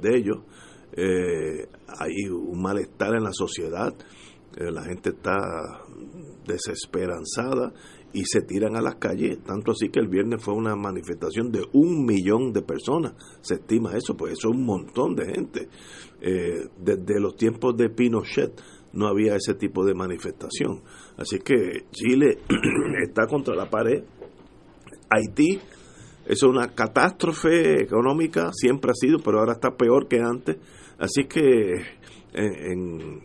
[0.00, 0.38] de ellos.
[0.92, 1.68] Eh,
[1.98, 3.94] hay un malestar en la sociedad,
[4.56, 5.36] eh, la gente está
[6.46, 7.74] desesperanzada
[8.12, 11.62] y se tiran a las calles, tanto así que el viernes fue una manifestación de
[11.72, 13.12] un millón de personas,
[13.42, 15.68] se estima eso, pues eso es un montón de gente.
[16.18, 18.58] Desde los tiempos de Pinochet
[18.96, 20.82] no había ese tipo de manifestación.
[21.16, 22.38] Así que Chile
[23.02, 24.02] está contra la pared.
[25.10, 25.60] Haití
[26.26, 30.56] es una catástrofe económica, siempre ha sido, pero ahora está peor que antes.
[30.98, 31.74] Así que
[32.32, 33.20] en,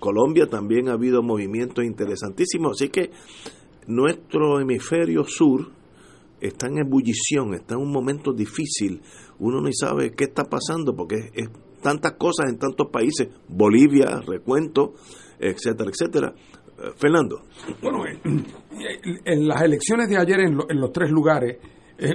[0.00, 2.72] Colombia también ha habido movimientos interesantísimos.
[2.72, 3.10] Así que
[3.86, 5.70] nuestro hemisferio sur
[6.40, 9.00] está en ebullición, está en un momento difícil.
[9.38, 11.48] Uno no sabe qué está pasando porque es
[11.80, 13.28] tantas cosas en tantos países.
[13.48, 14.94] Bolivia, recuento,
[15.38, 16.34] etcétera, etcétera.
[16.82, 17.42] Eh, Fernando.
[17.80, 18.18] Bueno, eh,
[19.24, 21.56] en las elecciones de ayer en, lo- en los tres lugares
[21.98, 22.14] eh,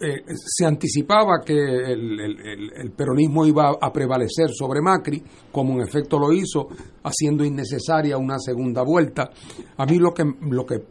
[0.00, 6.32] eh, se anticipaba que el, peronismo iba a prevalecer sobre Macri, como en efecto lo
[6.32, 6.66] hizo,
[7.04, 9.30] haciendo innecesaria una segunda vuelta.
[9.76, 10.82] A mí lo que, lo que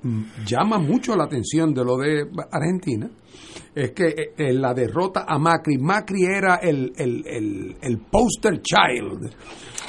[0.45, 3.09] llama mucho la atención de lo de Argentina
[3.75, 8.61] es que eh, eh, la derrota a Macri, Macri era el, el, el, el poster
[8.61, 9.29] child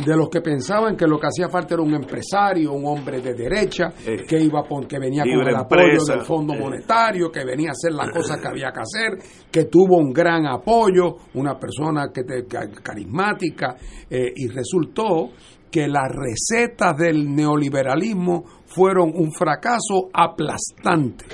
[0.05, 3.35] de los que pensaban que lo que hacía falta era un empresario, un hombre de
[3.35, 3.93] derecha,
[4.27, 6.59] que iba a pon- que venía con el apoyo del Fondo eh.
[6.61, 9.19] Monetario, que venía a hacer las cosas que había que hacer,
[9.51, 13.77] que tuvo un gran apoyo, una persona que te- ca- carismática,
[14.11, 15.31] eh, y resultó
[15.71, 21.25] que las recetas del neoliberalismo fueron un fracaso aplastante.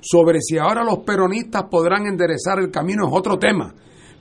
[0.00, 3.72] Sobre si ahora los peronistas podrán enderezar el camino es otro tema,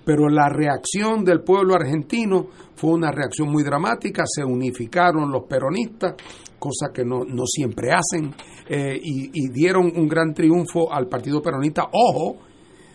[0.04, 6.16] pero la reacción del pueblo argentino fue una reacción muy dramática, se unificaron los peronistas,
[6.58, 8.34] cosa que no, no siempre hacen,
[8.68, 11.90] eh, y, dieron un gran triunfo al Partido Peronista.
[11.92, 12.38] Ojo,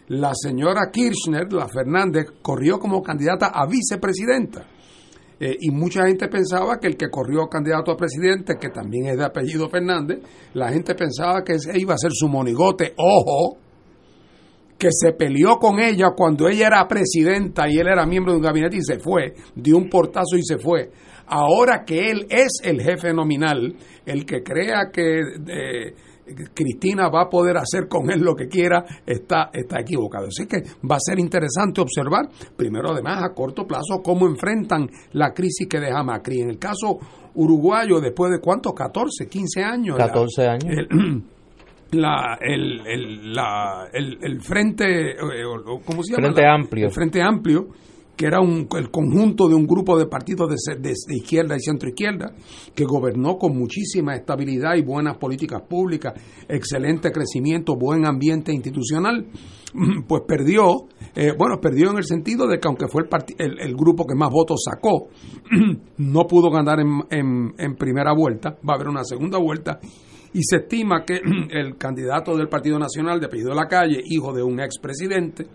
[0.08, 4.66] la señora Kirchner, la Fernández, corrió como candidata a vicepresidenta.
[5.38, 9.18] Eh, y mucha gente pensaba que el que corrió candidato a presidente, que también es
[9.18, 10.20] de apellido Fernández,
[10.54, 12.94] la gente pensaba que iba a ser su monigote.
[12.96, 13.58] Ojo,
[14.78, 18.44] que se peleó con ella cuando ella era presidenta y él era miembro de un
[18.44, 20.90] gabinete y se fue, dio un portazo y se fue.
[21.28, 23.74] Ahora que él es el jefe nominal,
[24.05, 25.94] el que crea que eh,
[26.55, 30.27] Cristina va a poder hacer con él lo que quiera, está, está equivocado.
[30.27, 30.59] Así que
[30.89, 35.81] va a ser interesante observar, primero además a corto plazo, cómo enfrentan la crisis que
[35.81, 36.40] deja Macri.
[36.40, 36.98] En el caso
[37.35, 39.98] uruguayo, después de cuántos, 14, 15 años.
[39.98, 40.65] la- 14 años.
[40.69, 41.23] el-
[41.92, 45.16] la, el, el, la, el, el frente, eh,
[45.84, 46.22] ¿cómo se llama?
[46.28, 46.86] Frente La- Amplio.
[46.86, 47.68] El Frente Amplio,
[48.16, 51.54] que era un, el conjunto de un grupo de partidos de, ce- de- de izquierda
[51.54, 52.32] y centro izquierda,
[52.74, 56.14] que gobernó con muchísima estabilidad y buenas políticas públicas,
[56.48, 59.26] excelente crecimiento, buen ambiente institucional,
[60.08, 63.08] pues perdió, eh, bueno, perdió en el sentido de que aunque fue el,
[63.38, 65.08] el, el grupo que más votos sacó,
[65.98, 69.78] no pudo ganar en, en, en primera vuelta, va a haber una segunda vuelta,
[70.36, 74.32] y se estima que el candidato del Partido Nacional de apellido de la calle, hijo
[74.34, 75.46] de un expresidente,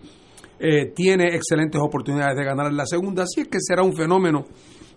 [0.58, 4.44] eh, tiene excelentes oportunidades de ganar en la segunda, así es que será un fenómeno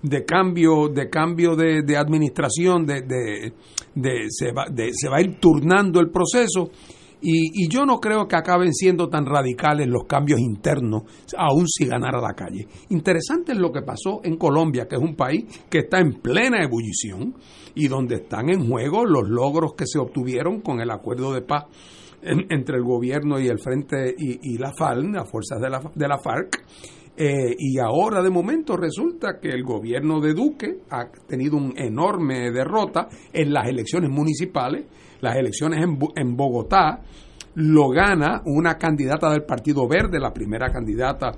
[0.02, 3.02] de cambio de cambio de, administración, de,
[3.96, 6.70] de- se, va, de- se va a ir turnando el proceso
[7.28, 11.04] y, y yo no creo que acaben siendo tan radicales los cambios internos,
[11.36, 12.68] aun si ganara la calle.
[12.90, 16.64] Interesante es lo que pasó en Colombia, que es un país que está en plena
[16.64, 17.34] ebullición
[17.74, 21.66] y donde están en juego los logros que se obtuvieron con el acuerdo de paz
[22.22, 26.18] entre el gobierno y el frente y, la FARC, las fuerzas de la, de la
[26.20, 26.64] FARC.
[27.18, 32.52] Eh, y ahora de momento resulta que el gobierno de Duque ha tenido una enorme
[32.52, 34.86] derrota en las elecciones municipales,
[35.22, 35.80] las elecciones
[36.16, 37.02] en, Bogotá,
[37.56, 41.32] lo gana una candidata del Partido Verde, la primera candidata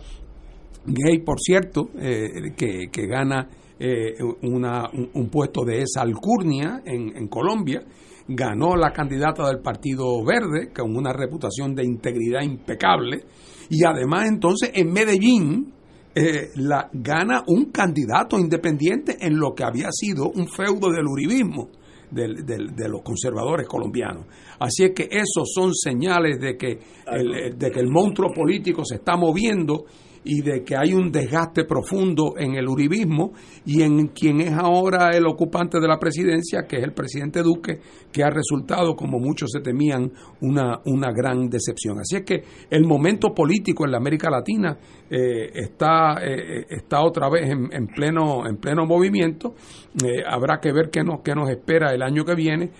[0.85, 3.47] gay, por cierto, eh, que, gana
[3.79, 7.83] eh, una, un, puesto de esa alcurnia en, en, Colombia.
[8.29, 13.23] Ganó la candidata del Partido Verde, con una reputación de integridad impecable.
[13.69, 15.73] Y además, entonces, en Medellín,
[16.15, 21.69] eh, la, gana un candidato independiente en lo que había sido un feudo del uribismo
[22.11, 24.25] de los conservadores colombianos.
[24.59, 28.95] Así es que esos son señales de que el, de que el monstruo político se
[28.95, 29.85] está moviendo
[30.23, 33.33] y de que hay un desgaste profundo en el uribismo
[33.65, 37.79] y en quien es ahora el ocupante de la presidencia, que es el presidente Duque,
[38.11, 40.11] que ha resultado, como muchos se temían,
[40.41, 41.99] una, una gran decepción.
[41.99, 44.77] Así es que el momento político en la América Latina
[45.09, 49.55] eh, está, eh, está otra vez en, pleno, en pleno movimiento.
[50.03, 52.71] Eh, habrá que ver qué nos, qué nos espera el año que viene,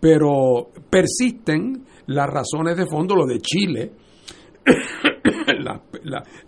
[0.00, 3.92] pero persisten las razones de fondo, lo de Chile,
[5.58, 5.80] las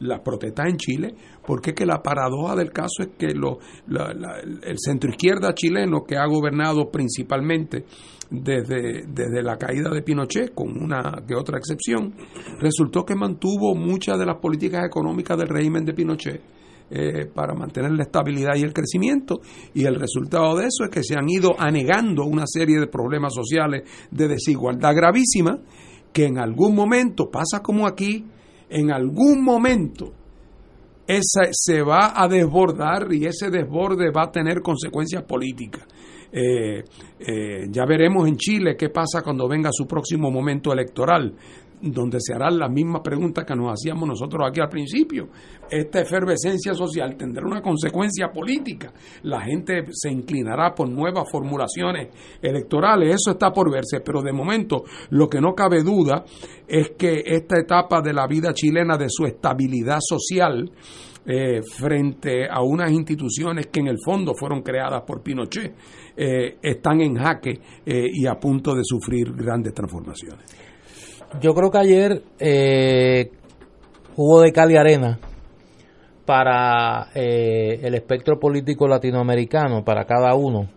[0.01, 1.15] la, protestas en Chile,
[1.47, 3.59] porque que la paradoja del caso es que lo,
[3.89, 7.85] el centro izquierda chileno, que ha gobernado principalmente
[8.31, 12.15] desde, desde la caída de Pinochet, con una que otra excepción,
[12.61, 16.43] resultó que mantuvo muchas de las políticas económicas del régimen de Pinochet.
[16.91, 19.41] Eh, para mantener la estabilidad y el crecimiento
[19.75, 23.35] y el resultado de eso es que se han ido anegando una serie de problemas
[23.35, 25.59] sociales de desigualdad gravísima
[26.13, 28.25] que en algún momento pasa como aquí
[28.71, 30.13] en algún momento
[31.07, 35.87] esa se va a desbordar y ese desborde va a tener consecuencias políticas.
[36.31, 36.85] Eh,
[37.19, 41.35] eh, ya veremos en Chile qué pasa cuando venga su próximo momento electoral
[41.81, 45.29] donde se harán las mismas preguntas que nos hacíamos nosotros aquí al principio.
[45.71, 48.93] Esta efervescencia social tendrá una consecuencia política.
[49.23, 52.09] La gente se inclinará por nuevas formulaciones
[52.41, 53.15] electorales.
[53.15, 56.25] Eso está por verse, pero de momento lo que no cabe duda
[56.67, 60.71] es que esta etapa de la vida chilena, de su estabilidad social,
[61.31, 65.75] eh, frente a unas instituciones que en el fondo fueron creadas por Pinochet,
[66.17, 70.68] eh, están en jaque eh, y a punto de sufrir grandes transformaciones.
[71.41, 73.31] Yo creo que ayer eh,
[74.17, 75.19] hubo de cal y arena
[76.25, 80.69] para eh, el espectro político latinoamericano, para cada uno.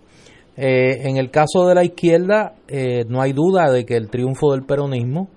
[0.56, 4.52] Eh, en el caso de la izquierda, eh, no hay duda de que el triunfo
[4.52, 5.30] del peronismo,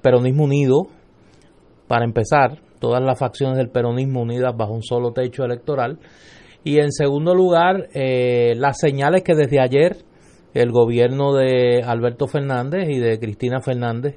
[0.00, 0.88] peronismo unido,
[1.86, 5.98] para empezar, todas las facciones del peronismo unidas bajo un solo techo electoral,
[6.64, 9.96] y en segundo lugar, las señales que desde ayer
[10.54, 14.16] el gobierno de Alberto Fernández y de Cristina Fernández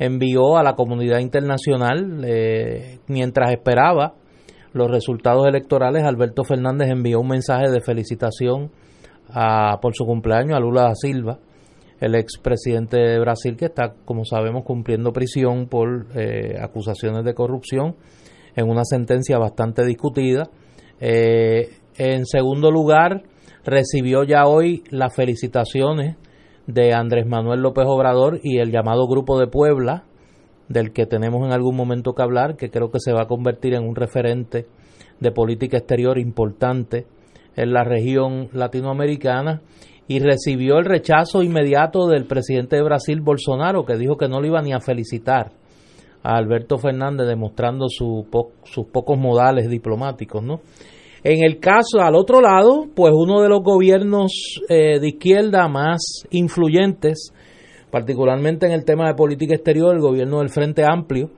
[0.00, 4.14] envió a la comunidad internacional eh, mientras esperaba
[4.72, 6.04] los resultados electorales.
[6.04, 8.70] Alberto Fernández envió un mensaje de felicitación
[9.28, 11.38] a, por su cumpleaños a Lula da Silva,
[12.00, 17.96] el expresidente de Brasil, que está, como sabemos, cumpliendo prisión por eh, acusaciones de corrupción
[18.56, 20.48] en una sentencia bastante discutida.
[20.98, 21.68] Eh,
[21.98, 23.22] en segundo lugar,
[23.66, 26.16] recibió ya hoy las felicitaciones
[26.72, 30.04] de Andrés Manuel López Obrador y el llamado Grupo de Puebla,
[30.68, 33.74] del que tenemos en algún momento que hablar, que creo que se va a convertir
[33.74, 34.66] en un referente
[35.18, 37.06] de política exterior importante
[37.56, 39.62] en la región latinoamericana
[40.06, 44.48] y recibió el rechazo inmediato del presidente de Brasil, Bolsonaro, que dijo que no le
[44.48, 45.52] iba ni a felicitar
[46.22, 48.26] a Alberto Fernández, demostrando sus
[48.92, 50.60] pocos modales diplomáticos, ¿no?
[51.22, 56.24] En el caso, al otro lado, pues uno de los gobiernos eh, de izquierda más
[56.30, 57.32] influyentes,
[57.90, 61.30] particularmente en el tema de política exterior, el gobierno del Frente Amplio,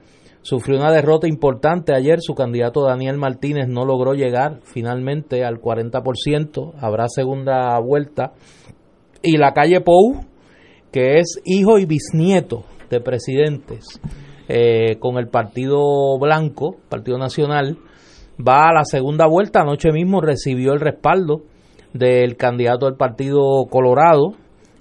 [0.42, 2.20] sufrió una derrota importante ayer.
[2.20, 6.74] Su candidato Daniel Martínez no logró llegar finalmente al 40%.
[6.78, 8.34] Habrá segunda vuelta.
[9.20, 10.20] Y la calle Pou,
[10.92, 14.00] que es hijo y bisnieto de presidentes,
[14.48, 15.80] eh, con el Partido
[16.20, 17.78] Blanco, Partido Nacional,
[18.38, 19.60] va a la segunda vuelta.
[19.60, 21.42] Anoche mismo recibió el respaldo
[21.92, 24.34] del candidato del Partido Colorado,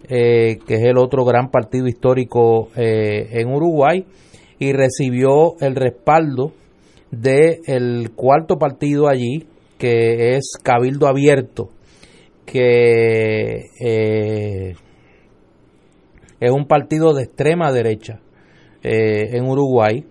[0.08, 4.06] eh, que es el otro gran partido histórico eh, en Uruguay,
[4.60, 6.54] y recibió el respaldo
[7.12, 9.48] del cuarto partido allí,
[9.78, 11.70] que es Cabildo Abierto,
[12.46, 14.76] que eh,
[16.40, 18.20] es un partido de extrema derecha
[18.84, 20.06] en Uruguay.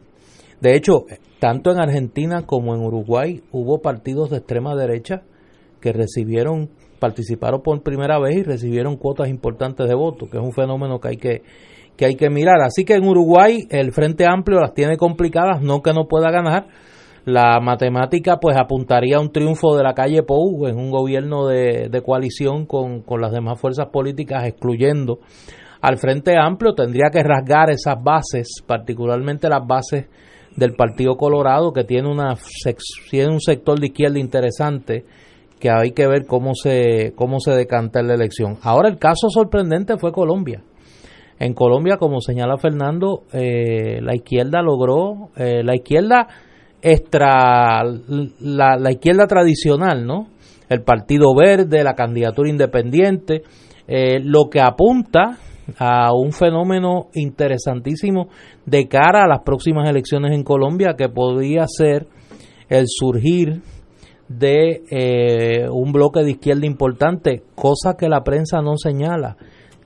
[0.60, 1.06] De hecho,
[1.40, 5.22] tanto en Argentina como en Uruguay hubo partidos de extrema derecha
[5.80, 6.68] que recibieron,
[7.00, 11.08] participaron por primera vez y recibieron cuotas importantes de votos, que es un fenómeno que
[11.08, 11.42] hay que,
[11.96, 12.60] que hay que mirar.
[12.62, 16.68] Así que en Uruguay el Frente Amplio las tiene complicadas, no que no pueda ganar.
[17.24, 21.88] La matemática pues apuntaría a un triunfo de la calle Pou en un gobierno de,
[21.90, 25.20] de coalición con, con las demás fuerzas políticas, excluyendo
[25.80, 26.74] al Frente Amplio.
[26.74, 30.06] Tendría que rasgar esas bases, particularmente las bases
[30.56, 32.36] del Partido Colorado, que tiene, una,
[33.10, 35.04] tiene un sector de izquierda interesante
[35.58, 38.56] que hay que ver cómo se, cómo se decanta la elección.
[38.62, 40.62] Ahora el caso sorprendente fue Colombia.
[41.38, 46.26] En Colombia, como señala Fernando, eh, la izquierda logró, eh, la izquierda
[46.82, 47.82] extra,
[48.40, 50.28] la, la, izquierda tradicional, ¿no?
[50.68, 53.42] El Partido Verde, la candidatura independiente,
[53.86, 55.38] eh, lo que apunta
[55.78, 58.28] a un fenómeno interesantísimo
[58.66, 62.06] de cara a las próximas elecciones en Colombia, que podría ser
[62.68, 63.62] el surgir
[64.28, 69.36] de eh, un bloque de izquierda importante, cosa que la prensa no señala.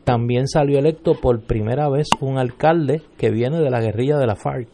[0.04, 4.36] También salió electo por primera vez un alcalde que viene de la guerrilla de la
[4.36, 4.68] FARC.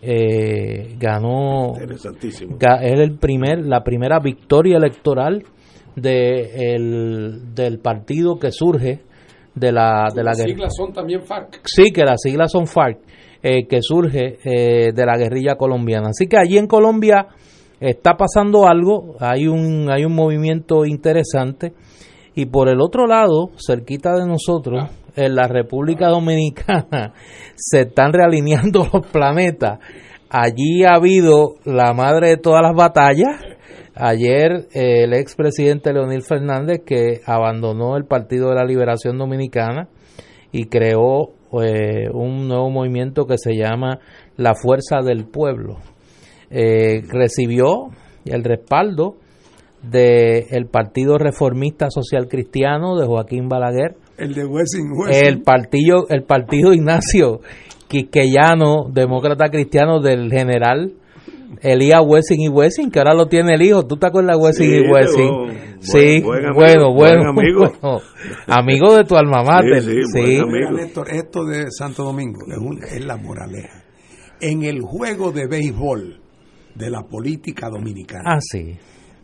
[0.00, 5.42] Eh, ganó es el primer la primera victoria electoral
[5.96, 9.00] de el, del partido que surge
[9.58, 11.60] de la de la las siglas son también FARC.
[11.64, 12.98] Sí que las siglas son FARC
[13.42, 16.08] eh, que surge eh, de la guerrilla colombiana.
[16.08, 17.28] Así que allí en Colombia
[17.80, 21.72] está pasando algo hay un hay un movimiento interesante.
[22.34, 24.90] Y por el otro lado cerquita de nosotros ah.
[25.16, 27.14] en la República Dominicana
[27.56, 29.78] se están realineando los planetas.
[30.30, 33.40] Allí ha habido la madre de todas las batallas.
[34.00, 39.88] Ayer eh, el expresidente Leonel Fernández que abandonó el Partido de la Liberación Dominicana
[40.52, 43.98] y creó eh, un nuevo movimiento que se llama
[44.36, 45.78] la Fuerza del Pueblo.
[46.48, 47.88] Eh, recibió
[48.24, 49.16] el respaldo
[49.82, 56.72] del Partido Reformista Social Cristiano de Joaquín Balaguer, el de Wessing, El partido, el partido
[56.72, 57.40] Ignacio
[57.88, 60.92] Quisqueyano, demócrata cristiano del general
[61.62, 63.86] Elías Wessing y Wessing, que ahora lo tiene el hijo.
[63.86, 65.78] ¿Tú te acuerdas de Wessing y Wessing?
[65.80, 67.72] sí, bueno, bueno, amigo.
[68.46, 69.82] amigo de tu alma mater.
[69.82, 70.40] Sí,
[71.12, 73.84] esto de Santo Domingo es, es la moraleja.
[74.40, 76.20] En el juego de béisbol
[76.74, 78.34] de la política dominicana.
[78.36, 78.76] Ah, sí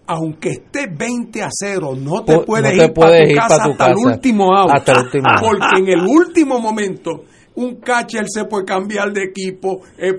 [0.06, 4.56] aunque esté 20 a 0, no te puedes, ir, para tu, casa hasta el último
[4.56, 4.70] out.
[5.40, 7.24] Porque en el último momento
[7.56, 10.12] un catcher se puede cambiar de equipo, eh,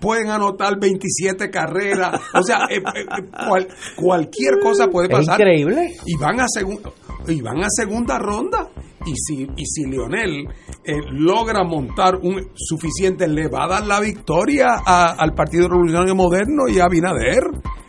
[0.00, 5.40] pueden anotar 27 carreras, o sea, eh, eh, cualquier cosa puede pasar.
[5.40, 5.96] increíble.
[6.04, 6.90] Y van a segunda
[7.28, 8.70] y van a segunda ronda
[9.06, 10.48] y si, y si Lionel
[10.84, 16.68] eh, logra montar un suficiente, le va a dar la victoria al Partido Revolucionario Moderno
[16.68, 17.44] y a Abinader.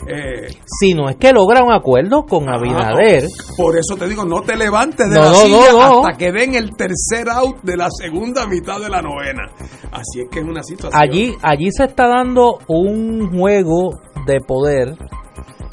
[0.07, 3.25] Eh, si no es que logra un acuerdo con Abinader.
[3.57, 7.27] por eso te digo, no te levantes de la silla hasta que den el tercer
[7.29, 9.43] out de la segunda mitad de la novena.
[9.91, 11.01] Así es que es una situación.
[11.01, 14.97] Allí, allí se está dando un juego de poder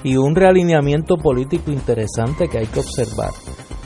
[0.04, 3.30] y un realineamiento político interesante que hay que observar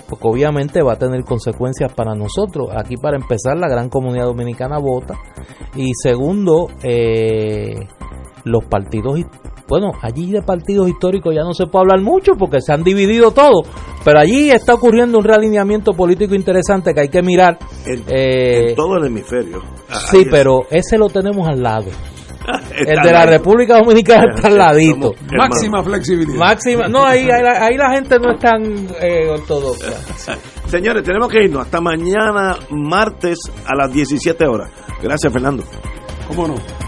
[0.09, 2.71] porque obviamente va a tener consecuencias para nosotros.
[2.75, 5.15] Aquí para empezar la gran comunidad dominicana vota
[5.77, 7.75] y segundo eh,
[8.45, 9.21] los partidos
[9.69, 13.33] bueno, allí de partidos históricos ya no se puede hablar mucho porque se han dividido
[13.33, 13.65] todo,
[14.03, 17.59] pero allí está ocurriendo un realineamiento político interesante que hay que mirar.
[17.85, 19.61] En, eh, todo el hemisferio.
[20.11, 21.91] Sí, pero ese lo tenemos al lado
[22.75, 25.15] el de la República Dominicana está al ladito.
[25.37, 26.39] Máxima flexibilidad.
[26.39, 26.89] Máxima.
[26.89, 28.63] No, ahí, ahí, la gente no es tan
[29.01, 30.37] eh, ortodoxa.
[30.67, 31.63] Señores, tenemos que irnos.
[31.63, 34.71] Hasta mañana, martes, a las 17 horas.
[35.03, 35.65] Gracias, Fernando.
[36.29, 36.88] ¿Cómo no?